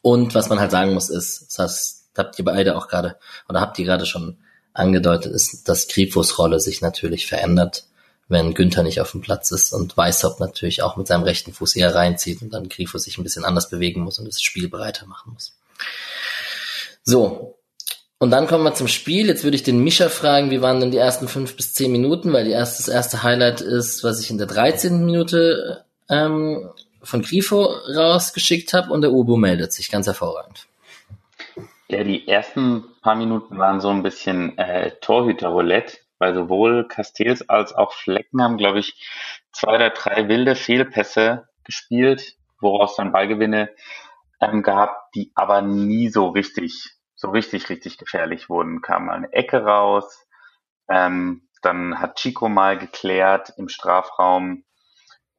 [0.00, 3.16] Und was man halt sagen muss, ist, das habt ihr beide auch gerade,
[3.48, 4.38] oder habt ihr gerade schon
[4.72, 7.84] angedeutet, ist, dass Grifos Rolle sich natürlich verändert,
[8.28, 11.76] wenn Günther nicht auf dem Platz ist und Weißhaupt natürlich auch mit seinem rechten Fuß
[11.76, 15.06] eher reinzieht und dann Grifo sich ein bisschen anders bewegen muss und das Spiel breiter
[15.06, 15.52] machen muss.
[17.04, 17.58] So.
[18.18, 19.26] Und dann kommen wir zum Spiel.
[19.26, 22.32] Jetzt würde ich den Mischa fragen, wie waren denn die ersten fünf bis zehn Minuten,
[22.32, 25.04] weil die erste, das erste Highlight ist, was ich in der 13.
[25.04, 26.70] Minute ähm,
[27.02, 30.66] von Grifo rausgeschickt habe und der Ubo meldet sich ganz hervorragend.
[31.88, 37.74] Ja, die ersten paar Minuten waren so ein bisschen äh, Torhüter-Roulette, weil sowohl Castells als
[37.74, 38.94] auch Flecken haben, glaube ich,
[39.52, 43.68] zwei oder drei wilde Fehlpässe gespielt, woraus dann Ballgewinne
[44.40, 48.82] ähm, gab, die aber nie so richtig, so richtig, richtig gefährlich wurden.
[48.82, 50.26] Kam mal eine Ecke raus,
[50.88, 54.64] ähm, dann hat Chico mal geklärt im Strafraum.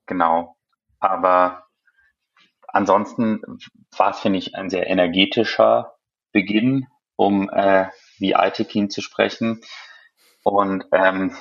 [0.07, 0.55] Genau.
[0.99, 1.67] Aber
[2.67, 3.41] ansonsten
[3.95, 5.95] war es, finde ich, ein sehr energetischer
[6.31, 9.61] Beginn, um äh, wie Altekin zu sprechen.
[10.43, 11.35] Und ähm,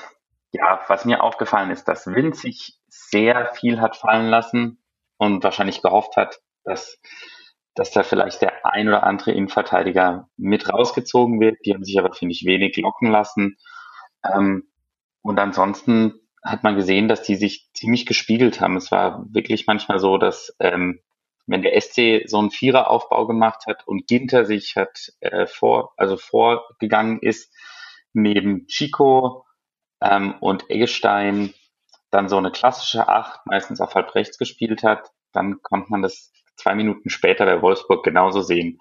[0.53, 4.83] ja, was mir aufgefallen ist, dass Wind sich sehr viel hat fallen lassen
[5.17, 7.01] und wahrscheinlich gehofft hat, dass,
[7.75, 11.59] dass da vielleicht der ein oder andere Innenverteidiger mit rausgezogen wird.
[11.65, 13.57] Die haben sich aber, finde ich, wenig locken lassen.
[14.25, 14.69] Ähm,
[15.23, 18.77] und ansonsten hat man gesehen, dass die sich ziemlich gespiegelt haben.
[18.77, 21.01] Es war wirklich manchmal so, dass ähm,
[21.47, 26.17] wenn der SC so einen Viereraufbau gemacht hat und Ginter sich hat äh, vor, also
[26.17, 27.53] vorgegangen ist,
[28.13, 29.45] neben Chico
[30.01, 31.53] ähm, und Eggestein
[32.11, 36.33] dann so eine klassische Acht meistens auf halb rechts gespielt hat, dann konnte man das
[36.57, 38.81] zwei Minuten später bei Wolfsburg genauso sehen.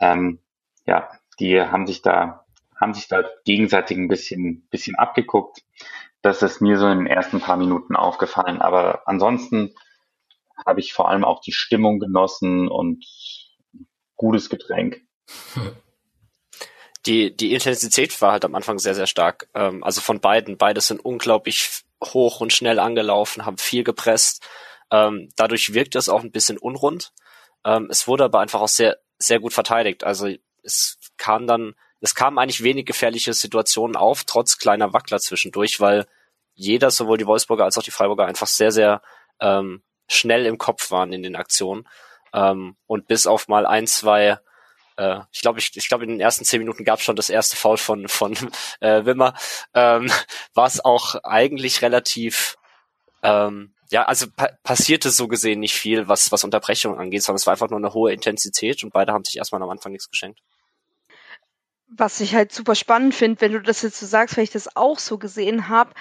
[0.00, 0.40] Ähm,
[0.86, 2.44] ja, die haben sich da
[2.80, 5.62] haben sich da gegenseitig ein bisschen bisschen abgeguckt.
[6.22, 8.60] Das ist mir so in den ersten paar Minuten aufgefallen.
[8.60, 9.74] Aber ansonsten
[10.66, 13.04] habe ich vor allem auch die Stimmung genossen und
[14.16, 15.00] gutes Getränk.
[17.06, 19.48] Die, die Intensität war halt am Anfang sehr, sehr stark.
[19.54, 20.58] Ähm, also von beiden.
[20.58, 24.46] Beide sind unglaublich hoch und schnell angelaufen, haben viel gepresst.
[24.90, 27.12] Ähm, dadurch wirkt es auch ein bisschen unrund.
[27.64, 30.04] Ähm, es wurde aber einfach auch sehr, sehr gut verteidigt.
[30.04, 30.28] Also
[30.62, 36.06] es kam dann, es kamen eigentlich wenig gefährliche Situationen auf, trotz kleiner Wackler zwischendurch, weil
[36.54, 39.02] jeder, sowohl die Wolfsburger als auch die Freiburger, einfach sehr, sehr
[39.40, 41.88] ähm, schnell im Kopf waren in den Aktionen.
[42.32, 44.38] Ähm, und bis auf mal ein, zwei,
[44.96, 47.30] äh, ich glaube, ich, ich glaube, in den ersten zehn Minuten gab es schon das
[47.30, 48.36] erste Foul von, von
[48.80, 49.34] äh, Wimmer,
[49.74, 50.10] ähm,
[50.54, 52.56] war es auch eigentlich relativ
[53.22, 57.46] ähm, ja, also pa passierte so gesehen nicht viel, was, was Unterbrechungen angeht, sondern es
[57.46, 60.40] war einfach nur eine hohe Intensität und beide haben sich erstmal am Anfang nichts geschenkt.
[61.88, 64.76] Was ich halt super spannend finde, wenn du das jetzt so sagst, weil ich das
[64.76, 65.92] auch so gesehen habe,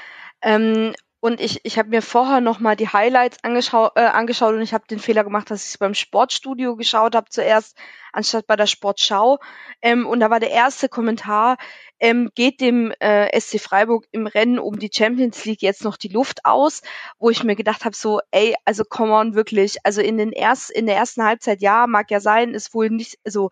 [0.42, 4.74] ähm, und ich, ich habe mir vorher nochmal die Highlights angeschau äh, angeschaut und ich
[4.74, 7.78] habe den Fehler gemacht, dass ich es beim Sportstudio geschaut habe zuerst,
[8.13, 9.39] anstatt bei der Sportschau.
[9.82, 11.57] Ähm, und da war der erste Kommentar,
[11.99, 16.07] ähm, geht dem äh, SC Freiburg im Rennen um die Champions League jetzt noch die
[16.07, 16.82] Luft aus,
[17.17, 20.70] wo ich mir gedacht habe, so, ey, also come on, wirklich, also in den erst,
[20.70, 23.49] in der ersten Halbzeit, ja, mag ja sein, ist wohl nicht, also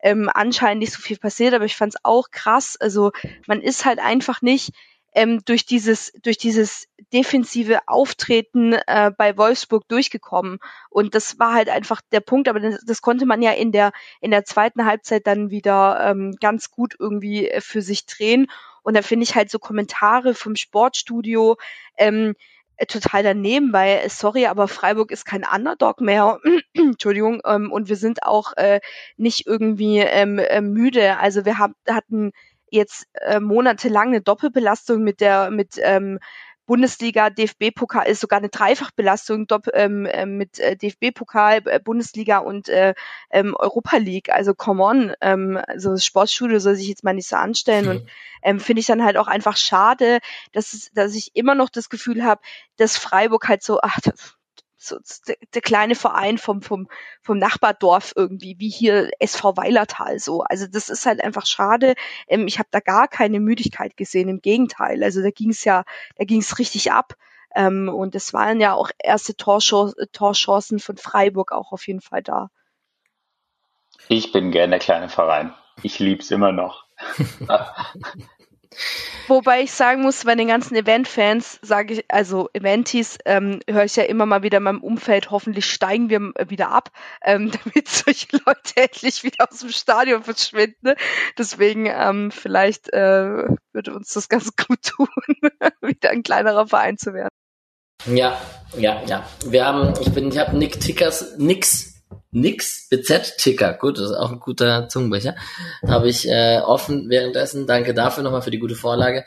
[0.00, 2.76] ähm, anscheinend nicht so viel passiert, aber ich fand es auch krass.
[2.78, 3.10] Also
[3.48, 4.70] man ist halt einfach nicht
[5.12, 10.58] ähm, durch dieses durch dieses defensive Auftreten äh, bei Wolfsburg durchgekommen
[10.90, 13.92] und das war halt einfach der Punkt, aber das, das konnte man ja in der
[14.20, 18.48] in der zweiten Halbzeit dann wieder ähm, ganz gut irgendwie äh, für sich drehen
[18.82, 21.56] und da finde ich halt so Kommentare vom Sportstudio
[21.96, 22.34] ähm,
[22.78, 26.40] äh, total daneben, weil äh, sorry, aber Freiburg ist kein Underdog mehr.
[26.74, 28.80] Entschuldigung, ähm, und wir sind auch äh,
[29.16, 31.18] nicht irgendwie ähm, äh, müde.
[31.18, 32.32] Also wir haben, hatten
[32.70, 36.18] jetzt äh, monatelang eine Doppelbelastung mit der mit ähm,
[36.68, 42.68] Bundesliga, DFB-Pokal ist sogar eine Dreifachbelastung Dopp ähm, äh, mit äh, DFB-Pokal, äh, Bundesliga und
[42.68, 42.92] äh,
[43.30, 44.28] ähm, Europa League.
[44.28, 47.90] Also come on, ähm, also das Sportstudio soll sich jetzt mal nicht so anstellen mhm.
[47.90, 48.10] und
[48.42, 50.18] ähm, finde ich dann halt auch einfach schade,
[50.52, 52.42] dass, es, dass ich immer noch das Gefühl habe,
[52.76, 53.98] dass Freiburg halt so, ach,
[54.88, 56.88] so der, der kleine Verein vom, vom,
[57.22, 60.42] vom Nachbardorf irgendwie, wie hier SV Weilertal so.
[60.42, 61.94] Also das ist halt einfach schade.
[62.26, 65.02] Ähm, ich habe da gar keine Müdigkeit gesehen, im Gegenteil.
[65.02, 65.84] Also da ging es ja,
[66.16, 67.14] da ging es richtig ab.
[67.54, 72.50] Ähm, und es waren ja auch erste Torchancen von Freiburg auch auf jeden Fall da.
[74.08, 75.54] Ich bin gern der kleine Verein.
[75.82, 76.84] Ich lieb's immer noch.
[79.26, 83.96] Wobei ich sagen muss, bei den ganzen Event-Fans, sage ich, also Eventis, ähm, höre ich
[83.96, 86.90] ja immer mal wieder in meinem Umfeld, hoffentlich steigen wir wieder ab,
[87.22, 90.78] ähm, damit solche Leute endlich wieder aus dem Stadion verschwinden.
[90.82, 90.96] Ne?
[91.36, 95.08] Deswegen ähm, vielleicht äh, würde uns das ganz gut tun,
[95.80, 97.28] wieder ein kleinerer Verein zu werden.
[98.06, 98.40] Ja,
[98.76, 99.28] ja, ja.
[99.44, 101.97] Wir haben, ich bin, ich habe Nick Tickers, nix
[102.30, 105.34] Nix BZ-Ticker, gut, das ist auch ein guter Zungenbrecher,
[105.86, 107.66] habe ich äh, offen währenddessen.
[107.66, 109.24] Danke dafür nochmal für die gute Vorlage.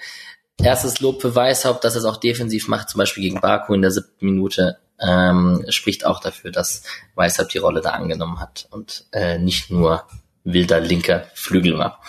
[0.61, 3.81] Erstes Lob für Weishaupt, dass er es auch defensiv macht, zum Beispiel gegen Baku in
[3.81, 6.83] der siebten Minute, ähm, spricht auch dafür, dass
[7.15, 10.03] Weishaupt die Rolle da angenommen hat und äh, nicht nur
[10.43, 12.01] wilder linker Flügel war.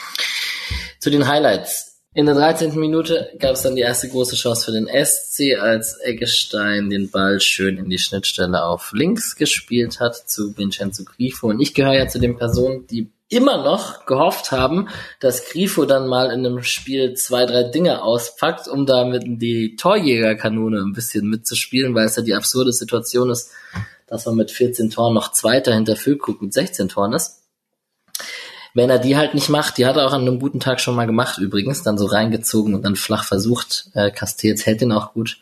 [0.99, 1.91] Zu den Highlights.
[2.14, 2.78] In der 13.
[2.78, 7.40] Minute gab es dann die erste große Chance für den SC, als Eggestein den Ball
[7.40, 11.48] schön in die Schnittstelle auf links gespielt hat zu Vincenzo Grifo.
[11.48, 14.88] Und ich gehöre ja zu den Personen, die immer noch gehofft haben,
[15.20, 20.82] dass Grifo dann mal in einem Spiel zwei, drei Dinge auspackt, um damit die Torjägerkanone
[20.82, 23.52] ein bisschen mitzuspielen, weil es ja die absurde Situation ist,
[24.06, 27.41] dass man mit 14 Toren noch Zweiter hinter Füllkrug mit 16 Toren ist
[28.74, 30.94] wenn er die halt nicht macht, die hat er auch an einem guten Tag schon
[30.94, 33.88] mal gemacht übrigens, dann so reingezogen und dann flach versucht.
[33.94, 35.38] Äh, Castells hält ihn auch gut,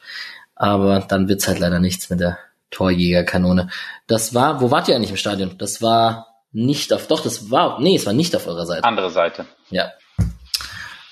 [0.54, 2.38] aber dann wird's halt leider nichts mit der
[2.70, 3.68] Torjägerkanone.
[4.06, 5.56] Das war, wo wart ihr eigentlich im Stadion?
[5.58, 8.84] Das war nicht auf, doch, das war, nee, es war nicht auf eurer Seite.
[8.84, 9.46] Andere Seite.
[9.70, 9.92] Ja.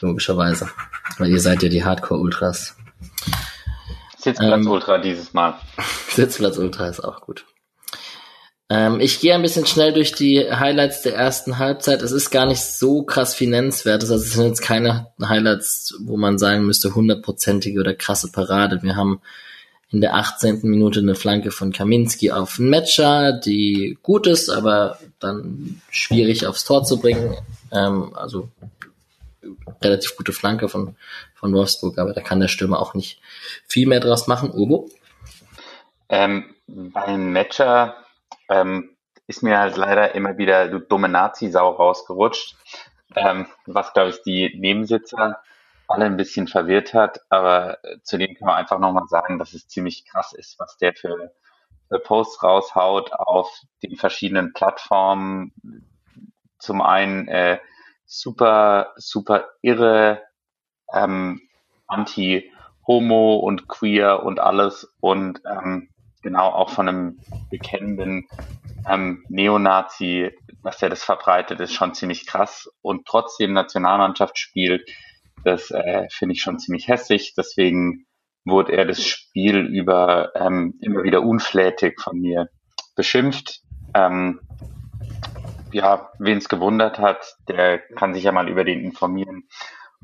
[0.00, 0.68] Logischerweise.
[1.18, 2.76] Weil ihr seid ja die Hardcore-Ultras.
[4.16, 5.54] Sitzplatz-Ultra ähm, dieses Mal.
[6.10, 7.44] Sitzplatz-Ultra ist auch gut.
[8.70, 12.02] Ähm, ich gehe ein bisschen schnell durch die Highlights der ersten Halbzeit.
[12.02, 14.02] Es ist gar nicht so krass finanzwert.
[14.02, 18.82] Also es sind jetzt keine Highlights, wo man sagen müsste, hundertprozentige oder krasse Parade.
[18.82, 19.22] Wir haben
[19.90, 20.60] in der 18.
[20.64, 26.84] Minute eine Flanke von Kaminski auf Metscher, die gut ist, aber dann schwierig aufs Tor
[26.84, 27.34] zu bringen.
[27.72, 28.50] Ähm, also
[29.80, 30.94] relativ gute Flanke von,
[31.34, 33.18] von Wolfsburg, aber da kann der Stürmer auch nicht
[33.66, 34.50] viel mehr draus machen.
[34.50, 34.90] Ubo?
[36.10, 37.96] Ähm, bei Metscher
[38.48, 38.96] ähm,
[39.26, 42.56] ist mir halt leider immer wieder du dumme Nazi-Sau rausgerutscht,
[43.14, 45.40] ähm, was, glaube ich, die Nebensitzer
[45.86, 47.20] alle ein bisschen verwirrt hat.
[47.30, 50.94] Aber äh, zudem kann man einfach nochmal sagen, dass es ziemlich krass ist, was der
[50.94, 51.32] für,
[52.04, 53.50] Posts raushaut auf
[53.82, 55.52] den verschiedenen Plattformen,
[56.58, 57.58] zum einen äh,
[58.04, 60.22] super, super irre,
[60.92, 61.40] ähm,
[61.86, 64.92] anti-homo und queer und alles.
[65.00, 65.88] Und ähm,
[66.22, 67.18] genau auch von einem
[67.50, 68.28] bekennenden
[68.88, 70.30] ähm, Neonazi,
[70.62, 74.88] was der das verbreitet, ist schon ziemlich krass und trotzdem Nationalmannschaft spielt,
[75.44, 77.34] das äh, finde ich schon ziemlich hässlich.
[77.36, 78.06] Deswegen
[78.44, 82.48] wurde er das Spiel über ähm, immer wieder unflätig von mir
[82.96, 83.60] beschimpft.
[83.94, 84.40] Ähm,
[85.72, 89.48] ja, wen es gewundert hat, der kann sich ja mal über den informieren.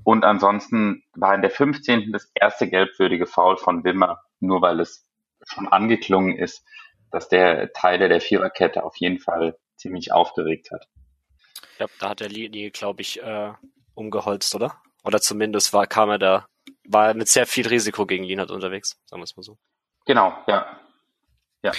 [0.03, 2.13] Und ansonsten war in der 15.
[2.13, 5.07] das erste gelbwürdige Foul von Wimmer, nur weil es
[5.47, 6.65] schon angeklungen ist,
[7.11, 10.89] dass der Teile der Viererkette auf jeden Fall ziemlich aufgeregt hat.
[11.79, 13.53] Ja, da hat der Linie, glaube ich, äh,
[13.95, 14.81] umgeholzt, oder?
[15.05, 16.47] Oder zumindest war, kam er da,
[16.89, 19.59] war er mit sehr viel Risiko gegen Lienhardt unterwegs, sagen wir es mal so.
[20.07, 20.67] Genau, ja.
[21.63, 21.73] Ja.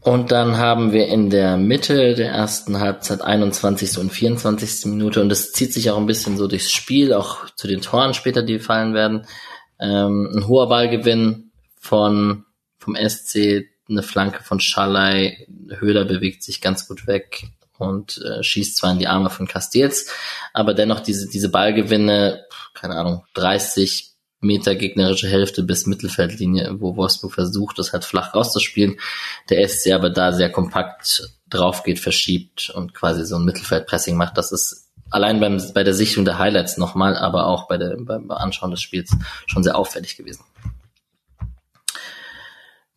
[0.00, 3.98] Und dann haben wir in der Mitte der ersten Halbzeit 21.
[3.98, 4.86] und 24.
[4.86, 8.14] Minute und das zieht sich auch ein bisschen so durchs Spiel, auch zu den Toren
[8.14, 9.26] später, die fallen werden.
[9.80, 11.47] Ähm, ein hoher Ballgewinn
[11.88, 12.44] von
[12.78, 18.76] vom SC, eine Flanke von Schalay, Höhler bewegt sich ganz gut weg und äh, schießt
[18.76, 20.10] zwar in die Arme von Castells,
[20.52, 27.32] aber dennoch diese diese Ballgewinne, keine Ahnung, 30 Meter gegnerische Hälfte bis Mittelfeldlinie, wo Wolfsburg
[27.32, 29.00] versucht, das halt flach rauszuspielen.
[29.50, 34.38] Der SC aber da sehr kompakt drauf geht, verschiebt und quasi so ein Mittelfeldpressing macht.
[34.38, 38.30] Das ist allein beim, bei der Sichtung der Highlights nochmal, aber auch bei der, beim
[38.30, 39.10] Anschauen des Spiels
[39.46, 40.44] schon sehr auffällig gewesen.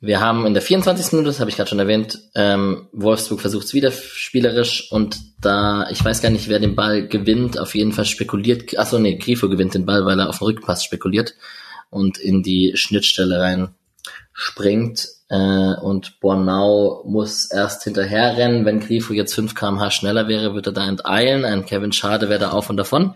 [0.04, 1.12] Wir haben in der 24.
[1.12, 5.88] Minute, das habe ich gerade schon erwähnt, ähm, Wolfsburg versucht es wieder spielerisch und da,
[5.92, 9.48] ich weiß gar nicht, wer den Ball gewinnt, auf jeden Fall spekuliert, achso nee, Grifo
[9.48, 11.36] gewinnt den Ball, weil er auf den Rückpass spekuliert
[11.92, 13.76] und in die Schnittstelle rein
[14.34, 18.66] springt äh, und Bornau muss erst hinterher rennen.
[18.66, 21.46] Wenn Grifo jetzt 5 kmh schneller wäre, würde er da enteilen.
[21.46, 23.14] Ein Kevin Schade wäre da auf und davon.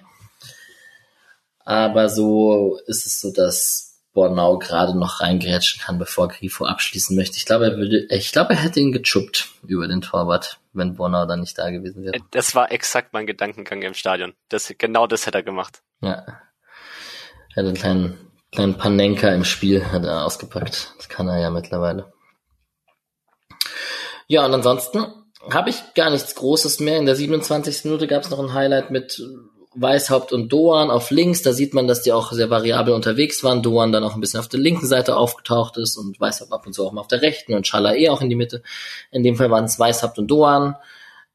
[1.64, 7.38] Aber so ist es so, dass Bornau gerade noch reingrätschen kann, bevor Grifo abschließen möchte.
[7.38, 11.26] Ich glaube, er würde, ich glaube, er hätte ihn gechuppt über den Torwart, wenn Bornau
[11.26, 12.18] dann nicht da gewesen wäre.
[12.32, 14.34] Das war exakt mein Gedankengang im Stadion.
[14.50, 15.84] Das, genau das hätte er gemacht.
[16.02, 16.26] Ja.
[17.54, 20.94] Er hat einen kleinen, kleinen Panenka im Spiel hat er ausgepackt.
[20.98, 22.12] Das kann er ja mittlerweile.
[24.28, 25.06] Ja, und ansonsten
[25.52, 26.98] habe ich gar nichts Großes mehr.
[26.98, 27.84] In der 27.
[27.84, 29.22] Minute gab es noch ein Highlight mit
[29.76, 31.42] Weißhaupt und Doan auf links.
[31.42, 33.62] Da sieht man, dass die auch sehr variabel unterwegs waren.
[33.62, 36.74] Doan dann auch ein bisschen auf der linken Seite aufgetaucht ist und Weißhaupt ab und
[36.74, 38.62] zu auch mal auf der rechten und Schala eh auch in die Mitte.
[39.12, 40.76] In dem Fall waren es Weißhaupt und Doan,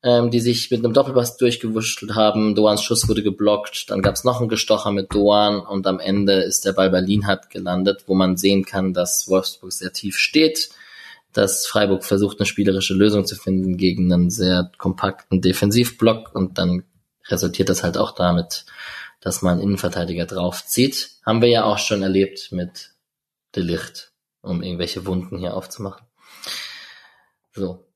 [0.03, 2.55] ähm, die sich mit einem Doppelpass durchgewurschtelt haben.
[2.55, 3.91] Doans Schuss wurde geblockt.
[3.91, 7.01] Dann gab es noch einen Gestocher mit Doan und am Ende ist der Ball bei
[7.01, 10.70] Lienhardt gelandet, wo man sehen kann, dass Wolfsburg sehr tief steht
[11.32, 16.82] dass Freiburg versucht, eine spielerische Lösung zu finden gegen einen sehr kompakten Defensivblock und dann
[17.31, 18.64] resultiert das halt auch damit,
[19.20, 21.11] dass man Innenverteidiger draufzieht.
[21.24, 22.91] Haben wir ja auch schon erlebt mit
[23.55, 24.12] Delicht,
[24.43, 26.07] um irgendwelche Wunden hier aufzumachen.
[27.53, 27.87] So.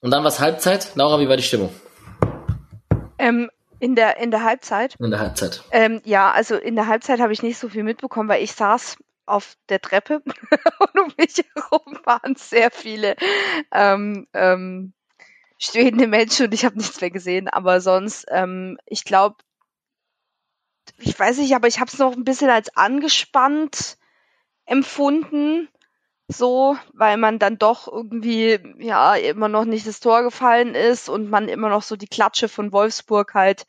[0.00, 0.94] Und dann was Halbzeit.
[0.94, 1.74] Laura, wie war die Stimmung?
[3.18, 3.50] Ähm,
[3.80, 4.94] in der in der Halbzeit?
[4.98, 5.62] In der Halbzeit.
[5.70, 8.96] Ähm, ja, also in der Halbzeit habe ich nicht so viel mitbekommen, weil ich saß
[9.26, 10.22] auf der Treppe
[10.78, 13.16] und um mich herum waren sehr viele
[13.72, 14.94] ähm, ähm,
[15.58, 17.48] stehende Menschen und ich habe nichts mehr gesehen.
[17.48, 19.36] Aber sonst, ähm, ich glaube,
[20.98, 23.98] ich weiß nicht, aber ich habe es noch ein bisschen als angespannt
[24.64, 25.68] empfunden,
[26.28, 31.30] so, weil man dann doch irgendwie ja immer noch nicht das Tor gefallen ist und
[31.30, 33.66] man immer noch so die Klatsche von Wolfsburg halt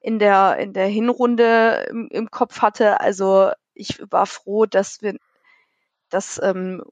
[0.00, 3.00] in der in der Hinrunde im, im Kopf hatte.
[3.00, 5.16] Also ich war froh, dass wir
[6.08, 6.82] dass ähm,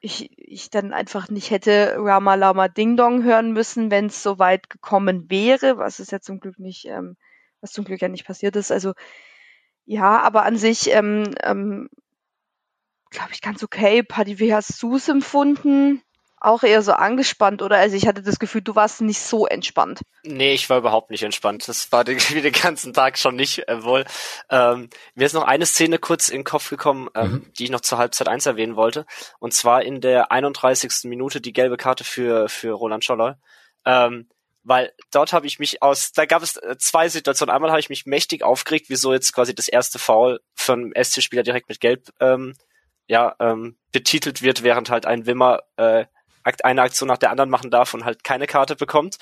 [0.00, 4.38] ich, ich dann einfach nicht hätte Rama Lama Ding Dong hören müssen, wenn es so
[4.38, 7.16] weit gekommen wäre, was es ja zum Glück nicht, ähm,
[7.60, 8.70] was zum Glück ja nicht passiert ist.
[8.70, 8.92] Also
[9.86, 11.88] ja, aber an sich, ähm, ähm,
[13.10, 14.02] glaube ich, ganz okay.
[14.02, 14.38] Paddy,
[14.82, 16.02] du es empfunden?
[16.46, 17.76] Auch eher so angespannt, oder?
[17.76, 20.00] Also ich hatte das Gefühl, du warst nicht so entspannt.
[20.22, 21.66] Nee, ich war überhaupt nicht entspannt.
[21.68, 24.04] Das war den, wie den ganzen Tag schon nicht äh, wohl.
[24.48, 27.52] Ähm, mir ist noch eine Szene kurz in den Kopf gekommen, ähm, mhm.
[27.58, 29.06] die ich noch zur Halbzeit eins erwähnen wollte.
[29.38, 31.04] Und zwar in der 31.
[31.04, 33.38] Minute die gelbe Karte für, für Roland Scholler.
[33.84, 34.28] Ähm,
[34.62, 37.54] weil dort habe ich mich aus, da gab es äh, zwei Situationen.
[37.54, 41.68] Einmal habe ich mich mächtig aufgeregt, wieso jetzt quasi das erste Foul von SC-Spieler direkt
[41.68, 42.54] mit Gelb ähm,
[43.06, 46.06] ja, ähm, betitelt wird, während halt ein Wimmer äh,
[46.64, 49.18] eine Aktion nach der anderen machen darf und halt keine Karte bekommt.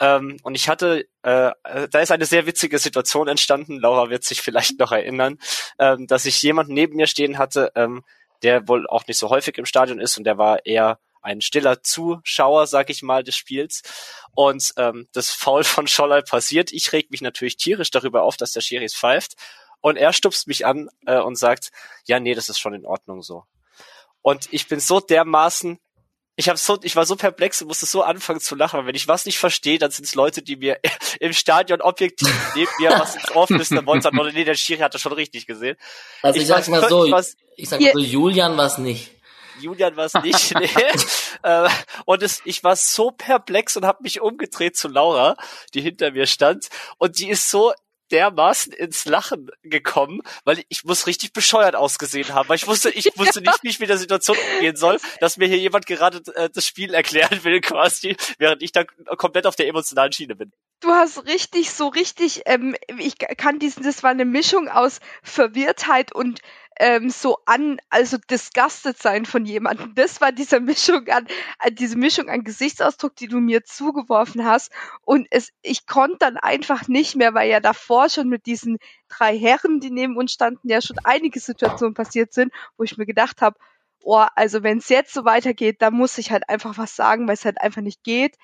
[0.00, 4.42] Ähm, und ich hatte, äh, da ist eine sehr witzige Situation entstanden, Laura wird sich
[4.42, 5.38] vielleicht noch erinnern,
[5.78, 8.04] ähm, dass ich jemanden neben mir stehen hatte, ähm,
[8.42, 11.82] der wohl auch nicht so häufig im Stadion ist und der war eher ein stiller
[11.82, 13.82] Zuschauer, sag ich mal, des Spiels.
[14.34, 16.72] Und ähm, das Foul von Scholler passiert.
[16.72, 19.34] Ich reg mich natürlich tierisch darüber auf, dass der Schiri pfeift.
[19.80, 21.70] Und er stupst mich an äh, und sagt,
[22.04, 23.44] ja, nee, das ist schon in Ordnung so.
[24.22, 25.80] Und ich bin so dermaßen
[26.38, 28.78] ich hab so, ich war so perplex und musste so anfangen zu lachen.
[28.78, 30.78] Weil wenn ich was nicht verstehe, dann sind es Leute, die mir
[31.20, 34.94] im Stadion objektiv neben mir was ins Ohr flüstern wollen, sagen, nee, der Schiri hat
[34.94, 35.76] das schon richtig gesehen.
[36.22, 39.12] Also ich, ich sag's mal so, was, ich sag mal so, Julian war's nicht.
[39.60, 40.54] Julian war es nicht.
[40.58, 40.68] nee.
[41.42, 41.68] Äh,
[42.04, 45.36] und es, ich war so perplex und habe mich umgedreht zu Laura,
[45.72, 46.68] die hinter mir stand.
[46.98, 47.72] Und die ist so
[48.10, 53.06] dermaßen ins Lachen gekommen, weil ich muss richtig bescheuert ausgesehen haben, weil ich wusste, ich
[53.16, 56.50] wusste nicht, wie ich mit der Situation umgehen soll, dass mir hier jemand gerade äh,
[56.50, 60.52] das Spiel erklären will quasi, während ich da komplett auf der emotionalen Schiene bin.
[60.80, 66.12] Du hast richtig, so richtig, ähm, ich kann diesen, das war eine Mischung aus Verwirrtheit
[66.12, 66.40] und
[66.78, 69.94] ähm, so an, also disgusted sein von jemandem.
[69.94, 71.26] Das war diese Mischung an,
[71.58, 74.70] an diese Mischung an Gesichtsausdruck, die du mir zugeworfen hast.
[75.02, 78.76] Und es, ich konnte dann einfach nicht mehr, weil ja davor schon mit diesen
[79.08, 83.06] drei Herren, die neben uns standen, ja schon einige Situationen passiert sind, wo ich mir
[83.06, 83.58] gedacht habe,
[84.02, 87.34] oh, also wenn es jetzt so weitergeht, dann muss ich halt einfach was sagen, weil
[87.34, 88.36] es halt einfach nicht geht.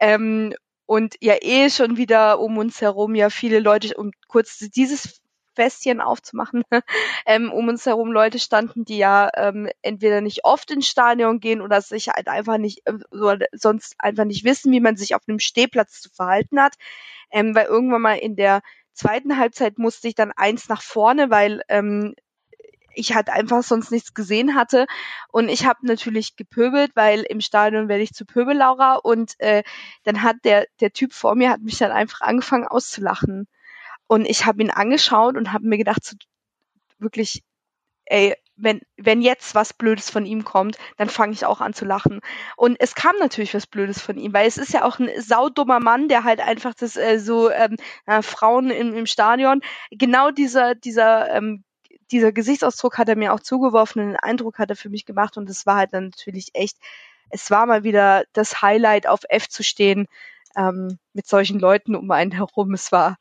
[0.00, 0.52] Ähm,
[0.86, 5.20] und ja eh schon wieder um uns herum ja viele Leute, um kurz dieses
[5.56, 6.62] Festchen aufzumachen,
[7.26, 11.60] ähm, um uns herum Leute standen, die ja ähm, entweder nicht oft ins Stadion gehen
[11.60, 15.22] oder sich halt einfach nicht, äh, so, sonst einfach nicht wissen, wie man sich auf
[15.26, 16.74] einem Stehplatz zu verhalten hat.
[17.32, 18.60] Ähm, weil irgendwann mal in der
[18.92, 22.14] zweiten Halbzeit musste ich dann eins nach vorne, weil ähm,
[22.96, 24.86] ich halt einfach sonst nichts gesehen hatte.
[25.28, 29.62] Und ich habe natürlich gepöbelt, weil im Stadion werde ich zu Pöbellaura und äh,
[30.04, 33.46] dann hat der, der Typ vor mir hat mich dann einfach angefangen auszulachen.
[34.08, 36.16] Und ich habe ihn angeschaut und habe mir gedacht, so,
[36.98, 37.42] wirklich,
[38.06, 41.84] ey, wenn, wenn jetzt was Blödes von ihm kommt, dann fange ich auch an zu
[41.84, 42.20] lachen.
[42.56, 45.80] Und es kam natürlich was Blödes von ihm, weil es ist ja auch ein saudummer
[45.80, 47.76] Mann, der halt einfach das äh, so ähm,
[48.06, 51.64] äh, Frauen im, im Stadion, genau dieser, dieser, ähm,
[52.10, 55.36] dieser Gesichtsausdruck hat er mir auch zugeworfen und den Eindruck hat er für mich gemacht
[55.36, 56.76] und es war halt dann natürlich echt,
[57.30, 60.06] es war mal wieder das Highlight auf F zu stehen
[60.56, 62.74] ähm, mit solchen Leuten um einen herum.
[62.74, 63.18] Es war,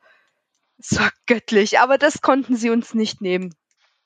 [0.78, 3.54] es war göttlich, aber das konnten sie uns nicht nehmen.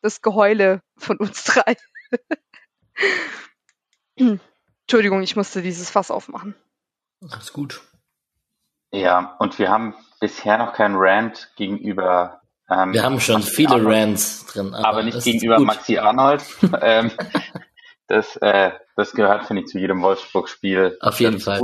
[0.02, 1.76] Das Geheule von uns drei.
[4.82, 6.56] Entschuldigung, ich musste dieses Fass aufmachen.
[7.30, 7.82] Alles gut.
[8.92, 12.39] Ja, und wir haben bisher noch keinen Rant gegenüber.
[12.70, 16.44] Ähm, wir haben schon Maxi viele Arnold, Rants drin, aber, aber nicht gegenüber Maxi Arnold.
[16.82, 17.12] ähm,
[18.08, 20.98] das, äh, das gehört, finde ich, zu jedem Wolfsburg-Spiel.
[21.02, 21.40] Auf jeden.
[21.40, 21.62] Fall.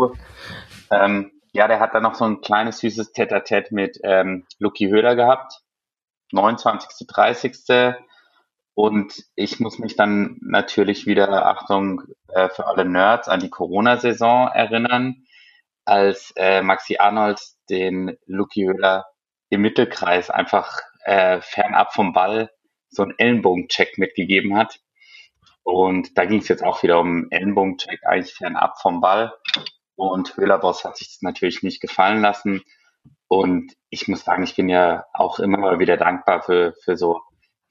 [0.91, 5.16] Ähm, ja, der hat dann noch so ein kleines süßes Tete-a-Tete mit ähm, Lucky Höhler
[5.16, 5.62] gehabt.
[6.32, 7.08] 29.
[7.08, 7.95] 30.
[8.74, 14.49] Und ich muss mich dann natürlich wieder, Achtung, äh, für alle Nerds, an die Corona-Saison
[14.49, 15.24] erinnern,
[15.86, 17.39] als äh, Maxi Arnold
[17.70, 19.06] den Lucky Höhler
[19.49, 22.51] im Mittelkreis einfach äh, fernab vom Ball
[22.89, 24.80] so einen Ellenbogencheck mitgegeben hat.
[25.64, 29.34] Und da ging es jetzt auch wieder um Ellenbogencheck, eigentlich fernab vom Ball.
[29.95, 32.62] Und Höhlerboss hat sich das natürlich nicht gefallen lassen.
[33.28, 37.22] Und ich muss sagen, ich bin ja auch immer mal wieder dankbar für, für so,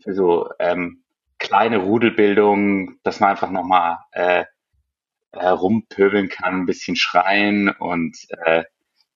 [0.02, 1.04] für so ähm,
[1.38, 4.44] kleine Rudelbildungen, dass man einfach nochmal äh,
[5.32, 8.64] äh, rumpöbeln kann, ein bisschen schreien und äh,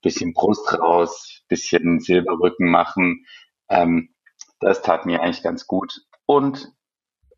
[0.03, 3.25] bisschen Brust raus, bisschen Silberrücken machen.
[3.69, 4.14] Ähm,
[4.61, 6.01] das tat mir eigentlich ganz gut.
[6.27, 6.69] Und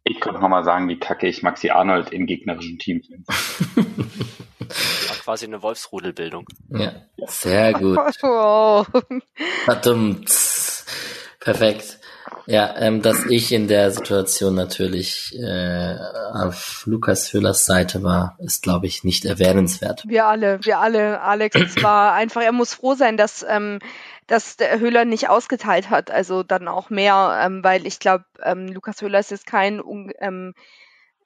[0.04, 3.24] ich könnte nochmal sagen, wie kacke ich Maxi Arnold in gegnerischen Teams finde.
[3.26, 6.46] War quasi eine Wolfsrudelbildung.
[6.70, 6.92] Ja,
[7.26, 7.98] sehr gut.
[9.64, 10.30] Verdammt.
[11.40, 11.98] Perfekt.
[12.46, 15.96] Ja, ähm, dass ich in der Situation natürlich äh,
[16.32, 20.04] auf Lukas Höhlers Seite war, ist, glaube ich, nicht erwähnenswert.
[20.06, 23.78] Wir alle, wir alle, Alex, es war einfach, er muss froh sein, dass, ähm,
[24.30, 28.68] dass der Höhler nicht ausgeteilt hat, also dann auch mehr, ähm, weil ich glaube, ähm,
[28.68, 29.82] Lukas Höhler ist jetzt kein
[30.20, 30.54] ähm,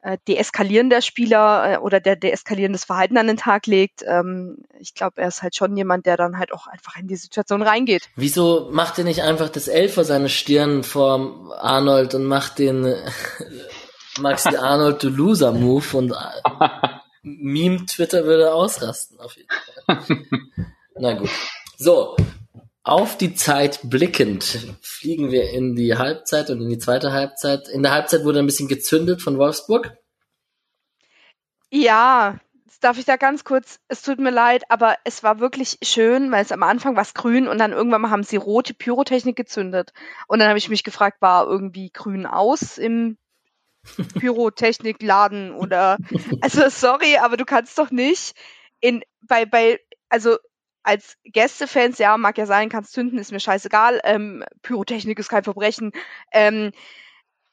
[0.00, 4.02] äh, deeskalierender Spieler äh, oder der deeskalierendes Verhalten an den Tag legt.
[4.06, 7.16] Ähm, ich glaube, er ist halt schon jemand, der dann halt auch einfach in die
[7.16, 8.08] Situation reingeht.
[8.16, 12.86] Wieso macht er nicht einfach das L vor seine Stirn vor Arnold und macht den
[12.86, 13.10] äh,
[14.18, 16.58] Maxi Arnold to Loser Move und äh,
[17.22, 19.48] Meme Twitter würde ausrasten auf jeden
[19.86, 20.18] Fall.
[20.96, 21.30] Na gut.
[21.76, 22.16] So,
[22.84, 24.44] auf die Zeit blickend
[24.82, 27.68] fliegen wir in die Halbzeit und in die zweite Halbzeit.
[27.68, 29.96] In der Halbzeit wurde ein bisschen gezündet von Wolfsburg.
[31.70, 32.38] Ja,
[32.84, 36.42] darf ich da ganz kurz, es tut mir leid, aber es war wirklich schön, weil
[36.42, 39.94] es am Anfang war grün und dann irgendwann mal haben sie rote Pyrotechnik gezündet.
[40.28, 43.16] Und dann habe ich mich gefragt, war irgendwie grün aus im
[44.18, 45.96] Pyrotechnikladen oder
[46.42, 48.34] also sorry, aber du kannst doch nicht
[48.80, 49.80] in bei bei
[50.10, 50.36] also
[50.84, 55.44] als Gästefans, ja, mag ja sein, kannst zünden, ist mir scheißegal, ähm, Pyrotechnik ist kein
[55.44, 55.92] Verbrechen,
[56.32, 56.70] ähm,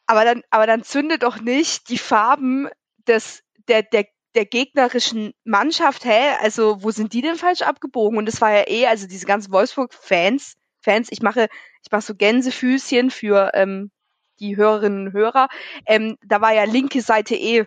[0.06, 2.68] aber dann, aber dann zünde doch nicht die Farben
[3.08, 4.06] des, der, der,
[4.36, 6.36] der gegnerischen Mannschaft, hä?
[6.42, 8.18] Also, wo sind die denn falsch abgebogen?
[8.18, 11.48] Und es war ja eh, also diese ganzen Wolfsburg-Fans, Fans, ich mache,
[11.84, 13.92] ich mache so Gänsefüßchen für ähm,
[14.40, 15.48] die Hörerinnen und Hörer.
[15.86, 17.66] Ähm, da war ja linke Seite eh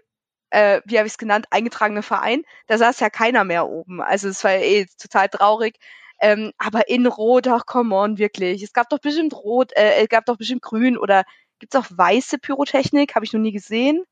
[0.50, 4.00] äh, wie habe ich es genannt, eingetragene Verein, da saß ja keiner mehr oben.
[4.00, 5.78] Also es war eh total traurig.
[6.20, 8.62] Ähm, aber in Rot, ach come on, wirklich.
[8.62, 11.24] Es gab doch bestimmt Rot, äh, es gab doch bestimmt Grün oder
[11.58, 13.14] gibt's auch weiße Pyrotechnik?
[13.14, 14.04] Habe ich noch nie gesehen.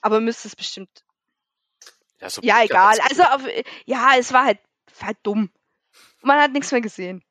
[0.00, 1.04] Aber müsste es bestimmt.
[2.20, 2.96] Ja, so ja egal.
[3.08, 3.42] Also auf,
[3.84, 4.58] ja, es war halt,
[5.02, 5.50] halt dumm.
[6.22, 7.24] Man hat nichts mehr gesehen.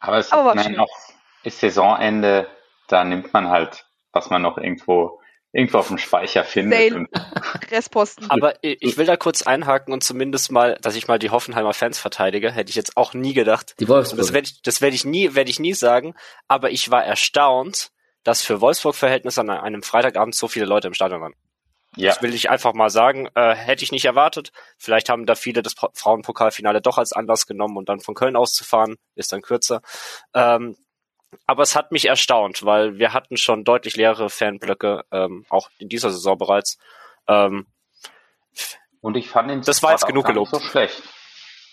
[0.00, 0.90] Aber es Aber nein, noch
[1.44, 2.48] ist Saisonende,
[2.88, 5.21] da nimmt man halt, was man noch irgendwo
[5.52, 7.08] irgendwo auf dem Speicher findet.
[7.70, 8.30] Restposten.
[8.30, 11.98] Aber ich will da kurz einhaken und zumindest mal, dass ich mal die Hoffenheimer Fans
[11.98, 13.74] verteidige, hätte ich jetzt auch nie gedacht.
[13.78, 14.18] Die Wolfsburg.
[14.18, 16.14] Das werde ich, das werde ich nie, werde ich nie sagen.
[16.48, 17.90] Aber ich war erstaunt,
[18.24, 21.34] dass für Wolfsburg-Verhältnisse an einem Freitagabend so viele Leute im Stadion waren.
[21.96, 22.10] Ja.
[22.10, 23.28] Das will ich einfach mal sagen.
[23.34, 24.52] Äh, hätte ich nicht erwartet.
[24.78, 28.96] Vielleicht haben da viele das Frauenpokalfinale doch als Anlass genommen und dann von Köln auszufahren,
[29.14, 29.82] ist dann kürzer.
[30.34, 30.76] Ähm,
[31.46, 35.88] aber es hat mich erstaunt, weil wir hatten schon deutlich leere Fanblöcke, ähm, auch in
[35.88, 36.78] dieser Saison bereits.
[37.28, 37.66] Ähm,
[39.00, 40.50] und ich fand den das Support war jetzt genug gelobt.
[40.50, 41.02] so schlecht.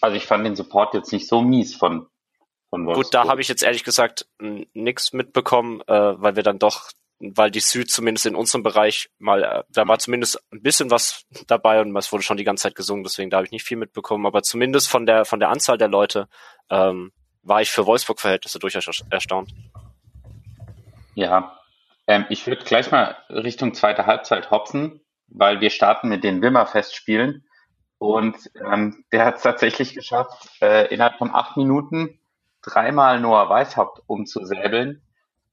[0.01, 2.07] Also ich fand den Support jetzt nicht so mies von
[2.69, 3.05] von Wolfsburg.
[3.05, 4.27] Gut, da habe ich jetzt ehrlich gesagt
[4.73, 9.43] nichts mitbekommen, äh, weil wir dann doch, weil die Süd zumindest in unserem Bereich mal,
[9.43, 12.75] äh, da war zumindest ein bisschen was dabei und es wurde schon die ganze Zeit
[12.75, 15.77] gesungen, deswegen da habe ich nicht viel mitbekommen, aber zumindest von der von der Anzahl
[15.77, 16.29] der Leute
[16.69, 17.11] ähm,
[17.49, 19.51] war ich für Wolfsburg-Verhältnisse durchaus erstaunt.
[21.15, 21.59] Ja,
[22.07, 27.43] ähm, ich würde gleich mal Richtung zweite Halbzeit hopsen, weil wir starten mit den Wimmer-Festspielen.
[27.97, 32.19] Und ähm, der hat es tatsächlich geschafft, äh, innerhalb von acht Minuten
[32.61, 35.01] dreimal Noah Weishaupt umzusäbeln.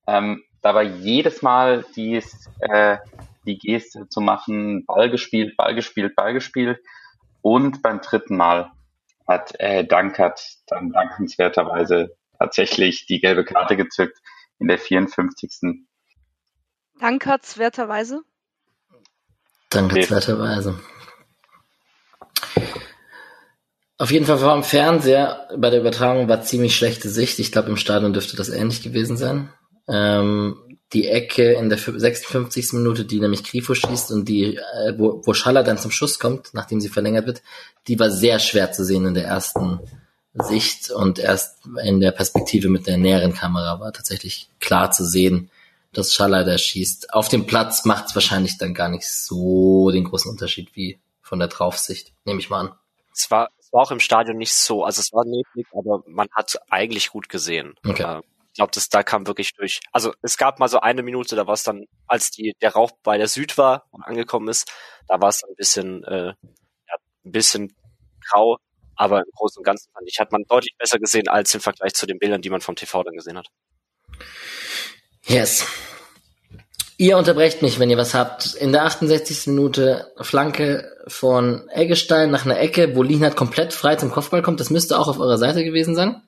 [0.07, 2.99] Ähm, dabei jedes Mal dies, äh,
[3.45, 6.79] die Geste zu machen, Ball gespielt, Ball gespielt, Ball gespielt.
[7.43, 8.71] Und beim dritten Mal
[9.27, 14.19] hat äh, Dankert dann dankenswerterweise tatsächlich die gelbe Karte gezückt
[14.59, 15.85] in der 54.
[17.01, 18.23] Dankertswerterweise?
[19.71, 20.79] Dankenswerterweise.
[23.99, 27.39] Auf jeden Fall war im Fernseher bei der Übertragung war ziemlich schlechte Sicht.
[27.39, 29.53] Ich glaube, im Stadion dürfte das ähnlich gewesen sein.
[29.89, 30.59] Ähm,
[30.93, 32.75] die Ecke in der 56.
[32.75, 36.51] Minute, die nämlich Grifo schießt und die, äh, wo, wo Schaller dann zum Schuss kommt,
[36.53, 37.43] nachdem sie verlängert wird,
[37.89, 39.81] die war sehr schwer zu sehen in der ersten
[40.35, 45.51] Sicht und erst in der Perspektive mit der näheren Kamera war tatsächlich klar zu sehen,
[45.93, 47.15] dass Schaller da schießt.
[47.15, 51.39] Auf dem Platz macht es wahrscheinlich dann gar nicht so den großen Unterschied wie von
[51.39, 52.73] der Draufsicht, nehme ich mal an.
[53.13, 56.29] Es war, es war auch im Stadion nicht so, also es war neblig, aber man
[56.33, 57.75] hat eigentlich gut gesehen.
[57.85, 58.19] Okay.
[58.19, 58.23] Äh,
[58.57, 59.81] glaube, das da kam wirklich durch.
[59.93, 62.91] Also es gab mal so eine Minute, da war es dann, als die der Rauch
[63.03, 64.71] bei der Süd war und angekommen ist,
[65.09, 67.77] da war es ein bisschen, äh, ja, ein bisschen
[68.29, 68.59] grau,
[68.97, 71.95] aber im Großen und Ganzen fand ich, hat man deutlich besser gesehen als im Vergleich
[71.95, 73.47] zu den Bildern, die man vom TV dann gesehen hat.
[75.27, 75.67] Yes.
[76.99, 78.55] Ihr unterbrecht mich, wenn ihr was habt.
[78.55, 79.49] In der 68.
[79.49, 84.61] Minute Flanke von Eggestein nach einer Ecke, wo Lienhardt komplett frei zum Kopfball kommt.
[84.61, 86.23] Das müsste auch auf eurer Seite gewesen sein.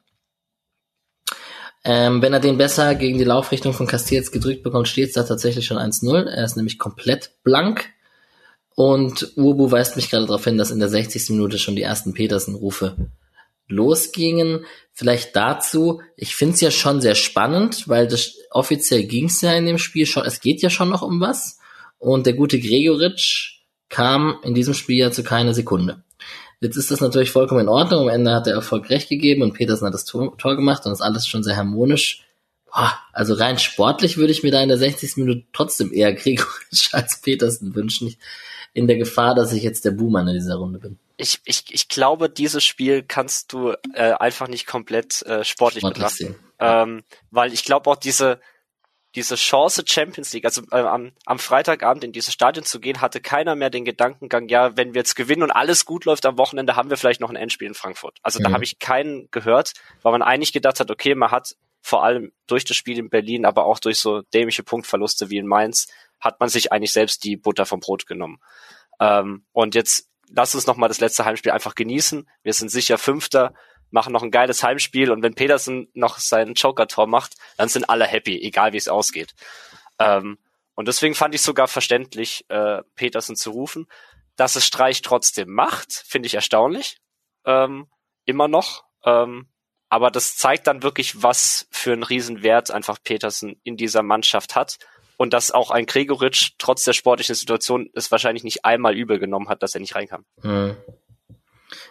[1.91, 5.23] Ähm, wenn er den besser gegen die Laufrichtung von Castells gedrückt bekommt, steht es da
[5.23, 6.27] tatsächlich schon 1-0.
[6.27, 7.89] Er ist nämlich komplett blank.
[8.75, 11.31] Und Urbu weist mich gerade darauf hin, dass in der 60.
[11.31, 13.09] Minute schon die ersten Petersen-Rufe
[13.69, 14.67] losgingen.
[14.93, 19.55] Vielleicht dazu, ich finde es ja schon sehr spannend, weil das offiziell ging es ja
[19.55, 21.59] in dem Spiel schon, es geht ja schon noch um was.
[21.97, 26.03] Und der gute Gregoritsch kam in diesem Spiel ja zu keiner Sekunde.
[26.61, 28.03] Jetzt ist das natürlich vollkommen in Ordnung.
[28.03, 30.93] Am Ende hat der Erfolg recht gegeben und Petersen hat das Tor, Tor gemacht und
[30.93, 32.25] ist alles schon sehr harmonisch.
[32.67, 35.19] Boah, also rein sportlich würde ich mir da in der 60.
[35.19, 38.17] Minute trotzdem eher Gregoric als Petersen wünschen.
[38.75, 40.99] In der Gefahr, dass ich jetzt der Buhmann in dieser Runde bin.
[41.17, 45.83] Ich, ich, ich glaube, dieses Spiel kannst du äh, einfach nicht komplett äh, sportlich, sportlich
[45.83, 46.37] betrachten.
[46.61, 48.41] Ähm, weil ich glaube auch diese,
[49.19, 53.21] diese Chance Champions League, also äh, am, am Freitagabend in dieses Stadion zu gehen, hatte
[53.21, 56.77] keiner mehr den Gedankengang, ja, wenn wir jetzt gewinnen und alles gut läuft am Wochenende,
[56.77, 58.19] haben wir vielleicht noch ein Endspiel in Frankfurt.
[58.23, 58.45] Also mhm.
[58.45, 62.33] da habe ich keinen gehört, weil man eigentlich gedacht hat, okay, man hat vor allem
[62.47, 65.89] durch das Spiel in Berlin, aber auch durch so dämliche Punktverluste wie in Mainz,
[66.21, 68.39] hat man sich eigentlich selbst die Butter vom Brot genommen.
[69.01, 72.29] Ähm, und jetzt lass uns nochmal das letzte Heimspiel einfach genießen.
[72.45, 73.53] Wir sind sicher Fünfter
[73.91, 78.07] machen noch ein geiles Heimspiel und wenn Peterson noch sein Joker-Tor macht, dann sind alle
[78.07, 79.35] happy, egal wie es ausgeht.
[79.99, 80.39] Ähm,
[80.75, 83.89] Und deswegen fand ich sogar verständlich, äh, Petersen zu rufen.
[84.37, 86.99] Dass es Streich trotzdem macht, finde ich erstaunlich.
[87.45, 87.89] Ähm,
[88.25, 88.85] immer noch.
[89.05, 89.49] Ähm,
[89.89, 94.79] aber das zeigt dann wirklich, was für einen Riesenwert einfach Petersen in dieser Mannschaft hat.
[95.17, 99.49] Und dass auch ein Gregoritsch trotz der sportlichen Situation es wahrscheinlich nicht einmal übel genommen
[99.49, 100.25] hat, dass er nicht reinkam.
[100.43, 100.77] Hm.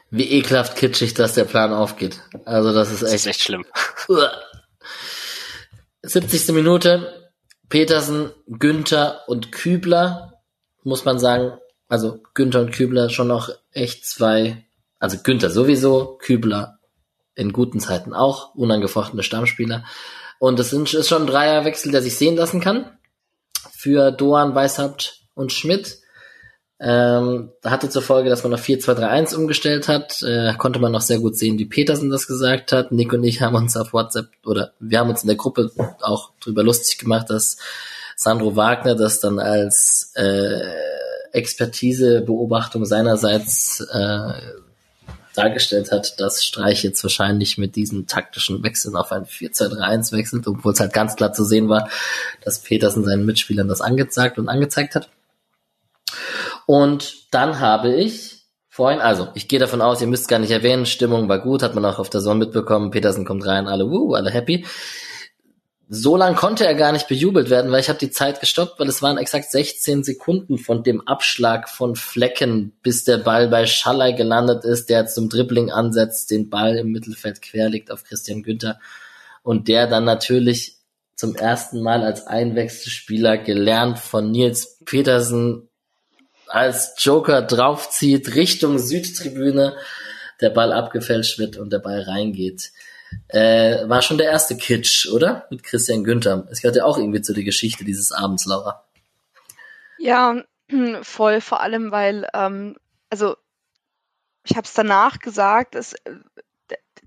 [0.10, 2.22] Wie ekelhaft kitschig, dass der Plan aufgeht.
[2.46, 3.66] Also das ist echt, das ist echt schlimm.
[6.02, 6.50] 70.
[6.50, 7.30] Minute.
[7.70, 10.42] Petersen, Günther und Kübler,
[10.84, 11.58] muss man sagen.
[11.90, 14.66] Also Günther und Kübler schon noch echt zwei,
[15.00, 16.80] also Günther sowieso, Kübler
[17.36, 19.86] in guten Zeiten auch, unangefochtene Stammspieler.
[20.40, 22.98] Und es ist schon ein Dreierwechsel, der sich sehen lassen kann.
[23.72, 26.00] Für Doan, Weishaupt und Schmidt.
[26.80, 30.22] Ähm, hatte zur Folge, dass man auf 4-2-3-1 umgestellt hat.
[30.22, 32.92] Äh, konnte man noch sehr gut sehen, wie Petersen das gesagt hat.
[32.92, 35.72] Nick und ich haben uns auf WhatsApp oder wir haben uns in der Gruppe
[36.02, 37.58] auch drüber lustig gemacht, dass
[38.16, 40.62] Sandro Wagner das dann als äh,
[41.32, 44.34] Expertise-Beobachtung seinerseits äh,
[45.36, 50.74] dargestellt hat, dass Streich jetzt wahrscheinlich mit diesen taktischen Wechseln auf ein 4-2-3-1 wechselt, obwohl
[50.74, 51.90] es halt ganz klar zu sehen war,
[52.44, 55.10] dass Petersen seinen Mitspielern das angezeigt und angezeigt hat.
[56.68, 60.86] Und dann habe ich vorhin, also ich gehe davon aus, ihr müsst gar nicht erwähnen,
[60.86, 64.14] Stimmung war gut, hat man auch auf der Sonne mitbekommen, Petersen kommt rein, alle wuh,
[64.16, 64.66] alle happy.
[65.88, 68.90] So lang konnte er gar nicht bejubelt werden, weil ich habe die Zeit gestoppt, weil
[68.90, 74.12] es waren exakt 16 Sekunden von dem Abschlag von Flecken, bis der Ball bei Schallei
[74.12, 78.78] gelandet ist, der zum Dribbling ansetzt, den Ball im Mittelfeld querlegt auf Christian Günther
[79.42, 80.80] und der dann natürlich
[81.16, 85.70] zum ersten Mal als Einwechselspieler gelernt von Nils Petersen
[86.48, 89.76] als Joker draufzieht Richtung Südtribüne,
[90.42, 92.72] der Ball abgefälscht wird und der Ball reingeht.
[93.30, 95.48] Äh, war schon der erste Kitsch, oder?
[95.50, 96.48] Mit Christian Günther.
[96.52, 98.84] Es gehört ja auch irgendwie zu der Geschichte dieses Abends, Laura.
[99.98, 100.44] Ja,
[101.02, 102.76] voll, vor allem, weil, ähm,
[103.10, 103.38] also
[104.44, 105.96] ich habe es danach gesagt, es,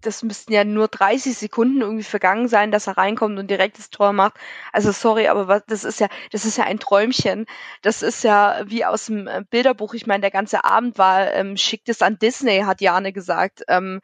[0.02, 3.90] das müssten ja nur 30 Sekunden irgendwie vergangen sein, dass er reinkommt und direkt das
[3.90, 4.34] Tor macht.
[4.72, 7.46] Also sorry, aber was, das ist ja, das ist ja ein Träumchen.
[7.82, 9.94] Das ist ja wie aus dem äh, Bilderbuch.
[9.94, 13.62] Ich meine, der ganze Abend war, ähm, schickt es an Disney, hat Jane gesagt.
[13.68, 14.00] Ähm,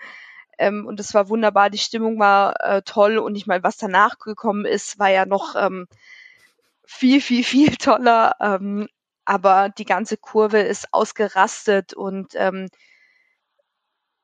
[0.59, 4.19] ähm, und es war wunderbar, die Stimmung war äh, toll und ich meine, was danach
[4.19, 5.87] gekommen ist, war ja noch ähm,
[6.85, 8.37] viel, viel, viel toller.
[8.41, 8.89] Ähm,
[9.25, 12.69] aber die ganze Kurve ist ausgerastet und ähm,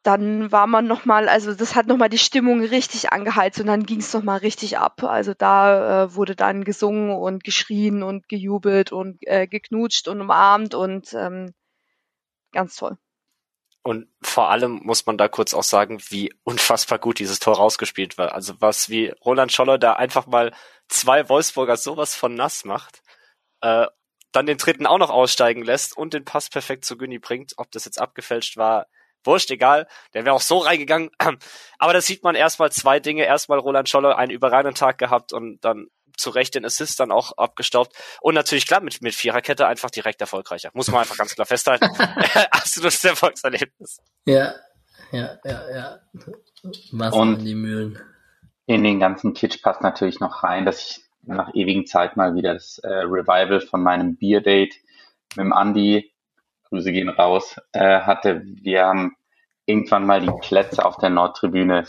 [0.02, 3.66] dann war man noch mal, also das hat noch mal die Stimmung richtig angeheizt und
[3.66, 5.04] dann ging es noch mal richtig ab.
[5.04, 10.74] Also da äh, wurde dann gesungen und geschrien und gejubelt und äh, geknutscht und umarmt
[10.74, 11.54] und ähm,
[12.52, 12.98] ganz toll.
[13.84, 18.18] Und vor allem muss man da kurz auch sagen, wie unfassbar gut dieses Tor rausgespielt
[18.18, 18.32] war.
[18.32, 20.52] Also was wie Roland Scholler da einfach mal
[20.88, 23.02] zwei Wolfsburger sowas von nass macht,
[23.60, 23.86] äh,
[24.32, 27.54] dann den dritten auch noch aussteigen lässt und den Pass perfekt zu Günni bringt.
[27.56, 28.86] Ob das jetzt abgefälscht war,
[29.24, 31.10] wurscht, egal, der wäre auch so reingegangen.
[31.78, 33.24] Aber da sieht man erstmal zwei Dinge.
[33.24, 37.32] Erstmal Roland Scholler einen überragenden Tag gehabt und dann zu Recht den Assist dann auch
[37.38, 37.96] abgestaubt.
[38.20, 40.70] Und natürlich klar, mit, mit Viererkette einfach direkt erfolgreicher.
[40.74, 41.86] Muss man einfach ganz klar festhalten.
[42.50, 43.98] Absolutes Erfolgserlebnis.
[44.26, 44.54] Ja,
[45.10, 45.98] ja, ja, ja.
[46.92, 47.98] Wasser und in die Mühlen.
[48.66, 52.54] In den ganzen Kitsch passt natürlich noch rein, dass ich nach ewigen Zeit mal wieder
[52.54, 54.74] das äh, Revival von meinem Bier-Date
[55.36, 56.11] mit dem Andi
[56.72, 58.42] Grüße gehen raus, äh, hatte.
[58.44, 59.14] Wir haben
[59.66, 61.86] irgendwann mal die Plätze auf der Nordtribüne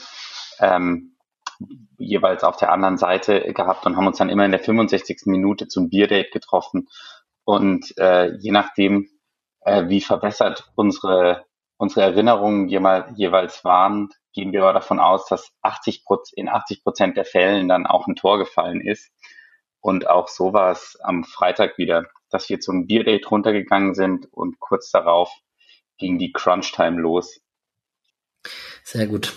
[0.60, 1.16] ähm,
[1.98, 5.22] jeweils auf der anderen Seite gehabt und haben uns dann immer in der 65.
[5.28, 6.90] Minute zum Bierdate getroffen.
[7.46, 9.08] Und äh, je nachdem,
[9.62, 11.46] äh, wie verbessert unsere,
[11.78, 16.04] unsere Erinnerungen jeweils waren, gehen wir aber davon aus, dass 80
[16.34, 19.12] in 80 Prozent der Fällen dann auch ein Tor gefallen ist.
[19.80, 24.60] Und auch so war es am Freitag wieder dass wir zum Bierdate runtergegangen sind und
[24.60, 25.32] kurz darauf
[25.98, 27.40] ging die Crunch-Time los.
[28.84, 29.34] Sehr gut.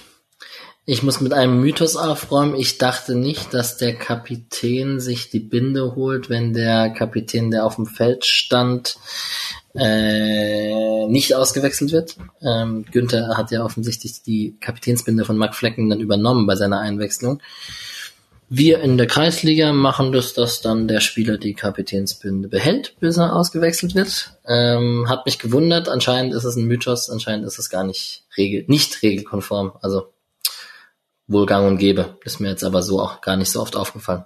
[0.89, 2.55] Ich muss mit einem Mythos aufräumen.
[2.55, 7.75] Ich dachte nicht, dass der Kapitän sich die Binde holt, wenn der Kapitän, der auf
[7.75, 8.97] dem Feld stand,
[9.75, 12.17] äh, nicht ausgewechselt wird.
[12.41, 17.43] Ähm, Günther hat ja offensichtlich die Kapitänsbinde von Mark Flecken dann übernommen bei seiner Einwechslung.
[18.49, 23.35] Wir in der Kreisliga machen das, dass dann der Spieler die Kapitänsbinde behält, bis er
[23.35, 24.39] ausgewechselt wird.
[24.47, 25.89] Ähm, hat mich gewundert.
[25.89, 27.11] Anscheinend ist es ein Mythos.
[27.11, 29.73] Anscheinend ist es gar nicht regel nicht regelkonform.
[29.83, 30.13] Also
[31.27, 32.19] wohl gang und gäbe.
[32.25, 34.25] Ist mir jetzt aber so auch gar nicht so oft aufgefallen.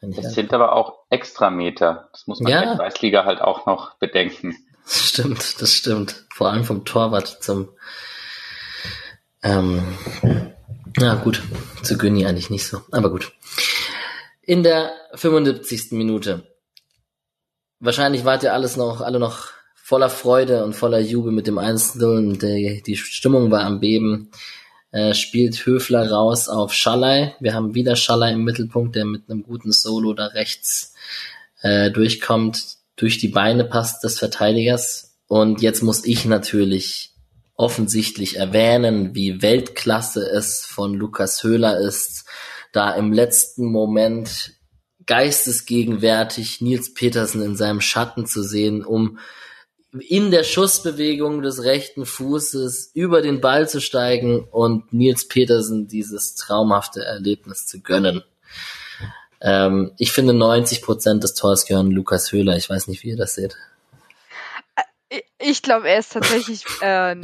[0.00, 2.08] Das sind aber auch Extrameter.
[2.12, 2.62] Das muss man ja.
[2.62, 4.56] in der Kreisliga halt auch noch bedenken.
[4.84, 6.24] Das stimmt, das stimmt.
[6.32, 7.68] Vor allem vom Torwart zum
[9.42, 9.82] ähm,
[10.98, 11.42] ja, gut.
[11.82, 12.82] Zu Günni eigentlich nicht so.
[12.90, 13.32] Aber gut.
[14.42, 15.92] In der 75.
[15.92, 16.44] Minute
[17.80, 22.04] wahrscheinlich wart ihr alles noch, alle noch voller Freude und voller Jubel mit dem 1-0
[22.04, 24.30] und die, die Stimmung war am Beben.
[24.92, 27.36] Äh, spielt Höfler raus auf Schallei.
[27.40, 30.94] Wir haben wieder Schallei im Mittelpunkt, der mit einem guten Solo da rechts
[31.62, 35.16] äh, durchkommt, durch die Beine passt des Verteidigers.
[35.28, 37.09] Und jetzt muss ich natürlich
[37.60, 42.24] offensichtlich erwähnen, wie Weltklasse es von Lukas Höhler ist,
[42.72, 44.54] da im letzten Moment
[45.04, 49.18] geistesgegenwärtig Nils Petersen in seinem Schatten zu sehen, um
[49.92, 56.36] in der Schussbewegung des rechten Fußes über den Ball zu steigen und Nils Petersen dieses
[56.36, 58.22] traumhafte Erlebnis zu gönnen.
[59.42, 62.56] Ähm, ich finde 90 Prozent des Tors gehören Lukas Höhler.
[62.56, 63.56] Ich weiß nicht, wie ihr das seht.
[65.42, 67.16] Ich glaube, er ist tatsächlich äh,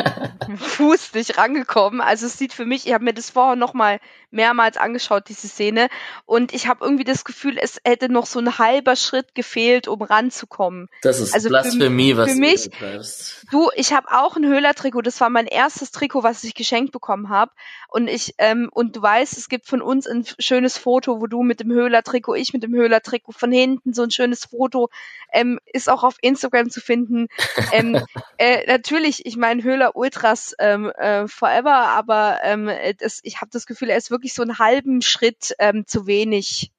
[0.59, 2.01] Fuß nicht rangekommen.
[2.01, 5.49] Also es sieht für mich, ich habe mir das vorher noch mal mehrmals angeschaut, diese
[5.49, 5.89] Szene,
[6.27, 10.03] und ich habe irgendwie das Gefühl, es hätte noch so ein halber Schritt gefehlt, um
[10.03, 10.89] ranzukommen.
[11.03, 13.47] Das ist Also für Blasphemie, m- was für du mich- betreibst.
[13.51, 15.03] Du, ich habe auch ein Höhler-Trikot.
[15.03, 17.53] Das war mein erstes Trikot, was ich geschenkt bekommen habe.
[17.89, 21.43] Und ich ähm, und du weißt, es gibt von uns ein schönes Foto, wo du
[21.43, 24.91] mit dem Höhler-Trikot, ich mit dem Höhler-Trikot von hinten so ein schönes Foto
[25.33, 27.29] ähm, ist auch auf Instagram zu finden.
[27.73, 28.05] ähm,
[28.39, 33.51] äh, natürlich, ich meine Höhler Ultras ähm, äh, forever, aber ähm, äh, das, ich habe
[33.53, 36.73] das Gefühl, er ist wirklich so einen halben Schritt ähm, zu wenig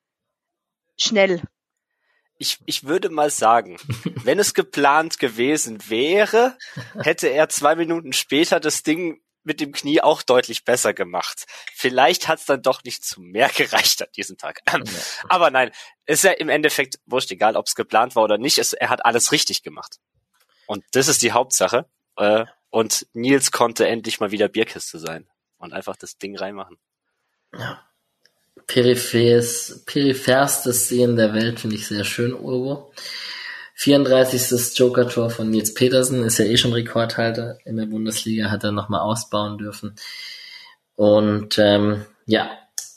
[0.98, 1.42] schnell.
[2.40, 3.78] Ich, ich würde mal sagen,
[4.24, 6.58] wenn es geplant gewesen wäre,
[7.02, 11.46] hätte er zwei Minuten später das Ding mit dem Knie auch deutlich besser gemacht.
[11.74, 14.60] Vielleicht hat es dann doch nicht zu mehr gereicht an diesem Tag.
[14.72, 14.84] Ähm,
[15.30, 15.72] Aber nein,
[16.06, 18.60] ist ja im Endeffekt wurscht, egal ob es geplant war oder nicht.
[18.60, 19.98] Es, er hat alles richtig gemacht.
[20.68, 21.86] Und das ist die Hauptsache.
[22.18, 25.28] Äh, und Nils konnte endlich mal wieder Bierkiste sein
[25.58, 26.78] und einfach das Ding reinmachen.
[28.68, 32.92] Periphers, peripherste Szenen der Welt finde ich sehr schön, Urbo.
[33.76, 34.78] 34.
[34.78, 39.02] Joker-Tor von Nils Petersen, ist ja eh schon Rekordhalter in der Bundesliga, hat er nochmal
[39.02, 39.96] ausbauen dürfen.
[40.96, 42.50] Und ähm, ja,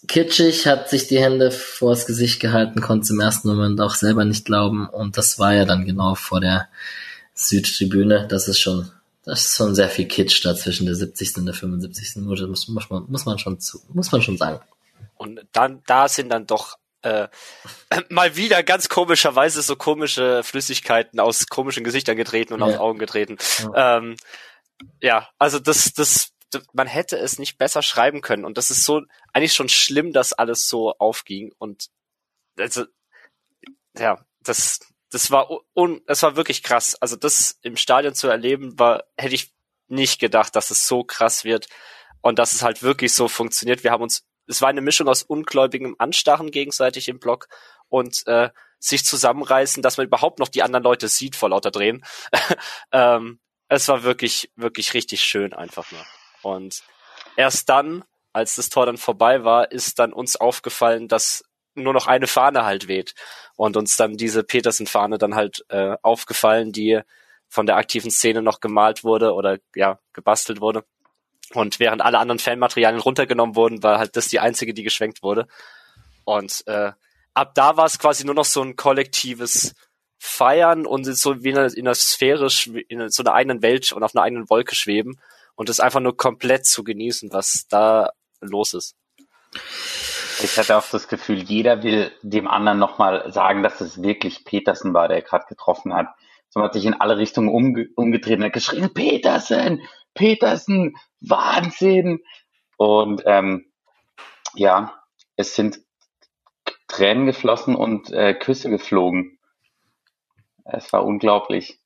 [0.08, 4.46] Kitschig hat sich die Hände vors Gesicht gehalten, konnte im ersten Moment auch selber nicht
[4.46, 4.88] glauben.
[4.88, 6.68] Und das war ja dann genau vor der
[7.48, 8.26] Südtribüne.
[8.28, 8.90] Das ist schon,
[9.24, 11.38] das ist schon sehr viel Kitsch da zwischen der 70.
[11.38, 12.16] und der 75.
[12.16, 12.46] Minute.
[12.46, 14.60] Muss, muss, man, muss man schon zu, muss man schon sagen.
[15.16, 17.28] Und dann, da sind dann doch äh,
[18.08, 22.66] mal wieder ganz komischerweise so komische Flüssigkeiten aus komischen Gesichtern getreten und Ja.
[22.66, 23.38] aus Augen getreten.
[23.58, 24.16] Ja, ähm,
[25.00, 28.44] ja also das, das, das, man hätte es nicht besser schreiben können.
[28.44, 29.02] Und das ist so
[29.32, 31.52] eigentlich schon schlimm, dass alles so aufging.
[31.58, 31.86] Und
[32.58, 32.84] also,
[33.98, 34.80] ja, das,
[35.10, 36.94] das war un, das war wirklich krass.
[37.00, 39.52] Also das im Stadion zu erleben, war, hätte ich
[39.88, 41.66] nicht gedacht, dass es so krass wird
[42.20, 43.82] und dass es halt wirklich so funktioniert.
[43.82, 47.48] Wir haben uns, es war eine Mischung aus ungläubigem Anstarren gegenseitig im Block
[47.88, 52.04] und äh, sich zusammenreißen, dass man überhaupt noch die anderen Leute sieht vor lauter Drehen.
[52.92, 56.04] ähm, es war wirklich, wirklich richtig schön einfach nur.
[56.42, 56.82] Und
[57.36, 61.44] erst dann, als das Tor dann vorbei war, ist dann uns aufgefallen, dass
[61.80, 63.14] nur noch eine Fahne halt weht.
[63.56, 67.00] Und uns dann diese Petersen-Fahne dann halt äh, aufgefallen, die
[67.48, 70.84] von der aktiven Szene noch gemalt wurde oder ja, gebastelt wurde.
[71.52, 75.48] Und während alle anderen Fanmaterialien runtergenommen wurden, war halt das die einzige, die geschwenkt wurde.
[76.24, 76.92] Und äh,
[77.34, 79.74] ab da war es quasi nur noch so ein kollektives
[80.18, 82.48] Feiern und so wie in einer, in einer Sphäre,
[82.88, 85.18] in so einer eigenen Welt und auf einer eigenen Wolke schweben
[85.54, 88.96] und es einfach nur komplett zu genießen, was da los ist.
[90.42, 94.94] Ich hatte auch das Gefühl, jeder will dem anderen nochmal sagen, dass es wirklich Petersen
[94.94, 96.08] war, der gerade getroffen hat.
[96.48, 99.82] So hat sich in alle Richtungen umge umgedreht und hat geschrien, Petersen,
[100.14, 102.20] Petersen, Wahnsinn.
[102.76, 103.70] Und ähm,
[104.54, 105.00] ja,
[105.36, 105.80] es sind
[106.88, 109.38] Tränen geflossen und äh, Küsse geflogen.
[110.64, 111.78] Es war unglaublich.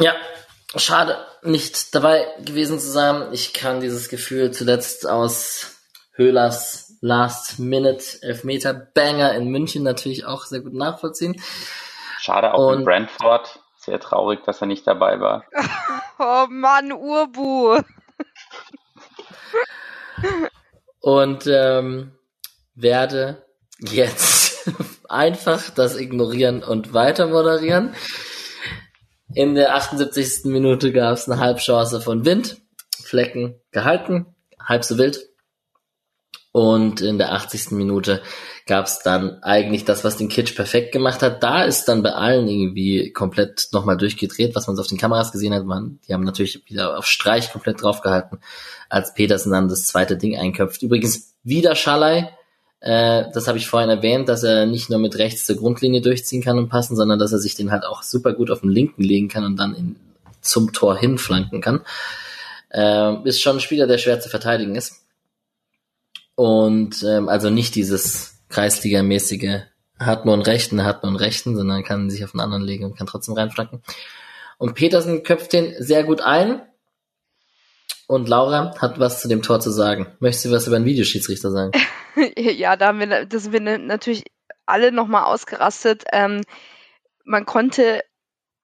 [0.00, 0.14] Ja,
[0.76, 3.32] schade, nicht dabei gewesen zu sein.
[3.32, 5.76] Ich kann dieses Gefühl zuletzt aus
[6.14, 11.40] Höhlers Last-Minute Elfmeter Banger in München natürlich auch sehr gut nachvollziehen.
[12.18, 13.60] Schade auch Und- in Brentford.
[13.76, 15.44] Sehr traurig, dass er nicht dabei war.
[16.20, 17.80] Oh Mann, Urbu.
[21.00, 22.12] Und ähm,
[22.74, 23.44] werde
[23.78, 24.68] jetzt
[25.08, 27.94] einfach das ignorieren und weiter moderieren.
[29.32, 30.46] In der 78.
[30.46, 32.60] Minute gab es eine Halbchance von Wind,
[33.00, 35.27] Flecken gehalten, halb so wild.
[36.58, 37.70] Und in der 80.
[37.70, 38.20] Minute
[38.66, 41.40] gab es dann eigentlich das, was den Kitsch perfekt gemacht hat.
[41.40, 45.30] Da ist dann bei allen irgendwie komplett nochmal durchgedreht, was man so auf den Kameras
[45.30, 45.64] gesehen hat.
[45.64, 48.40] Man, die haben natürlich wieder auf Streich komplett draufgehalten,
[48.88, 50.82] als Petersen dann das zweite Ding einköpft.
[50.82, 52.26] Übrigens wieder Schalay,
[52.80, 56.42] Äh, das habe ich vorhin erwähnt, dass er nicht nur mit rechts zur Grundlinie durchziehen
[56.42, 59.02] kann und passen, sondern dass er sich den halt auch super gut auf den linken
[59.02, 59.96] legen kann und dann in,
[60.40, 61.82] zum Tor hinflanken kann.
[62.70, 65.02] Äh, ist schon ein Spieler, der schwer zu verteidigen ist.
[66.38, 69.62] Und ähm, also nicht dieses Kreisliga-mäßige
[69.98, 72.84] hat nur einen rechten, hat nur einen rechten, sondern kann sich auf einen anderen legen
[72.84, 73.82] und kann trotzdem reinflanken.
[74.56, 76.62] Und Petersen köpft den sehr gut ein.
[78.06, 80.06] Und Laura hat was zu dem Tor zu sagen.
[80.20, 81.72] Möchtest du was über den Videoschiedsrichter sagen?
[82.36, 84.22] ja, da haben wir, das sind wir natürlich
[84.64, 86.04] alle nochmal ausgerastet.
[86.12, 86.42] Ähm,
[87.24, 88.04] man konnte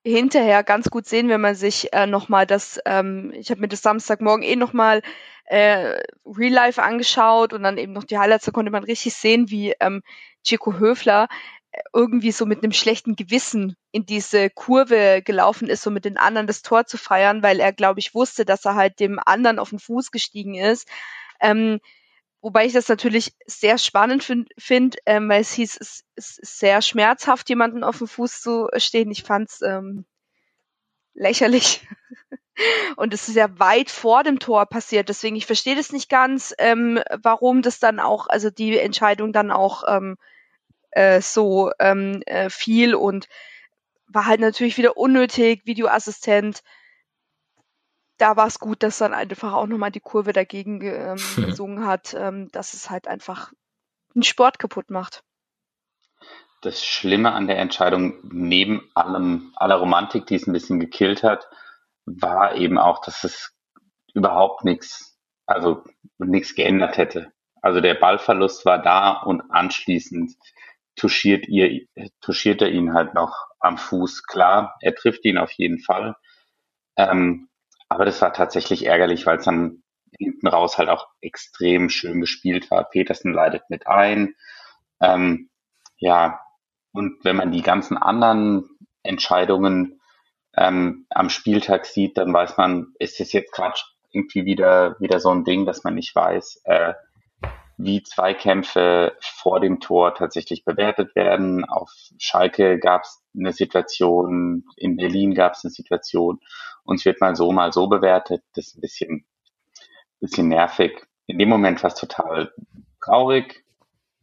[0.05, 3.82] hinterher ganz gut sehen, wenn man sich äh, nochmal das, ähm, ich habe mir das
[3.82, 5.02] Samstagmorgen eh nochmal
[5.47, 9.51] äh, Real Life angeschaut und dann eben noch die Highlights, da konnte man richtig sehen,
[9.51, 10.02] wie ähm,
[10.43, 11.28] Chico Höfler
[11.72, 16.18] äh, irgendwie so mit einem schlechten Gewissen in diese Kurve gelaufen ist, so mit den
[16.18, 19.59] anderen das Tor zu feiern, weil er, glaube ich, wusste, dass er halt dem anderen
[19.59, 20.86] auf den Fuß gestiegen ist.
[21.40, 21.81] Ähm,
[22.44, 26.82] wobei ich das natürlich sehr spannend finde, find, ähm, weil es hieß, es ist sehr
[26.82, 29.10] schmerzhaft, jemanden auf dem Fuß zu stehen.
[29.10, 30.04] Ich fand's ähm,
[31.14, 31.88] lächerlich.
[32.96, 35.08] Und es ist ja weit vor dem Tor passiert.
[35.08, 39.50] Deswegen, ich verstehe das nicht ganz, ähm, warum das dann auch, also die Entscheidung dann
[39.50, 40.18] auch ähm,
[40.90, 43.26] äh, so ähm, äh, fiel und
[44.06, 46.62] war halt natürlich wieder unnötig, Videoassistent.
[48.19, 52.15] Da war es gut, dass dann einfach auch nochmal die Kurve dagegen ähm, gesungen hat,
[52.15, 53.53] ähm, dass es halt einfach
[54.15, 55.23] den Sport kaputt macht.
[56.62, 61.49] Das Schlimme an der Entscheidung, neben allem, aller Romantik, die es ein bisschen gekillt hat,
[62.07, 63.53] war eben auch, dass es
[64.15, 65.85] überhaupt nichts, also
[66.19, 67.32] nichts geändert hätte.
[67.61, 70.32] Also der Ballverlust war da und anschließend
[70.97, 71.86] touchiert ihr,
[72.20, 74.24] touchiert er ihn halt noch am Fuß.
[74.24, 76.15] Klar, er trifft ihn auf jeden Fall.
[76.97, 77.49] Ähm,
[77.89, 79.82] aber das war tatsächlich ärgerlich, weil es dann
[80.19, 82.85] hinten raus halt auch extrem schön gespielt war.
[82.85, 84.35] Petersen leidet mit ein.
[85.01, 85.51] Ähm,
[85.97, 86.40] ja,
[86.93, 88.69] und wenn man die ganzen anderen
[89.02, 90.01] Entscheidungen
[90.56, 93.77] ähm, am Spieltag sieht, dann weiß man, ist es jetzt gerade
[94.12, 96.94] irgendwie wieder, wieder so ein Ding, dass man nicht weiß, äh,
[97.77, 101.65] wie Zweikämpfe vor dem Tor tatsächlich bewertet werden.
[101.65, 106.40] Auf Schalke gab es eine Situation, in Berlin gab es eine Situation,
[106.85, 108.43] uns wird mal so, mal so bewertet.
[108.55, 109.27] Das ist ein bisschen,
[110.20, 111.06] bisschen nervig.
[111.27, 112.52] In dem Moment war es total
[113.02, 113.65] traurig,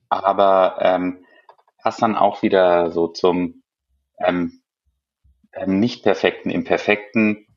[0.10, 1.26] aber ähm,
[1.78, 3.64] passt dann auch wieder so zum
[4.20, 4.62] ähm,
[5.54, 7.48] ähm, nicht perfekten Imperfekten,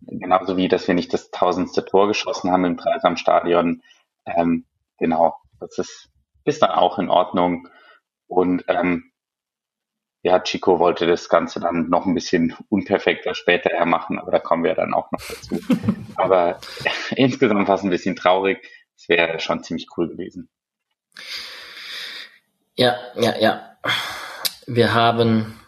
[0.00, 3.82] genauso wie, dass wir nicht das tausendste Tor geschossen haben im Dreisamstadion.
[4.26, 4.66] Ähm,
[4.98, 6.10] genau, das ist,
[6.44, 7.68] ist dann auch in Ordnung.
[8.26, 9.09] Und ähm,
[10.22, 14.64] ja, Chico wollte das Ganze dann noch ein bisschen unperfekter später machen, aber da kommen
[14.64, 15.58] wir dann auch noch dazu.
[16.16, 16.60] aber
[17.16, 18.58] insgesamt war es ein bisschen traurig.
[18.96, 20.50] Es wäre schon ziemlich cool gewesen.
[22.74, 23.76] Ja, ja, ja.
[24.66, 25.58] Wir haben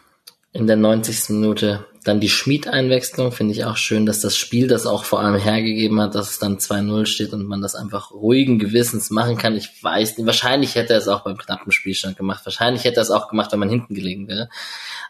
[0.51, 1.29] in der 90.
[1.29, 5.35] Minute dann die Schmied-Einwechslung finde ich auch schön, dass das Spiel das auch vor allem
[5.35, 9.55] hergegeben hat, dass es dann 2-0 steht und man das einfach ruhigen Gewissens machen kann.
[9.55, 12.45] Ich weiß nicht, wahrscheinlich hätte er es auch beim knappen Spielstand gemacht.
[12.45, 14.49] Wahrscheinlich hätte er es auch gemacht, wenn man hinten gelegen wäre.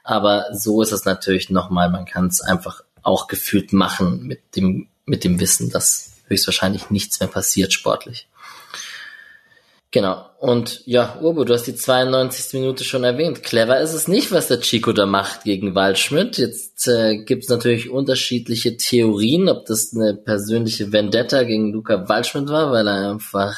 [0.03, 4.87] Aber so ist es natürlich nochmal, man kann es einfach auch gefühlt machen mit dem,
[5.05, 8.27] mit dem Wissen, dass höchstwahrscheinlich nichts mehr passiert sportlich.
[9.93, 10.25] Genau.
[10.39, 12.59] Und ja, Urbo, du hast die 92.
[12.59, 13.43] Minute schon erwähnt.
[13.43, 16.39] Clever ist es nicht, was der Chico da macht gegen Waldschmidt.
[16.39, 22.49] Jetzt äh, gibt es natürlich unterschiedliche Theorien, ob das eine persönliche Vendetta gegen Luca Waldschmidt
[22.49, 23.55] war, weil er einfach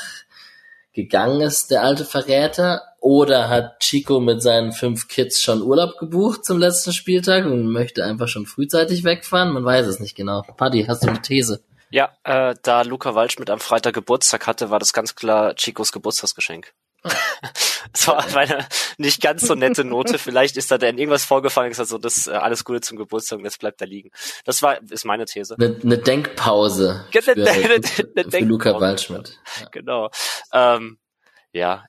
[0.91, 2.81] gegangen ist, der alte Verräter.
[2.99, 8.03] Oder hat Chico mit seinen fünf Kids schon Urlaub gebucht zum letzten Spieltag und möchte
[8.03, 9.53] einfach schon frühzeitig wegfahren?
[9.53, 10.41] Man weiß es nicht genau.
[10.57, 11.61] Paddy, hast du eine These?
[11.89, 16.73] Ja, äh, da Luca Waldschmidt am Freitag Geburtstag hatte, war das ganz klar Chicos Geburtstagsgeschenk.
[17.93, 18.67] das war eine
[18.97, 20.17] nicht ganz so nette Note.
[20.17, 23.45] Vielleicht ist da denn irgendwas vorgefallen, gesagt so, das äh, alles Gute zum Geburtstag und
[23.45, 24.09] jetzt bleibt da liegen.
[24.43, 25.55] Das war ist meine These.
[25.59, 28.45] Eine, eine Denkpause für, eine, eine, eine für Denkpause.
[28.45, 29.39] Luca Waldschmidt.
[29.61, 29.67] Ja.
[29.71, 30.09] Genau.
[30.51, 30.97] Ähm,
[31.51, 31.85] ja.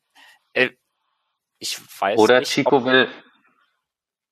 [0.53, 0.71] Äh,
[1.59, 3.09] ich weiß Oder nicht, Chico will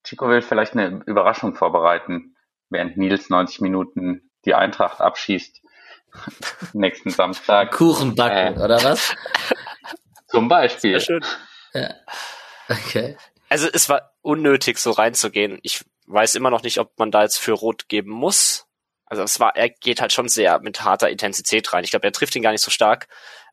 [0.05, 2.37] Chico will vielleicht eine Überraschung vorbereiten,
[2.69, 5.61] während Nils 90 Minuten die Eintracht abschießt.
[6.73, 7.73] Nächsten Samstag.
[7.73, 9.15] Kuchen backen, äh, oder was?
[10.29, 11.01] Zum Beispiel.
[11.01, 11.25] Sehr schön.
[11.73, 11.95] Ja.
[12.69, 13.17] Okay.
[13.49, 15.59] Also es war unnötig, so reinzugehen.
[15.63, 18.67] Ich weiß immer noch nicht, ob man da jetzt für Rot geben muss.
[19.07, 21.85] Also es war, er geht halt schon sehr mit harter Intensität rein.
[21.85, 23.09] Ich glaube, er trifft ihn gar nicht so stark,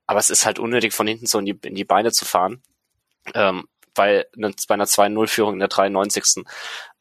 [0.07, 2.63] aber es ist halt unnötig, von hinten so in die, in die Beine zu fahren.
[3.33, 6.45] Ähm, weil bei einer 2-0-Führung in der 93.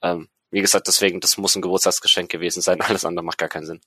[0.03, 2.81] Ähm, wie gesagt, deswegen, das muss ein Geburtstagsgeschenk gewesen sein.
[2.81, 3.81] Alles andere macht gar keinen Sinn.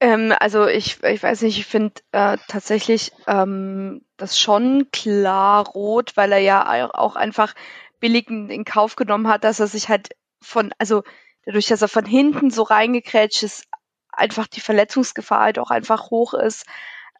[0.00, 6.16] Ähm, also ich, ich weiß nicht, ich finde äh, tatsächlich ähm, das schon klar rot,
[6.16, 7.54] weil er ja auch einfach
[7.98, 10.10] billig in Kauf genommen hat, dass er sich halt
[10.40, 11.02] von, also
[11.44, 13.64] dadurch, dass er von hinten so reingekrätscht ist,
[14.12, 16.64] einfach die Verletzungsgefahr halt auch einfach hoch ist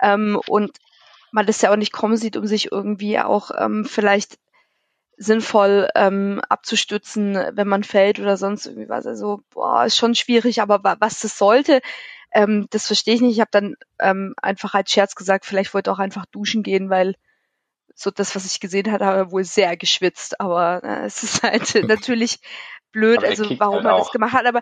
[0.00, 0.78] ähm, und
[1.32, 4.38] man das ja auch nicht kommen sieht, um sich irgendwie auch ähm, vielleicht
[5.18, 9.06] sinnvoll ähm, abzustützen, wenn man fällt oder sonst irgendwie was.
[9.06, 11.80] Also, boah, ist schon schwierig, aber was das sollte,
[12.32, 13.34] ähm, das verstehe ich nicht.
[13.34, 17.14] Ich habe dann ähm, einfach als Scherz gesagt, vielleicht wollte auch einfach duschen gehen, weil
[17.94, 20.40] so das, was ich gesehen hatte, habe wohl sehr geschwitzt.
[20.40, 22.38] Aber äh, es ist halt natürlich
[22.92, 24.46] blöd, also warum halt er das gemacht hat.
[24.46, 24.60] Aber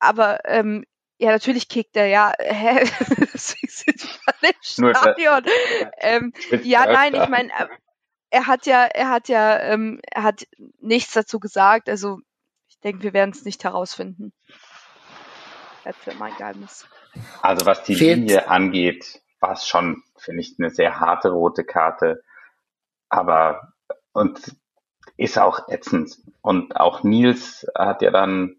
[0.00, 0.84] aber ähm,
[1.18, 2.32] ja, natürlich kickt er, ja.
[2.40, 2.84] Hä?
[3.36, 4.02] sind
[4.78, 5.42] im Stadion.
[5.98, 7.68] Ähm, ja, nein, ich meine, äh,
[8.34, 10.46] er hat ja, er hat ja, ähm, er hat
[10.80, 11.88] nichts dazu gesagt.
[11.88, 12.18] Also
[12.68, 14.32] ich denke, wir werden es nicht herausfinden.
[15.84, 16.84] Bleibt für mein Geheimnis.
[17.42, 18.18] Also was die Fehlt.
[18.18, 22.24] Linie angeht, war es schon, finde ich, eine sehr harte rote Karte.
[23.08, 23.72] Aber
[24.12, 24.56] und
[25.16, 26.18] ist auch ätzend.
[26.42, 28.56] Und auch Nils hat ja dann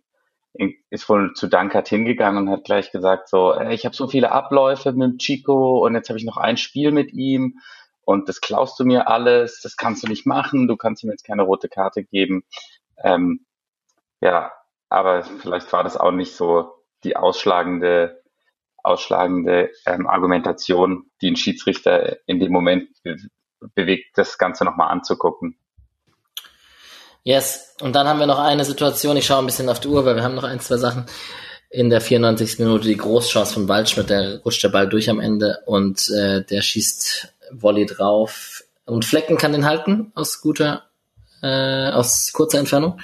[0.90, 4.94] ist wohl zu Dankert hingegangen und hat gleich gesagt so, ich habe so viele Abläufe
[4.94, 7.60] mit Chico und jetzt habe ich noch ein Spiel mit ihm
[8.06, 11.26] und das klaust du mir alles, das kannst du nicht machen, du kannst ihm jetzt
[11.26, 12.44] keine rote Karte geben.
[13.04, 13.46] Ähm,
[14.22, 14.52] ja,
[14.90, 16.72] aber vielleicht war das auch nicht so
[17.04, 18.22] die ausschlagende,
[18.78, 23.18] ausschlagende ähm, Argumentation, die ein Schiedsrichter in dem Moment be
[23.74, 25.58] bewegt, das Ganze nochmal anzugucken.
[27.24, 30.06] Yes, und dann haben wir noch eine Situation, ich schaue ein bisschen auf die Uhr,
[30.06, 31.08] weil wir haben noch ein, zwei Sachen.
[31.72, 32.60] In der 94.
[32.60, 36.62] Minute die Großchance von Waldschmidt, der rutscht der Ball durch am Ende und äh, der
[36.62, 38.64] schießt Volley drauf.
[38.86, 40.84] Und Flecken kann den halten aus guter,
[41.42, 43.00] äh, aus kurzer Entfernung.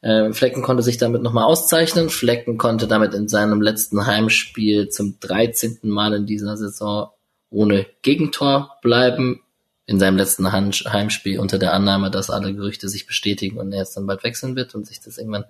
[0.00, 2.08] Äh, Flecken konnte sich damit nochmal auszeichnen.
[2.08, 5.80] Flecken konnte damit in seinem letzten Heimspiel zum 13.
[5.82, 7.10] Mal in dieser Saison
[7.50, 9.42] ohne Gegentor bleiben.
[9.86, 13.96] In seinem letzten Heimspiel unter der Annahme, dass alle Gerüchte sich bestätigen und er jetzt
[13.96, 15.46] dann bald wechseln wird und sich das irgendwann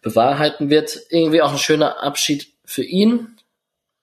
[0.00, 1.00] bewahrheiten wird.
[1.10, 3.36] Irgendwie auch ein schöner Abschied für ihn,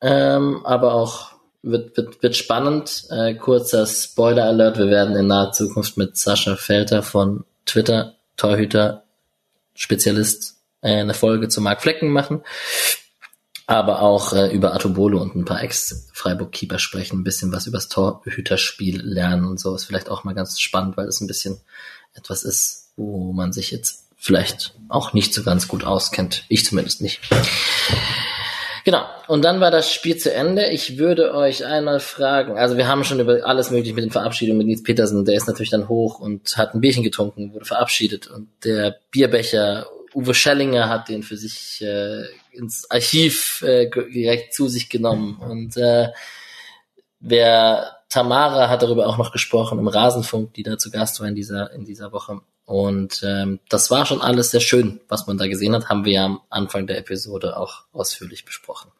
[0.02, 3.06] ähm, aber auch wird, wird, wird spannend.
[3.10, 9.04] Äh, kurzer Spoiler-Alert, wir werden in naher Zukunft mit Sascha Felter von Twitter, Torhüter,
[9.74, 12.44] Spezialist, äh, eine Folge zu Mark Flecken machen.
[13.68, 19.02] Aber auch äh, über Atobolo und ein paar Ex-Freiburg-Keeper sprechen, ein bisschen was übers Torhüterspiel
[19.02, 19.76] lernen und so.
[19.76, 21.62] Ist vielleicht auch mal ganz spannend, weil es ein bisschen
[22.14, 26.46] etwas ist, wo man sich jetzt vielleicht auch nicht so ganz gut auskennt.
[26.50, 27.22] Ich zumindest nicht.
[28.84, 29.04] Genau.
[29.28, 30.68] Und dann war das Spiel zu Ende.
[30.70, 34.58] Ich würde euch einmal fragen, also wir haben schon über alles mögliche mit den Verabschiedungen
[34.60, 38.28] mit Nils Petersen, der ist natürlich dann hoch und hat ein Bierchen getrunken, wurde verabschiedet
[38.28, 44.68] und der Bierbecher Uwe Schellinger hat den für sich äh, ins Archiv äh, direkt zu
[44.68, 46.10] sich genommen und äh,
[47.20, 51.36] wer Tamara hat darüber auch noch gesprochen im Rasenfunk, die da zu Gast war in
[51.36, 55.48] dieser in dieser Woche und ähm, das war schon alles sehr schön, was man da
[55.48, 58.92] gesehen hat, haben wir ja am Anfang der Episode auch ausführlich besprochen.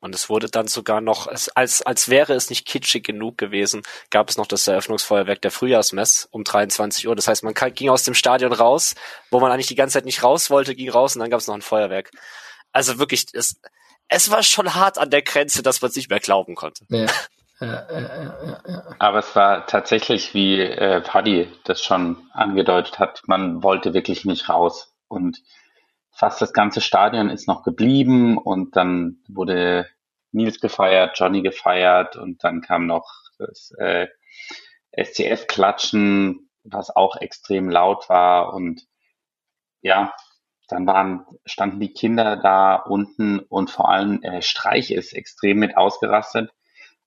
[0.00, 3.80] Und es wurde dann sogar noch, als, als wäre es nicht kitschig genug gewesen,
[4.10, 7.16] gab es noch das Eröffnungsfeuerwerk der Frühjahrsmess um 23 Uhr.
[7.16, 8.96] Das heißt, man ging aus dem Stadion raus,
[9.30, 11.46] wo man eigentlich die ganze Zeit nicht raus wollte, ging raus und dann gab es
[11.46, 12.10] noch ein Feuerwerk.
[12.70, 13.58] Also wirklich, es,
[14.08, 16.84] es war schon hart an der Grenze, dass man es nicht mehr glauben konnte.
[16.90, 17.06] Ja.
[17.60, 24.48] Aber es war tatsächlich, wie äh, Paddy das schon angedeutet hat, man wollte wirklich nicht
[24.48, 24.94] raus.
[25.08, 25.40] Und
[26.10, 29.86] fast das ganze Stadion ist noch geblieben und dann wurde
[30.32, 33.08] Nils gefeiert, Johnny gefeiert und dann kam noch
[33.38, 34.08] das äh,
[34.96, 38.82] SCF-Klatschen, was auch extrem laut war und
[39.80, 40.14] ja,
[40.68, 45.76] dann waren, standen die Kinder da unten und vor allem äh, Streich ist extrem mit
[45.76, 46.50] ausgerastet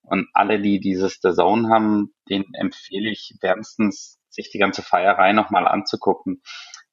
[0.07, 5.33] und alle, die dieses The Zone haben, den empfehle ich wärmstens, sich die ganze Feierei
[5.33, 6.41] nochmal anzugucken,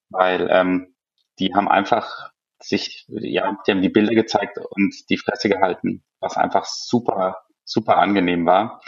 [0.08, 0.94] weil ähm,
[1.38, 2.30] die haben einfach
[2.60, 7.98] sich, ja, die haben die Bilder gezeigt und die Fresse gehalten, was einfach super, super
[7.98, 8.80] angenehm war.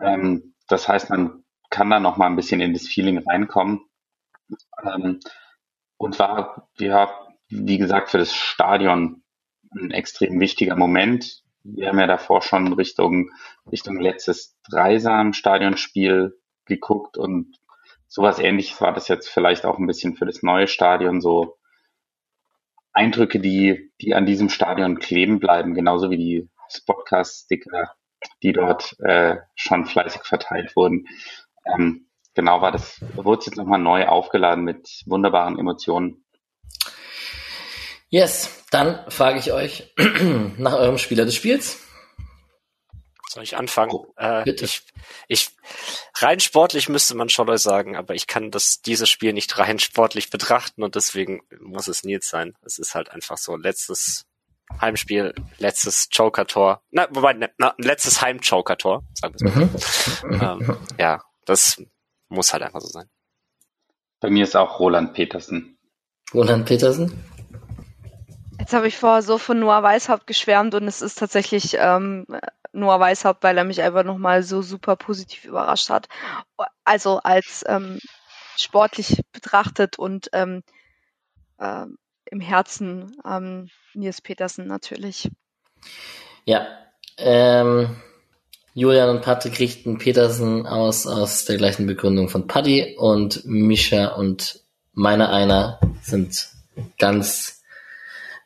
[0.00, 3.80] Ähm, das heißt, man kann da nochmal ein bisschen in das Feeling reinkommen.
[4.84, 5.20] Ähm,
[5.98, 7.10] und war, ja,
[7.48, 9.22] wie gesagt, für das Stadion
[9.70, 13.30] ein extrem wichtiger Moment wir haben ja davor schon Richtung,
[13.70, 17.58] Richtung letztes Dreisam-Stadionspiel geguckt und
[18.08, 21.58] sowas ähnliches war das jetzt vielleicht auch ein bisschen für das neue Stadion, so
[22.92, 27.92] Eindrücke, die, die an diesem Stadion kleben bleiben, genauso wie die Spotcast-Sticker,
[28.42, 31.06] die dort äh, schon fleißig verteilt wurden.
[31.64, 36.24] Ähm, genau war das, wurde jetzt nochmal neu aufgeladen mit wunderbaren Emotionen.
[38.12, 39.90] Yes, dann frage ich euch
[40.58, 41.80] nach eurem Spieler des Spiels.
[43.30, 43.90] Soll ich anfangen?
[43.90, 44.82] Oh, äh, ich,
[45.28, 45.48] ich,
[46.16, 50.28] rein sportlich müsste man Scholloy sagen, aber ich kann das, dieses Spiel nicht rein sportlich
[50.28, 52.52] betrachten und deswegen muss es Nils sein.
[52.60, 54.26] Es ist halt einfach so letztes
[54.78, 56.82] Heimspiel, letztes Joker-Tor.
[56.90, 60.26] Na, wobei, ne, na, letztes Heim-Joker-Tor, sagen wir so.
[60.28, 60.42] Mhm.
[60.42, 61.82] ähm, ja, das
[62.28, 63.08] muss halt einfach so sein.
[64.20, 65.78] Bei mir ist auch Roland Petersen.
[66.34, 67.31] Roland Petersen?
[68.62, 72.24] Jetzt habe ich vorher so von Noah Weishaupt geschwärmt und es ist tatsächlich ähm,
[72.72, 76.06] Noah Weishaupt, weil er mich einfach nochmal so super positiv überrascht hat.
[76.84, 77.98] Also als ähm,
[78.56, 80.62] sportlich betrachtet und ähm,
[81.58, 81.86] äh,
[82.30, 85.28] im Herzen ähm, Nils Petersen natürlich.
[86.44, 86.68] Ja,
[87.16, 87.96] ähm,
[88.74, 94.60] Julian und Patrick richten Petersen aus aus der gleichen Begründung von Paddy und Misha und
[94.92, 96.48] meine einer sind
[97.00, 97.61] ganz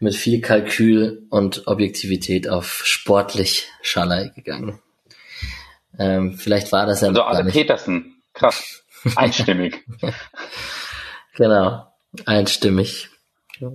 [0.01, 4.81] mit viel Kalkül und Objektivität auf sportlich Schalai gegangen.
[5.99, 9.85] Ähm, vielleicht war das ja also alle Petersen, krass, einstimmig.
[11.37, 11.87] genau,
[12.27, 13.09] einstimmig.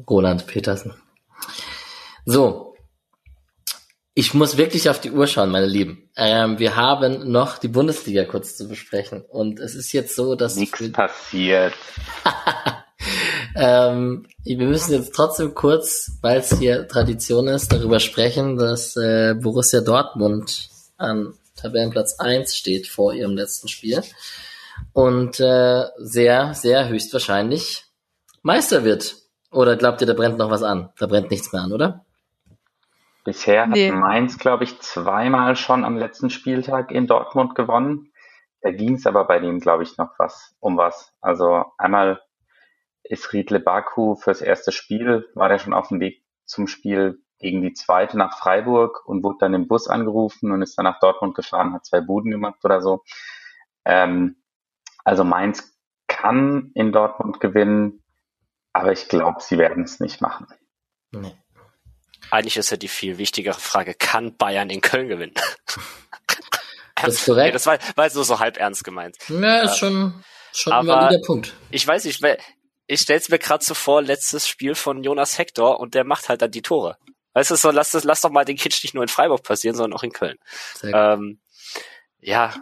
[0.07, 0.93] Roland Petersen.
[2.25, 2.71] So,
[4.13, 6.09] ich muss wirklich auf die Uhr schauen, meine Lieben.
[6.17, 9.21] Ähm, wir haben noch die Bundesliga kurz zu besprechen.
[9.21, 10.57] Und es ist jetzt so, dass...
[10.57, 11.73] Nichts passiert.
[13.55, 19.35] ähm, wir müssen jetzt trotzdem kurz, weil es hier Tradition ist, darüber sprechen, dass äh,
[19.35, 24.01] Borussia Dortmund an Tabellenplatz 1 steht vor ihrem letzten Spiel
[24.93, 27.85] und äh, sehr, sehr höchstwahrscheinlich
[28.41, 29.15] Meister wird.
[29.51, 30.89] Oder glaubt ihr, da brennt noch was an?
[30.97, 32.05] Da brennt nichts mehr an, oder?
[33.23, 33.91] Bisher nee.
[33.91, 38.11] hat Mainz, glaube ich, zweimal schon am letzten Spieltag in Dortmund gewonnen.
[38.61, 41.11] Da ging es aber bei denen, glaube ich, noch was um was.
[41.21, 42.21] Also einmal
[43.11, 47.61] ist Riedle Baku fürs erste Spiel, war der schon auf dem Weg zum Spiel gegen
[47.61, 51.35] die zweite nach Freiburg und wurde dann im Bus angerufen und ist dann nach Dortmund
[51.35, 53.03] gefahren, hat zwei Buden gemacht oder so.
[53.83, 54.37] Ähm,
[55.03, 55.77] also Mainz
[56.07, 58.03] kann in Dortmund gewinnen,
[58.73, 60.47] aber ich glaube, sie werden es nicht machen.
[61.11, 61.35] Nee.
[62.29, 65.35] Eigentlich ist ja die viel wichtigere Frage, kann Bayern in Köln gewinnen?
[67.03, 67.47] Das ist korrekt.
[67.47, 69.17] Nee, das war, war so, so halb ernst gemeint.
[69.27, 70.23] Ja, ist schon,
[70.53, 71.55] schon aber ein valider Punkt.
[71.71, 72.21] Ich weiß nicht,
[72.91, 76.41] ich stell's mir gerade so vor, letztes Spiel von Jonas Hector und der macht halt
[76.41, 76.97] dann die Tore.
[77.33, 79.77] Weißt du, so, lass, das, lass doch mal den Kitsch nicht nur in Freiburg passieren,
[79.77, 80.37] sondern auch in Köln.
[80.83, 81.39] Ähm,
[82.19, 82.53] ja,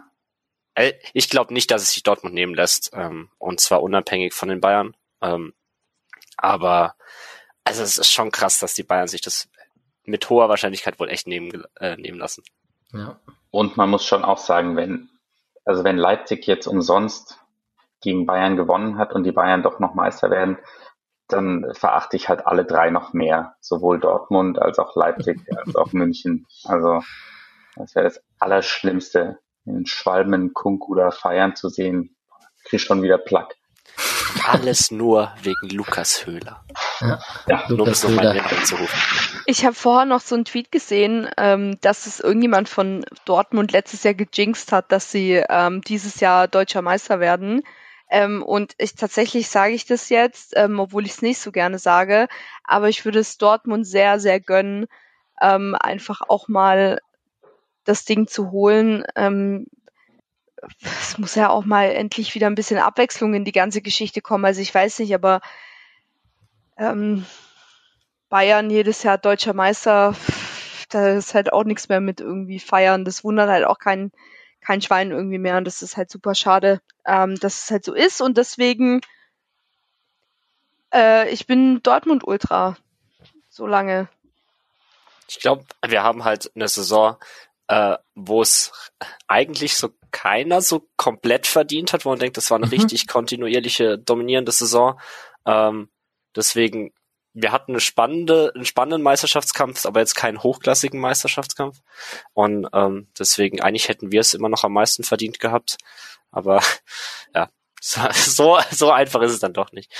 [0.74, 4.48] äh, ich glaube nicht, dass es sich Dortmund nehmen lässt, ähm, und zwar unabhängig von
[4.48, 4.94] den Bayern.
[5.20, 5.52] Ähm,
[6.36, 6.94] aber
[7.64, 9.48] also es ist schon krass, dass die Bayern sich das
[10.04, 12.44] mit hoher Wahrscheinlichkeit wohl echt nehmen, äh, nehmen lassen.
[12.92, 13.20] Ja.
[13.50, 15.10] Und man muss schon auch sagen, wenn,
[15.64, 17.40] also wenn Leipzig jetzt umsonst
[18.00, 20.58] gegen Bayern gewonnen hat und die Bayern doch noch Meister werden,
[21.28, 23.54] dann verachte ich halt alle drei noch mehr.
[23.60, 26.46] Sowohl Dortmund als auch Leipzig als auch München.
[26.64, 27.02] Also
[27.76, 32.16] das wäre das Allerschlimmste, den Schwalben Kunkuda feiern zu sehen.
[32.64, 33.56] Krieg schon wieder Plack.
[34.46, 36.64] Alles nur wegen Lukas Höhler.
[37.00, 38.34] Ja, ja Lukas Höhler.
[39.46, 44.04] Ich habe vorher noch so einen Tweet gesehen, ähm, dass es irgendjemand von Dortmund letztes
[44.04, 47.62] Jahr gejinxt hat, dass sie ähm, dieses Jahr deutscher Meister werden.
[48.10, 51.78] Ähm, und ich tatsächlich sage ich das jetzt, ähm, obwohl ich es nicht so gerne
[51.78, 52.26] sage,
[52.64, 54.86] aber ich würde es Dortmund sehr, sehr gönnen,
[55.40, 57.00] ähm, einfach auch mal
[57.84, 59.04] das Ding zu holen.
[59.14, 59.66] Ähm,
[60.82, 64.44] es muss ja auch mal endlich wieder ein bisschen Abwechslung in die ganze Geschichte kommen.
[64.44, 65.40] Also ich weiß nicht, aber
[66.76, 67.24] ähm,
[68.28, 70.14] Bayern jedes Jahr deutscher Meister,
[70.90, 73.04] da ist halt auch nichts mehr mit irgendwie feiern.
[73.04, 74.12] Das wundert halt auch keinen
[74.60, 77.94] kein Schwein irgendwie mehr und das ist halt super schade, ähm, dass es halt so
[77.94, 79.00] ist und deswegen
[80.92, 82.76] äh, ich bin Dortmund Ultra
[83.48, 84.08] so lange.
[85.28, 87.16] Ich glaube, wir haben halt eine Saison,
[87.68, 88.72] äh, wo es
[89.28, 92.72] eigentlich so keiner so komplett verdient hat, wo man denkt, das war eine mhm.
[92.72, 95.00] richtig kontinuierliche, dominierende Saison.
[95.46, 95.88] Ähm,
[96.34, 96.92] deswegen
[97.32, 101.80] wir hatten eine spannende, einen spannenden Meisterschaftskampf, aber jetzt keinen hochklassigen Meisterschaftskampf.
[102.32, 105.76] Und ähm, deswegen, eigentlich hätten wir es immer noch am meisten verdient gehabt.
[106.30, 106.60] Aber
[107.34, 107.48] ja,
[107.80, 109.92] so, so einfach ist es dann doch nicht.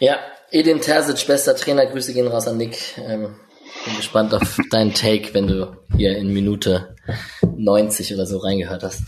[0.00, 0.18] Ja,
[0.50, 2.98] Edin Terzic, bester Trainer, Grüße gehen raus an Nick.
[2.98, 3.40] Ähm,
[3.84, 6.96] bin gespannt auf deinen Take, wenn du hier in Minute
[7.42, 9.02] 90 oder so reingehört hast.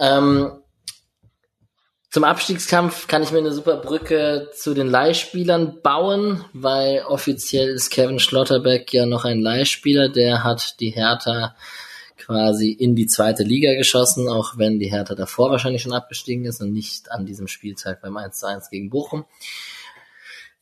[0.00, 0.62] Ähm,
[2.16, 7.90] zum Abstiegskampf kann ich mir eine super Brücke zu den Leihspielern bauen, weil offiziell ist
[7.90, 11.54] Kevin Schlotterbeck ja noch ein Leihspieler, der hat die Hertha
[12.16, 16.62] quasi in die zweite Liga geschossen, auch wenn die Hertha davor wahrscheinlich schon abgestiegen ist
[16.62, 19.26] und nicht an diesem Spieltag beim 1 zu 1 gegen Bochum.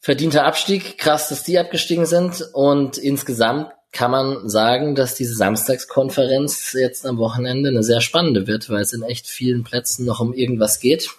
[0.01, 0.98] verdienter Abstieg.
[0.98, 2.48] Krass, dass die abgestiegen sind.
[2.52, 8.70] Und insgesamt kann man sagen, dass diese Samstagskonferenz jetzt am Wochenende eine sehr spannende wird,
[8.70, 11.10] weil es in echt vielen Plätzen noch um irgendwas geht.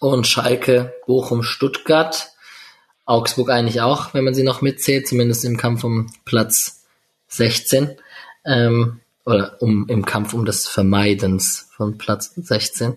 [0.00, 2.30] Und Schalke, Bochum, Stuttgart,
[3.04, 6.84] Augsburg eigentlich auch, wenn man sie noch mitzählt, zumindest im Kampf um Platz
[7.28, 7.96] 16.
[8.44, 12.96] Ähm, oder um, im Kampf um das Vermeidens von Platz 16.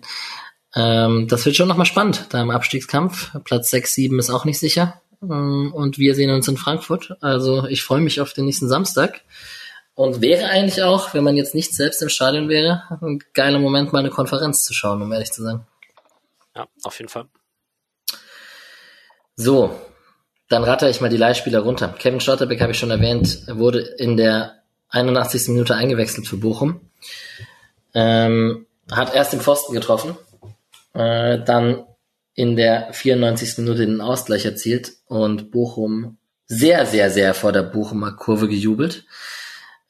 [0.74, 3.32] Ähm, das wird schon nochmal spannend, da im Abstiegskampf.
[3.44, 5.00] Platz 6, 7 ist auch nicht sicher.
[5.22, 7.16] Ähm, und wir sehen uns in Frankfurt.
[7.20, 9.22] Also ich freue mich auf den nächsten Samstag.
[9.94, 13.92] Und wäre eigentlich auch, wenn man jetzt nicht selbst im Stadion wäre, ein geiler Moment,
[13.92, 15.66] mal eine Konferenz zu schauen, um ehrlich zu sein.
[16.54, 17.26] Ja, auf jeden Fall.
[19.36, 19.78] So,
[20.48, 21.94] dann ratter ich mal die Leihspieler runter.
[21.98, 25.48] Kevin Schlotterbeck habe ich schon erwähnt, wurde in der 81.
[25.48, 26.80] Minute eingewechselt für Bochum.
[27.94, 30.16] Ähm, hat erst den Pfosten getroffen,
[30.94, 31.84] äh, dann
[32.34, 33.58] in der 94.
[33.58, 39.04] Minute den Ausgleich erzielt und Bochum sehr, sehr, sehr vor der Bochumer Kurve gejubelt.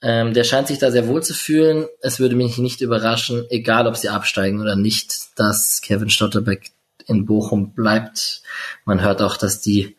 [0.02, 1.86] Ähm, der scheint sich da sehr wohl zu fühlen.
[2.00, 6.72] Es würde mich nicht überraschen, egal ob sie absteigen oder nicht, dass Kevin Stotterbeck
[7.06, 8.42] in Bochum bleibt.
[8.84, 9.96] Man hört auch, dass die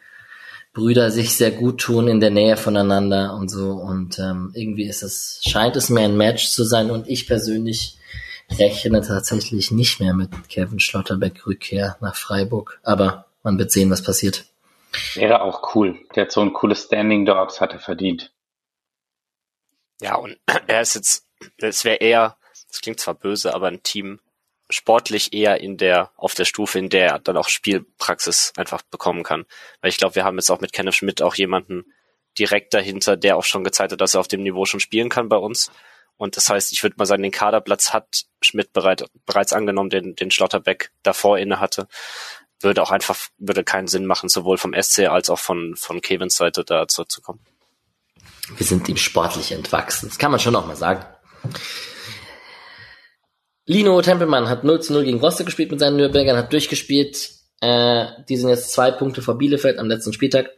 [0.74, 3.72] Brüder sich sehr gut tun in der Nähe voneinander und so.
[3.72, 6.92] Und ähm, irgendwie ist es, scheint es mir ein Match zu sein.
[6.92, 7.98] Und ich persönlich
[8.60, 12.80] rechne tatsächlich nicht mehr mit Kevin Schlotterbeck Rückkehr nach Freiburg.
[12.84, 14.46] Aber man wird sehen, was passiert.
[15.16, 15.96] Wäre auch cool.
[16.16, 18.32] Der hat so ein cooles Standing dort, hat er verdient.
[20.04, 21.26] Ja, und er ist jetzt,
[21.58, 24.20] es wäre eher, das klingt zwar böse, aber ein Team
[24.70, 29.24] sportlich eher in der, auf der Stufe, in der er dann auch Spielpraxis einfach bekommen
[29.24, 29.46] kann.
[29.82, 31.86] Weil ich glaube, wir haben jetzt auch mit Kenneth Schmidt auch jemanden
[32.38, 35.30] direkt dahinter, der auch schon gezeigt hat, dass er auf dem Niveau schon spielen kann
[35.30, 35.72] bei uns.
[36.18, 40.16] Und das heißt, ich würde mal sagen, den Kaderplatz hat Schmidt bereit, bereits angenommen, den,
[40.16, 41.88] den Schlotterbeck davor inne hatte.
[42.60, 46.36] Würde auch einfach, würde keinen Sinn machen, sowohl vom SC als auch von, von Kevins
[46.36, 47.46] Seite da zurückzukommen.
[48.57, 50.10] Wir sind ihm sportlich entwachsen.
[50.10, 51.06] Das kann man schon auch mal sagen.
[53.65, 57.32] Lino Tempelmann hat 0 zu 0 gegen Rostock gespielt mit seinen Nürnbergern, hat durchgespielt.
[57.61, 60.49] Äh, die sind jetzt zwei Punkte vor Bielefeld am letzten Spieltag.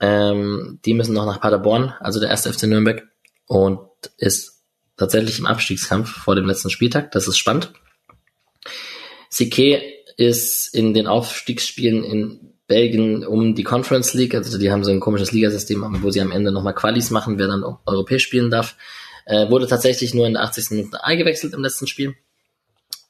[0.00, 3.04] Ähm, die müssen noch nach Paderborn, also der erste FC Nürnberg
[3.46, 3.80] und
[4.18, 4.64] ist
[4.96, 7.12] tatsächlich im Abstiegskampf vor dem letzten Spieltag.
[7.12, 7.72] Das ist spannend.
[9.30, 9.80] Sique
[10.16, 14.98] ist in den Aufstiegsspielen in Belgien um die Conference League, also die haben so ein
[14.98, 18.76] komisches Ligasystem, wo sie am Ende nochmal Qualis machen, wer dann europäisch spielen darf.
[19.26, 20.70] Äh, wurde tatsächlich nur in der 80.
[20.70, 22.14] Minute eingewechselt im letzten Spiel.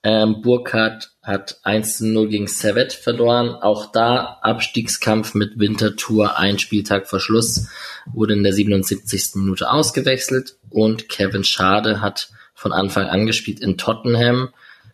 [0.02, 3.51] Ähm, Burkhardt hat 1 zu 0 gegen Servette verloren.
[3.51, 7.68] Auch da Abstiegskampf mit Wintertour, ein Spieltag vor Schluss,
[8.12, 9.36] wurde in der 77.
[9.36, 14.48] Minute ausgewechselt und Kevin Schade hat von Anfang an gespielt in Tottenham.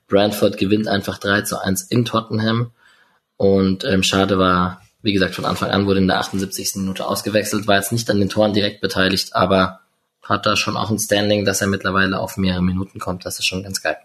[0.09, 2.73] Brentford gewinnt einfach 3 zu 1 in Tottenham
[3.39, 6.77] und ähm, Schade war, wie gesagt, von Anfang an wurde in der 78.
[6.77, 9.81] Minute ausgewechselt, war jetzt nicht an den Toren direkt beteiligt, aber
[10.23, 13.25] hat da schon auch ein Standing, dass er mittlerweile auf mehrere Minuten kommt.
[13.25, 13.97] Das ist schon ganz geil.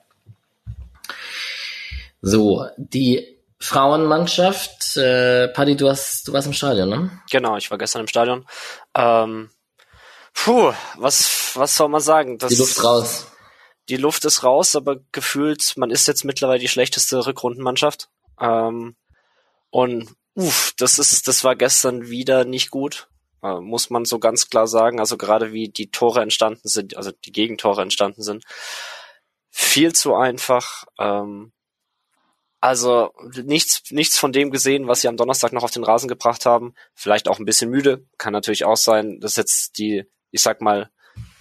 [2.22, 7.12] So, die Frauenmannschaft, äh, Paddy, du hast, du warst im Stadion, ne?
[7.32, 8.46] Genau, ich war gestern im Stadion.
[8.96, 9.50] Ähm,
[10.34, 12.38] puh, was, was soll man sagen?
[12.38, 13.28] Das, die Luft raus.
[13.90, 18.10] Die Luft ist raus, aber gefühlt, man ist jetzt mittlerweile die schlechteste Rückrundenmannschaft.
[18.40, 18.96] Ähm,
[19.74, 23.08] und uff, das ist, das war gestern wieder nicht gut,
[23.42, 25.00] äh, muss man so ganz klar sagen.
[25.00, 28.44] Also gerade wie die Tore entstanden sind, also die Gegentore entstanden sind,
[29.50, 30.86] viel zu einfach.
[31.00, 31.54] Ähm,
[32.62, 33.14] also
[33.44, 36.76] nichts, nichts von dem gesehen, was sie am Donnerstag noch auf den Rasen gebracht haben.
[36.94, 39.20] Vielleicht auch ein bisschen müde, kann natürlich auch sein.
[39.22, 40.92] dass jetzt die, ich sag mal,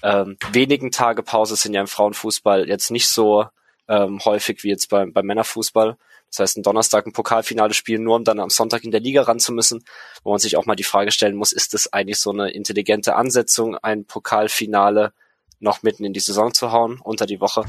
[0.03, 3.45] ähm, wenigen Tage Pause sind ja im Frauenfußball jetzt nicht so
[3.89, 5.99] ähm, häufig wie jetzt beim, beim Männerfußball.
[6.33, 9.23] Das heißt, ein Donnerstag ein Pokalfinale spielen, nur um dann am Sonntag in der Liga
[9.23, 9.85] ran zu müssen,
[10.25, 13.17] wo man sich auch mal die Frage stellen muss, ist das eigentlich so eine intelligente
[13.17, 15.13] Ansetzung, ein Pokalfinale
[15.61, 17.65] noch mitten in die Saison zu hauen, unter die Woche.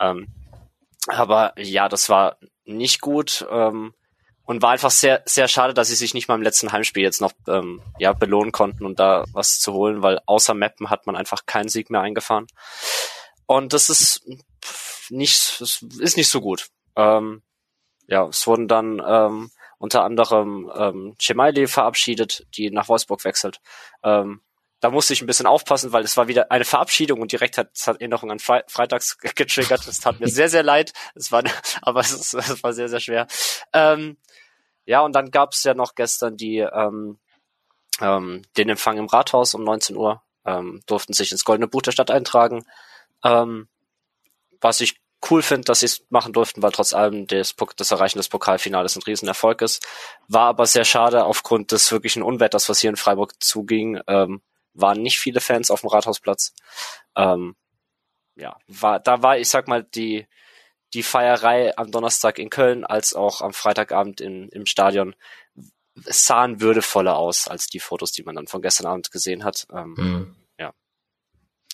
[0.00, 0.28] Ähm,
[1.08, 3.92] aber ja, das war nicht gut ähm,
[4.44, 7.20] und war einfach sehr, sehr schade, dass sie sich nicht mal im letzten Heimspiel jetzt
[7.20, 11.06] noch ähm, ja, belohnen konnten und um da was zu holen, weil außer Mappen hat
[11.06, 12.46] man einfach keinen Sieg mehr eingefahren.
[13.46, 14.24] Und das ist
[15.10, 16.68] nicht, das ist nicht so gut.
[16.94, 17.42] Ähm,
[18.06, 23.60] ja, es wurden dann ähm, unter anderem ähm, Chemaili verabschiedet, die nach Wolfsburg wechselt.
[24.02, 24.40] Ähm,
[24.80, 27.70] da musste ich ein bisschen aufpassen, weil es war wieder eine Verabschiedung und direkt hat
[27.74, 29.86] es hat Erinnerung an Fre Freitags getriggert.
[29.86, 30.92] Es tat mir sehr, sehr leid.
[31.14, 31.42] Es war,
[31.82, 33.26] aber es, es war sehr, sehr schwer.
[33.72, 34.16] Ähm,
[34.84, 37.18] ja, und dann gab es ja noch gestern die ähm,
[38.00, 40.22] ähm, den Empfang im Rathaus um 19 Uhr.
[40.44, 42.64] Ähm, durften sich ins Goldene Buch der Stadt eintragen.
[43.24, 43.68] Ähm,
[44.60, 48.18] was ich cool finde, dass sie es machen durften, weil trotz allem das, das Erreichen
[48.18, 49.86] des Pokalfinales ein Riesenerfolg ist.
[50.28, 54.00] War aber sehr schade aufgrund des wirklichen Unwetters, was hier in Freiburg zuging.
[54.06, 54.42] Ähm,
[54.74, 56.54] waren nicht viele Fans auf dem Rathausplatz.
[57.16, 57.56] Ähm,
[58.36, 60.26] ja, war, da war, ich sag mal, die,
[60.92, 65.14] die Feierei am Donnerstag in Köln als auch am Freitagabend in, im Stadion
[65.94, 69.66] sahen würdevoller aus als die Fotos, die man dann von gestern Abend gesehen hat.
[69.72, 70.36] Ähm, mhm.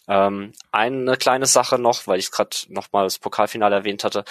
[0.08, 4.24] Ähm, eine kleine Sache noch, weil ich gerade nochmal das Pokalfinale erwähnt hatte.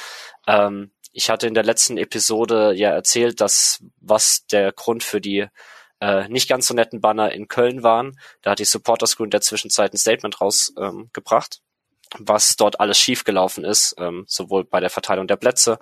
[0.47, 5.47] Ähm, ich hatte in der letzten Episode ja erzählt, dass was der Grund für die
[5.99, 8.17] äh, nicht ganz so netten Banner in Köln waren.
[8.41, 12.97] Da hat die Supporter School in der Zwischenzeit ein Statement rausgebracht, ähm, was dort alles
[12.97, 15.79] schiefgelaufen ist, ähm, sowohl bei der Verteilung der Plätze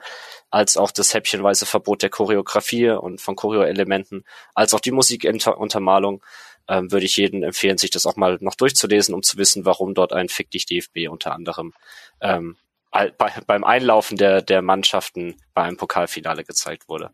[0.51, 6.23] als auch das häppchenweise Verbot der Choreografie und von Choreo-Elementen, als auch die Musikuntermalung.
[6.69, 9.93] Ähm, würde ich jedem empfehlen, sich das auch mal noch durchzulesen, um zu wissen, warum
[9.93, 11.73] dort ein Fick dich DFB unter anderem
[12.21, 12.55] ähm,
[12.91, 13.11] bei,
[13.45, 17.11] beim Einlaufen der, der Mannschaften bei einem Pokalfinale gezeigt wurde.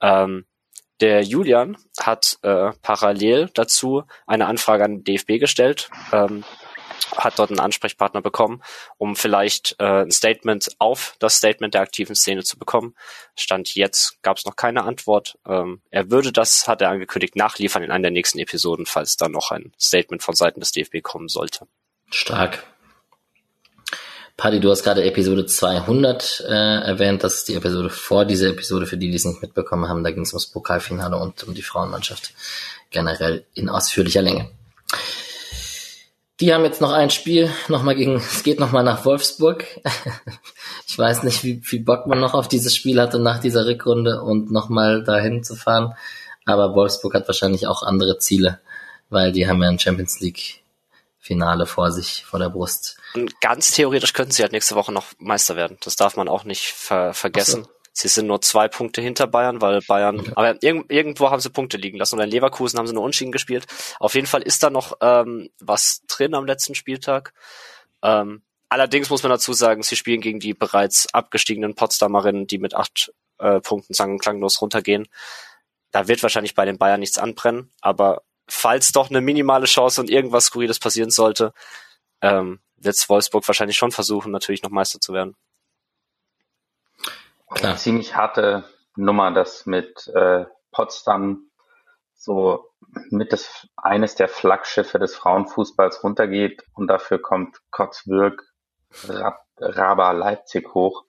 [0.00, 0.46] Ähm,
[1.00, 6.44] der Julian hat äh, parallel dazu eine Anfrage an den DFB gestellt, ähm,
[7.16, 8.62] hat dort einen Ansprechpartner bekommen,
[8.98, 12.94] um vielleicht äh, ein Statement auf das Statement der aktiven Szene zu bekommen.
[13.36, 15.38] Stand jetzt gab es noch keine Antwort.
[15.46, 19.32] Ähm, er würde das, hat er angekündigt, nachliefern in einer der nächsten Episoden, falls dann
[19.32, 21.66] noch ein Statement von Seiten des DFB kommen sollte.
[22.10, 22.64] Stark.
[24.36, 27.22] Paddy, du hast gerade Episode 200 äh, erwähnt.
[27.22, 30.02] Das ist die Episode vor dieser Episode, für die, die es nicht mitbekommen haben.
[30.02, 32.32] Da ging es ums Pokalfinale und um die Frauenmannschaft
[32.90, 34.50] generell in ausführlicher Länge.
[36.44, 39.64] Die haben jetzt noch ein Spiel, nochmal gegen, es geht nochmal nach Wolfsburg.
[40.86, 44.20] ich weiß nicht, wie viel Bock man noch auf dieses Spiel hatte nach dieser Rückrunde
[44.20, 45.94] und nochmal dahin zu fahren.
[46.44, 48.60] Aber Wolfsburg hat wahrscheinlich auch andere Ziele,
[49.08, 50.62] weil die haben ja ein Champions League
[51.18, 52.98] Finale vor sich, vor der Brust.
[53.14, 55.78] Und ganz theoretisch könnten sie halt nächste Woche noch Meister werden.
[55.82, 57.64] Das darf man auch nicht ver vergessen.
[57.64, 57.70] So.
[57.96, 60.32] Sie sind nur zwei Punkte hinter Bayern, weil Bayern, okay.
[60.34, 62.16] aber irg irgendwo haben sie Punkte liegen lassen.
[62.16, 63.66] Und in Leverkusen haben sie nur Unschieden gespielt.
[64.00, 67.32] Auf jeden Fall ist da noch ähm, was drin am letzten Spieltag.
[68.02, 72.74] Ähm, allerdings muss man dazu sagen, sie spielen gegen die bereits abgestiegenen Potsdamerinnen, die mit
[72.74, 75.06] acht äh, Punkten sang- und klanglos runtergehen.
[75.92, 80.10] Da wird wahrscheinlich bei den Bayern nichts anbrennen, aber falls doch eine minimale Chance und
[80.10, 81.52] irgendwas Skurriles passieren sollte,
[82.20, 85.36] ähm, wird Wolfsburg wahrscheinlich schon versuchen, natürlich noch Meister zu werden.
[87.54, 87.72] Klar.
[87.72, 88.64] Eine ziemlich harte
[88.96, 91.50] Nummer, das mit äh, Potsdam
[92.14, 92.70] so
[93.10, 98.42] mit das eines der Flaggschiffe des Frauenfußballs runtergeht und dafür kommt Kotzwürg
[99.08, 101.04] Rab, Raba Leipzig hoch.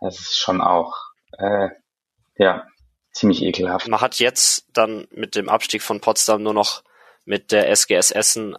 [0.00, 0.94] Das ist schon auch
[1.36, 1.68] äh,
[2.36, 2.66] ja
[3.12, 3.88] ziemlich ekelhaft.
[3.88, 6.82] Man hat jetzt dann mit dem Abstieg von Potsdam nur noch
[7.24, 8.56] mit der SGS Essen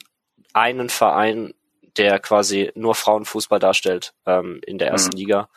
[0.54, 1.54] einen Verein,
[1.98, 5.20] der quasi nur Frauenfußball darstellt ähm, in der ersten mhm.
[5.20, 5.50] Liga.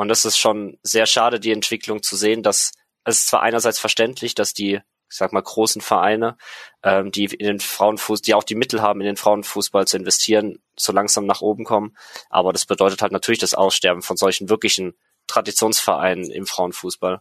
[0.00, 2.72] Und das ist schon sehr schade, die Entwicklung zu sehen, dass
[3.04, 6.38] es ist zwar einerseits verständlich, dass die, ich sag mal, großen Vereine,
[6.82, 10.62] ähm, die in den Frauenfußball, die auch die Mittel haben, in den Frauenfußball zu investieren,
[10.74, 11.98] so langsam nach oben kommen.
[12.30, 14.94] Aber das bedeutet halt natürlich das Aussterben von solchen wirklichen
[15.26, 17.20] Traditionsvereinen im Frauenfußball.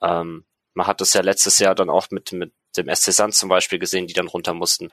[0.00, 0.44] Ähm,
[0.74, 3.80] man hat das ja letztes Jahr dann auch mit, mit dem SC Sand zum Beispiel
[3.80, 4.92] gesehen, die dann runter mussten.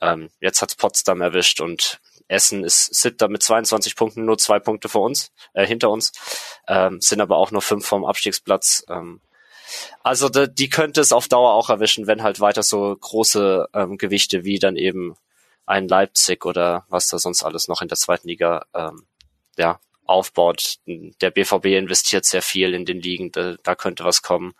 [0.00, 2.00] Ähm, jetzt hat's Potsdam erwischt und
[2.32, 6.12] Essen ist siebter mit 22 Punkten, nur zwei Punkte vor uns, äh, hinter uns,
[6.68, 8.84] ähm, sind aber auch nur fünf vom Abstiegsplatz.
[8.88, 9.20] Ähm,
[10.02, 13.96] also de, die könnte es auf Dauer auch erwischen, wenn halt weiter so große ähm,
[13.98, 15.16] Gewichte wie dann eben
[15.66, 19.06] ein Leipzig oder was da sonst alles noch in der zweiten Liga ähm,
[19.56, 20.76] ja, aufbaut.
[20.86, 24.54] Der BVB investiert sehr viel in den Ligen, da, da könnte was kommen.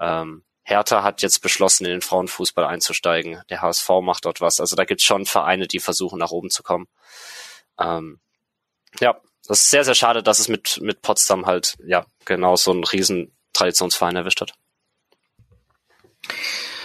[0.00, 3.40] Ähm, Hertha hat jetzt beschlossen, in den Frauenfußball einzusteigen.
[3.50, 4.58] Der HSV macht dort was.
[4.58, 6.88] Also da gibt es schon Vereine, die versuchen, nach oben zu kommen.
[7.78, 8.18] Ähm,
[8.98, 9.16] ja,
[9.46, 12.82] das ist sehr, sehr schade, dass es mit, mit Potsdam halt, ja, genau so einen
[12.82, 14.54] riesen Traditionsverein erwischt hat.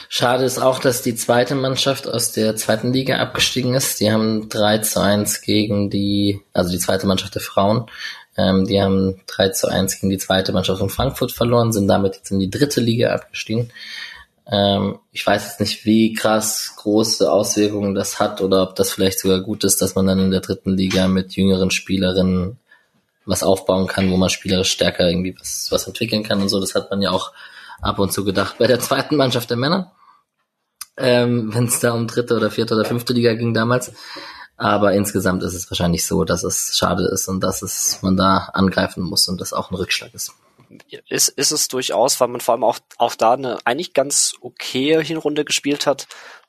[0.10, 4.00] Schade ist auch, dass die zweite Mannschaft aus der zweiten Liga abgestiegen ist.
[4.00, 7.90] Die haben 3 zu 1 gegen die, also die zweite Mannschaft der Frauen,
[8.42, 12.16] ähm, die haben 3 zu 1 gegen die zweite Mannschaft von Frankfurt verloren, sind damit
[12.16, 13.72] jetzt in die dritte Liga abgestiegen.
[14.52, 19.20] Ähm, ich weiß jetzt nicht, wie krass große Auswirkungen das hat oder ob das vielleicht
[19.20, 22.58] sogar gut ist, dass man dann in der dritten Liga mit jüngeren Spielerinnen
[23.26, 26.60] was aufbauen kann, wo man spielerisch stärker irgendwie was, was entwickeln kann und so.
[26.60, 27.32] Das hat man ja auch
[27.82, 29.92] ab und zu gedacht bei der zweiten Mannschaft der Männer.
[30.98, 33.94] Ähm, Wenn es da um dritte oder vierte oder fünfte Liga ging damals.
[34.62, 38.52] Aber insgesamt ist es wahrscheinlich so, dass es schade ist und dass es man da
[38.54, 40.36] angreifen muss und das auch ein Rückschlag ist.
[41.10, 45.02] Ist, ist es durchaus, weil man vor allem auch, auch da eine eigentlich ganz okaye
[45.02, 46.08] Hinrunde gespielt hat,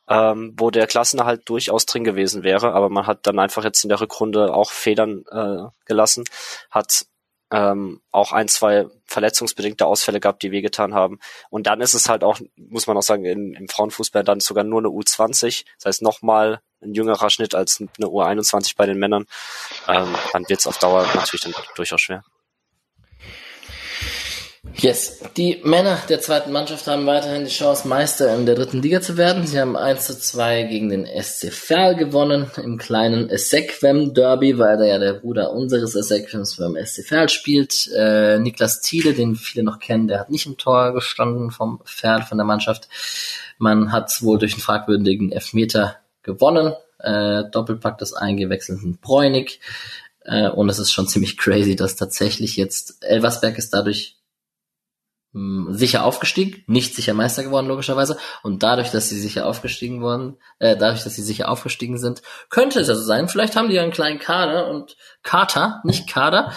[0.09, 3.89] ähm, wo der Klassenerhalt durchaus drin gewesen wäre, aber man hat dann einfach jetzt in
[3.89, 6.25] der Rückrunde auch Federn äh, gelassen,
[6.71, 7.07] hat
[7.53, 11.21] ähm, auch ein, zwei verletzungsbedingte Ausfälle gehabt, die wehgetan haben.
[11.51, 14.65] Und dann ist es halt auch, muss man auch sagen, im, im Frauenfußball dann sogar
[14.65, 15.65] nur eine U20.
[15.77, 19.27] Das heißt nochmal ein jüngerer Schnitt als eine U21 bei den Männern.
[19.87, 22.25] Ähm, dann wird es auf Dauer natürlich dann durchaus schwer.
[24.75, 29.01] Yes, die Männer der zweiten Mannschaft haben weiterhin die Chance, Meister in der dritten Liga
[29.01, 29.47] zu werden.
[29.47, 34.79] Sie haben 1 zu 2 gegen den SC Verl gewonnen im kleinen Essequem Derby, weil
[34.79, 37.89] da ja der Bruder unseres Essequems beim SC Verl spielt.
[37.95, 42.23] Äh, Niklas Thiele, den viele noch kennen, der hat nicht im Tor gestanden vom Verl,
[42.23, 42.89] von der Mannschaft.
[43.59, 46.73] Man hat wohl durch einen fragwürdigen Elfmeter gewonnen.
[46.99, 49.61] Äh, Doppelpack des eingewechselten Bräunig.
[50.25, 54.17] Äh, und es ist schon ziemlich crazy, dass tatsächlich jetzt Elversberg ist dadurch
[55.33, 60.77] sicher aufgestiegen, nicht sicher Meister geworden logischerweise und dadurch, dass sie sicher aufgestiegen wurden, äh,
[60.77, 63.29] dadurch, dass sie sicher aufgestiegen sind, könnte es also sein.
[63.29, 66.53] Vielleicht haben die ja einen kleinen Kader und Kater, nicht Kader.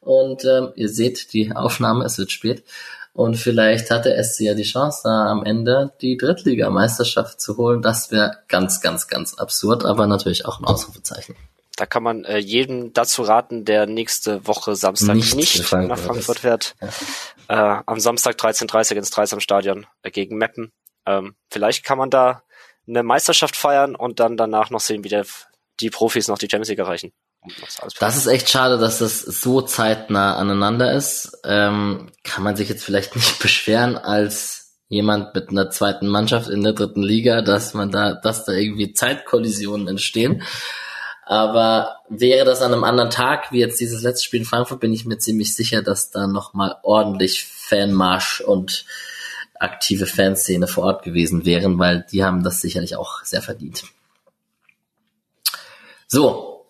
[0.00, 2.64] Und ähm, ihr seht die Aufnahme, es wird spät.
[3.12, 7.82] Und vielleicht hatte es ja die Chance, da am Ende die Drittligameisterschaft zu holen.
[7.82, 11.34] Das wäre ganz, ganz, ganz absurd, aber natürlich auch ein Ausrufezeichen.
[11.76, 16.04] Da kann man äh, jedem dazu raten, der nächste Woche Samstag nicht, nicht Frankfurt nach
[16.04, 16.74] Frankfurt fährt.
[17.48, 17.78] Ja.
[17.78, 20.72] Äh, am Samstag 13.30 ins Dreisam-Stadion äh, gegen Meppen.
[21.06, 22.42] Ähm, vielleicht kann man da
[22.86, 25.24] eine Meisterschaft feiern und dann danach noch sehen, wie der,
[25.80, 27.12] die Profis noch die Champions League erreichen.
[27.98, 31.38] Das ist echt schade, dass das so zeitnah aneinander ist.
[31.44, 36.62] Ähm, kann man sich jetzt vielleicht nicht beschweren als jemand mit einer zweiten Mannschaft in
[36.62, 40.42] der dritten Liga, dass man da, dass da irgendwie Zeitkollisionen entstehen.
[41.30, 44.92] Aber wäre das an einem anderen Tag, wie jetzt dieses letzte Spiel in Frankfurt, bin
[44.92, 48.84] ich mir ziemlich sicher, dass da nochmal ordentlich Fanmarsch und
[49.54, 53.84] aktive Fanszene vor Ort gewesen wären, weil die haben das sicherlich auch sehr verdient.
[56.08, 56.66] So.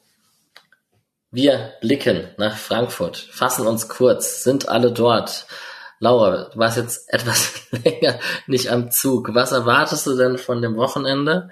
[1.30, 5.46] Wir blicken nach Frankfurt, fassen uns kurz, sind alle dort.
[6.00, 9.34] Laura, du warst jetzt etwas länger nicht am Zug.
[9.34, 11.48] Was erwartest du denn von dem Wochenende?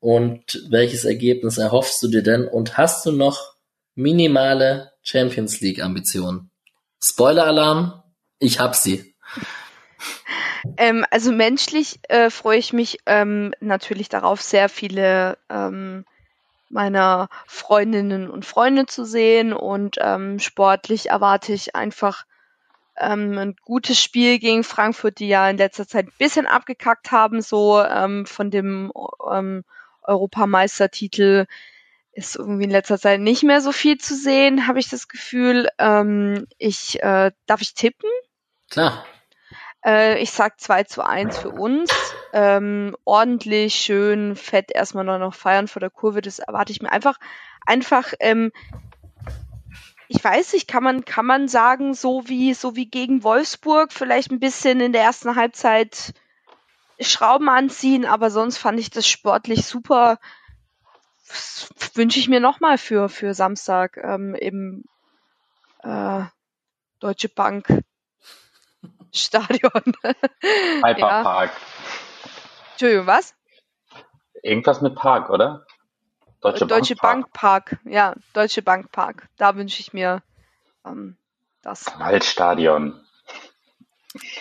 [0.00, 2.46] Und welches Ergebnis erhoffst du dir denn?
[2.46, 3.54] Und hast du noch
[3.94, 6.50] minimale Champions League Ambitionen?
[7.02, 8.02] Spoiler-Alarm,
[8.38, 9.14] ich hab sie.
[10.78, 16.04] Ähm, also menschlich äh, freue ich mich ähm, natürlich darauf, sehr viele ähm,
[16.68, 22.24] meiner Freundinnen und Freunde zu sehen und ähm, sportlich erwarte ich einfach
[22.98, 27.42] ähm, ein gutes Spiel gegen Frankfurt, die ja in letzter Zeit ein bisschen abgekackt haben,
[27.42, 28.90] so ähm, von dem
[30.06, 31.46] Europameistertitel
[32.12, 35.68] ist irgendwie in letzter Zeit nicht mehr so viel zu sehen, habe ich das Gefühl.
[35.78, 38.08] Ähm, ich äh, darf ich tippen?
[38.70, 39.04] Klar.
[39.84, 41.90] Äh, ich sag 2 zu 1 für uns.
[42.32, 46.22] Ähm, ordentlich, schön, fett erstmal noch feiern vor der Kurve.
[46.22, 47.18] Das erwarte ich mir einfach.
[47.66, 48.50] Einfach, ähm,
[50.08, 54.30] ich weiß nicht, kann man, kann man sagen, so wie, so wie gegen Wolfsburg, vielleicht
[54.30, 56.14] ein bisschen in der ersten Halbzeit
[57.00, 60.18] Schrauben anziehen, aber sonst fand ich das sportlich super.
[61.94, 64.84] Wünsche ich mir nochmal für, für Samstag ähm, im
[65.82, 66.24] äh,
[67.00, 67.66] Deutsche Bank
[69.12, 69.94] Stadion.
[70.82, 71.22] Hyper ja.
[71.22, 71.50] Park.
[72.72, 73.34] Entschuldigung, was?
[74.42, 75.66] Irgendwas mit Park, oder?
[76.40, 77.70] Deutsche, Deutsche Bank, Park.
[77.70, 77.92] Bank Park.
[77.92, 79.28] Ja, Deutsche Bank Park.
[79.36, 80.22] Da wünsche ich mir
[80.84, 81.16] ähm,
[81.62, 81.86] das.
[81.98, 83.05] Waldstadion.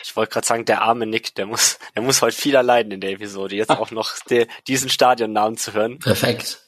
[0.03, 3.01] Ich wollte gerade sagen, der arme Nick, der muss, der muss heute viel erleiden in
[3.01, 5.99] der Episode, jetzt auch noch de, diesen Stadionnamen zu hören.
[5.99, 6.61] Perfekt.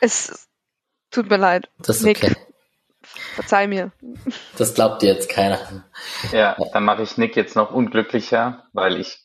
[0.00, 0.48] Es
[1.10, 1.68] tut mir leid.
[1.78, 2.24] Das ist Nick.
[2.24, 2.36] Okay.
[3.34, 3.92] Verzeih mir.
[4.56, 5.84] Das glaubt dir jetzt keiner.
[6.32, 9.18] Ja, dann mache ich Nick jetzt noch unglücklicher, weil ich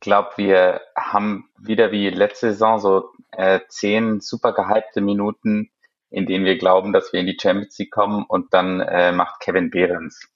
[0.00, 5.70] glaube, wir haben wieder wie letzte Saison so äh, zehn super gehypte Minuten,
[6.10, 9.40] in denen wir glauben, dass wir in die Champions League kommen und dann äh, macht
[9.40, 10.28] Kevin Behrens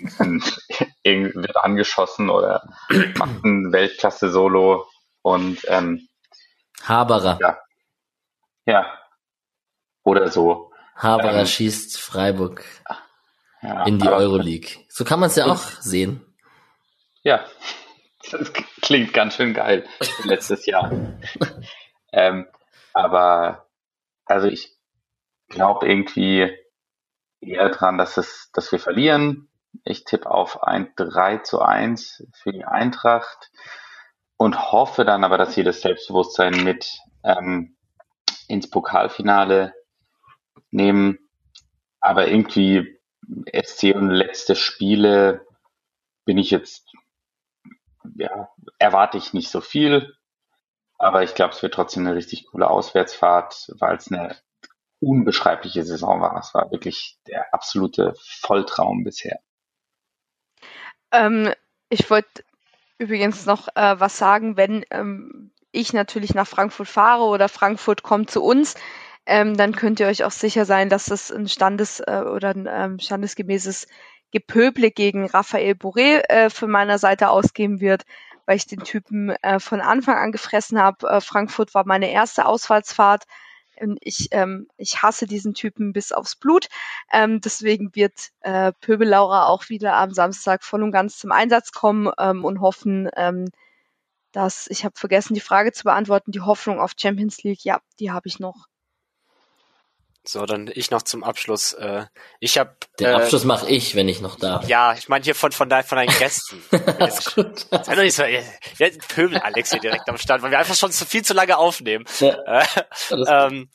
[0.00, 2.68] wird angeschossen oder
[3.16, 4.86] macht ein Weltklasse-Solo
[5.22, 6.08] und ähm,
[6.84, 7.38] Haberer.
[7.40, 7.58] Ja.
[8.66, 8.98] ja.
[10.04, 10.72] Oder so.
[10.94, 12.64] Haberer ähm, schießt Freiburg
[13.62, 14.84] ja, in die Euroleague.
[14.88, 16.24] So kann man es ja auch sehen.
[17.22, 17.44] Ja,
[18.30, 19.86] das klingt ganz schön geil.
[20.24, 20.90] Letztes Jahr.
[22.12, 22.46] ähm,
[22.92, 23.68] aber
[24.24, 24.76] also ich
[25.48, 26.50] glaube irgendwie
[27.40, 29.47] eher dran, dass es, dass wir verlieren.
[29.84, 33.50] Ich tippe auf ein 3 zu 1 für die Eintracht
[34.36, 37.76] und hoffe dann aber, dass sie das Selbstbewusstsein mit ähm,
[38.46, 39.74] ins Pokalfinale
[40.70, 41.18] nehmen.
[42.00, 42.98] Aber irgendwie
[43.52, 45.46] SC und letzte Spiele
[46.24, 46.86] bin ich jetzt,
[48.16, 50.14] ja, erwarte ich nicht so viel.
[50.98, 54.36] Aber ich glaube, es wird trotzdem eine richtig coole Auswärtsfahrt, weil es eine
[55.00, 56.38] unbeschreibliche Saison war.
[56.38, 59.40] Es war wirklich der absolute Volltraum bisher.
[61.12, 61.52] Ähm,
[61.88, 62.44] ich wollte
[62.98, 68.30] übrigens noch äh, was sagen, wenn ähm, ich natürlich nach Frankfurt fahre oder Frankfurt kommt
[68.30, 68.74] zu uns,
[69.26, 72.68] ähm, dann könnt ihr euch auch sicher sein, dass es ein Standes- äh, oder ein
[72.70, 73.86] ähm, standesgemäßes
[74.32, 78.04] Gepöble gegen Raphael Boré äh, von meiner Seite ausgeben wird,
[78.46, 81.06] weil ich den Typen äh, von Anfang an gefressen habe.
[81.08, 83.24] Äh, Frankfurt war meine erste Ausfallsfahrt.
[83.80, 86.68] Und ich, ähm, ich hasse diesen Typen bis aufs Blut.
[87.12, 91.72] Ähm, deswegen wird äh, Pöbel Laura auch wieder am Samstag voll und ganz zum Einsatz
[91.72, 93.46] kommen ähm, und hoffen, ähm,
[94.32, 96.32] dass ich habe vergessen, die Frage zu beantworten.
[96.32, 98.66] Die Hoffnung auf Champions League, ja, die habe ich noch.
[100.28, 101.72] So, dann ich noch zum Abschluss.
[101.72, 102.04] Äh,
[102.38, 104.68] ich habe Den äh, Abschluss mache ich, wenn ich noch darf.
[104.68, 106.62] Ja, ich meine hier von von, von deinen Gästen.
[106.98, 107.66] Alles gut.
[107.70, 108.44] Sei doch nicht so, wir
[108.78, 111.56] hätten Pöbel Alex hier direkt am Start, weil wir einfach schon zu viel zu lange
[111.56, 112.04] aufnehmen.
[112.20, 112.66] Ja, Äh,
[113.26, 113.70] ähm,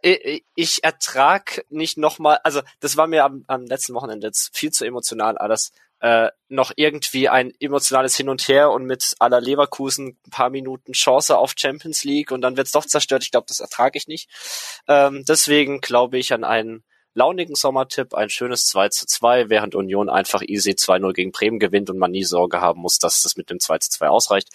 [0.00, 4.70] ich, ich ertrag nicht nochmal, also das war mir am, am letzten Wochenende jetzt viel
[4.70, 5.72] zu emotional alles.
[6.02, 10.94] Äh, noch irgendwie ein emotionales Hin und Her und mit aller Leverkusen ein paar Minuten
[10.94, 13.22] Chance auf Champions League und dann wird's doch zerstört.
[13.22, 14.28] Ich glaube, das ertrage ich nicht.
[14.88, 16.82] Ähm, deswegen glaube ich an einen
[17.14, 21.88] launigen Sommertipp, ein schönes 2 zu 2, während Union einfach easy 2-0 gegen Bremen gewinnt
[21.88, 24.48] und man nie Sorge haben muss, dass das mit dem 2 zu 2 ausreicht.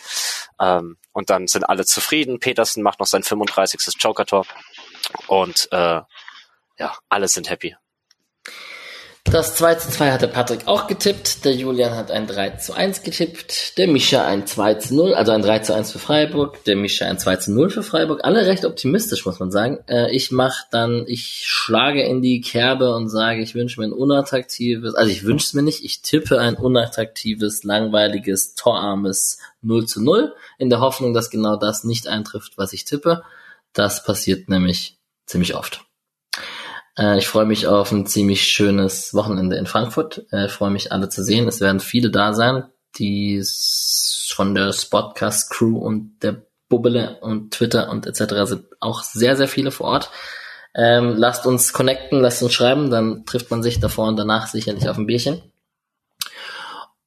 [0.59, 2.39] Ähm, und dann sind alle zufrieden.
[2.39, 3.95] Petersen macht noch sein 35.
[3.99, 4.45] Joker-Tor.
[5.27, 6.01] Und äh,
[6.77, 7.75] ja, alle sind happy.
[9.29, 11.43] Das 2 zu 2 hat der Patrick auch getippt.
[11.43, 13.77] Der Julian hat ein 3 zu 1 getippt.
[13.77, 16.63] Der Mischa ein 2 zu 0, also ein 3 zu 1 für Freiburg.
[16.63, 18.23] Der Mischa ein 2 zu 0 für Freiburg.
[18.23, 19.79] Alle recht optimistisch, muss man sagen.
[19.89, 23.93] Äh, ich mache dann, ich schlage in die Kerbe und sage, ich wünsche mir ein
[23.93, 30.01] unattraktives, also ich wünsche es mir nicht, ich tippe ein unattraktives, langweiliges, torarmes 0 zu
[30.01, 33.23] 0, in der Hoffnung, dass genau das nicht eintrifft, was ich tippe.
[33.73, 35.86] Das passiert nämlich ziemlich oft.
[36.97, 40.25] Äh, ich freue mich auf ein ziemlich schönes Wochenende in Frankfurt.
[40.31, 41.47] Äh, freue mich alle zu sehen.
[41.47, 42.65] Es werden viele da sein,
[42.95, 43.43] die
[44.29, 48.49] von der Spotcast Crew und der Bubbele und Twitter und etc.
[48.49, 50.09] sind auch sehr, sehr viele vor Ort.
[50.75, 54.87] Ähm, lasst uns connecten, lasst uns schreiben, dann trifft man sich davor und danach sicherlich
[54.89, 55.41] auf ein Bierchen.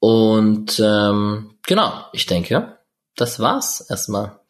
[0.01, 2.79] Und ähm, genau, ich denke,
[3.17, 4.41] das war's erstmal.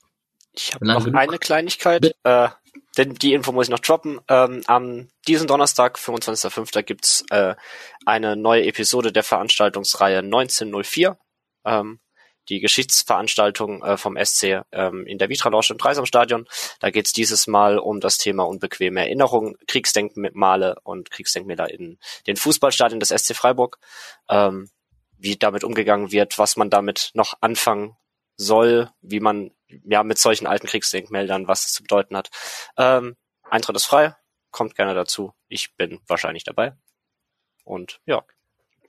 [0.52, 1.20] Ich habe noch genug.
[1.20, 2.02] eine Kleinigkeit.
[2.02, 2.14] Bitte.
[2.22, 2.48] Äh,
[2.96, 4.20] denn die Info muss ich noch droppen.
[4.28, 7.54] Ähm, am diesen Donnerstag, 25.05., gibt's äh,
[8.04, 11.18] eine neue Episode der Veranstaltungsreihe 1904.
[11.64, 12.00] Ähm,
[12.48, 16.46] die Geschichtsveranstaltung äh, vom SC ähm, in der Vitra Lounge im Dreisamstadion.
[16.80, 22.98] Da geht's dieses Mal um das Thema unbequeme Erinnerungen, Kriegsdenkmale und Kriegsdenkmäler in den Fußballstadien
[22.98, 23.78] des SC Freiburg.
[24.28, 24.68] Ähm,
[25.20, 27.96] wie damit umgegangen wird, was man damit noch anfangen
[28.36, 29.50] soll, wie man
[29.84, 32.30] ja mit solchen alten Kriegsdenkmälern, was das zu bedeuten hat.
[32.76, 34.14] Ähm, Eintritt ist frei,
[34.50, 35.32] kommt gerne dazu.
[35.48, 36.74] Ich bin wahrscheinlich dabei.
[37.64, 38.22] Und ja,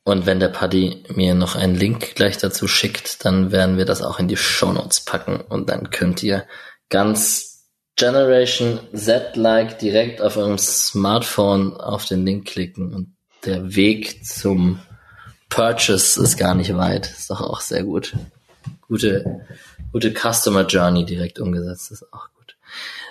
[0.04, 4.02] Und wenn der Paddy mir noch einen Link gleich dazu schickt, dann werden wir das
[4.02, 6.48] auch in die Shownotes packen und dann könnt ihr
[6.90, 14.80] ganz Generation Z-like direkt auf eurem Smartphone auf den Link klicken und der Weg zum
[15.50, 17.08] Purchase ist gar nicht weit.
[17.12, 18.16] Ist doch auch sehr gut.
[18.88, 19.46] Gute,
[19.92, 22.56] gute Customer Journey direkt umgesetzt, ist auch gut.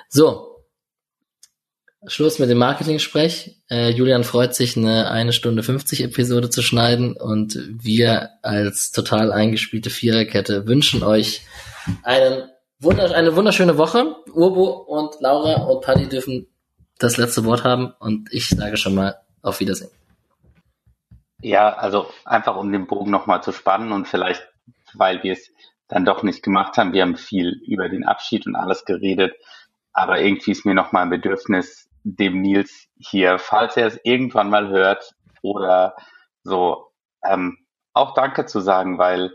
[0.08, 0.50] So,
[2.06, 3.56] Schluss mit dem Marketing-Sprech.
[3.70, 9.32] Äh, Julian freut sich, eine eine Stunde 50 Episode zu schneiden und wir als total
[9.32, 11.42] eingespielte Viererkette wünschen euch
[12.02, 12.48] einen
[12.78, 14.16] wunder eine wunderschöne Woche.
[14.32, 16.46] Urbo und Laura und Paddy dürfen
[16.98, 19.90] das letzte Wort haben und ich sage schon mal auf Wiedersehen.
[21.42, 24.46] Ja, also einfach um den Bogen nochmal zu spannen und vielleicht,
[24.94, 25.49] weil wir es
[25.90, 29.34] dann doch nicht gemacht haben, wir haben viel über den Abschied und alles geredet,
[29.92, 34.68] aber irgendwie ist mir nochmal ein Bedürfnis, dem Nils hier, falls er es irgendwann mal
[34.68, 35.96] hört oder
[36.42, 36.92] so,
[37.24, 37.58] ähm,
[37.92, 39.32] auch Danke zu sagen, weil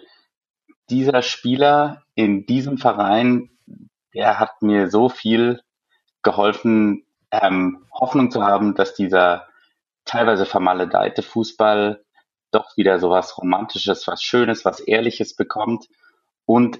[0.90, 3.49] dieser Spieler in diesem Verein,
[4.14, 5.61] der hat mir so viel
[6.23, 9.48] geholfen, ähm, Hoffnung zu haben, dass dieser
[10.06, 12.03] teilweise vermaledeite Fußball
[12.52, 15.88] doch wieder so was Romantisches, was Schönes, was Ehrliches bekommt.
[16.45, 16.80] Und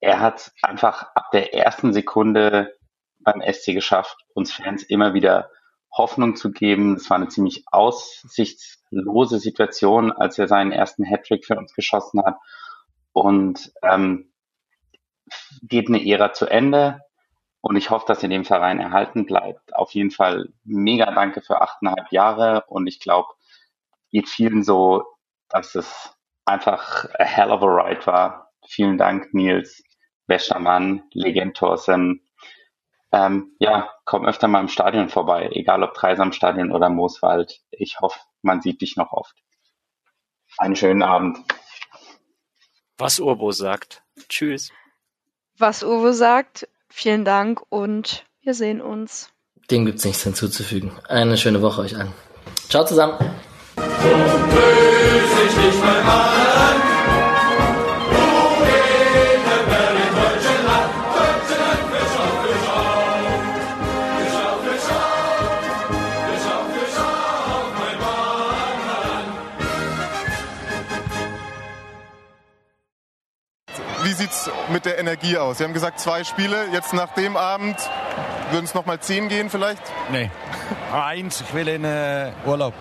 [0.00, 2.74] er hat einfach ab der ersten Sekunde
[3.20, 5.50] beim SC geschafft, uns Fans immer wieder
[5.96, 6.96] Hoffnung zu geben.
[6.96, 12.36] Es war eine ziemlich aussichtslose Situation, als er seinen ersten Hattrick für uns geschossen hat.
[13.12, 14.32] Und ähm,
[15.62, 17.00] geht eine Ära zu Ende.
[17.60, 19.74] Und ich hoffe, dass er dem Verein erhalten bleibt.
[19.74, 22.64] Auf jeden Fall mega danke für achteinhalb Jahre.
[22.68, 23.28] Und ich glaube,
[24.12, 25.04] geht vielen so,
[25.48, 26.14] dass es
[26.44, 28.45] einfach a hell of a ride war.
[28.68, 29.82] Vielen Dank, Nils,
[30.26, 32.28] Wäschermann, Legend Thorsen.
[33.12, 37.60] ähm, ja, komm öfter mal im Stadion vorbei, egal ob Dreisamstadion oder Mooswald.
[37.70, 39.34] Ich hoffe, man sieht dich noch oft.
[40.58, 41.38] Einen schönen Abend.
[42.98, 44.02] Was Urbo sagt.
[44.28, 44.72] Tschüss.
[45.58, 49.30] Was Uwe sagt, vielen Dank und wir sehen uns.
[49.70, 50.92] Dem gibt's nichts hinzuzufügen.
[51.08, 52.12] Eine schöne Woche euch allen.
[52.68, 53.18] Ciao zusammen.
[53.76, 54.26] Wie
[74.26, 75.58] sieht's mit der Energie aus?
[75.58, 76.66] Sie haben gesagt, zwei Spiele.
[76.72, 77.76] Jetzt nach dem Abend
[78.50, 79.82] würden es noch mal zehn gehen vielleicht?
[80.10, 80.30] Nee.
[80.92, 82.74] Eins, ich will in äh, Urlaub.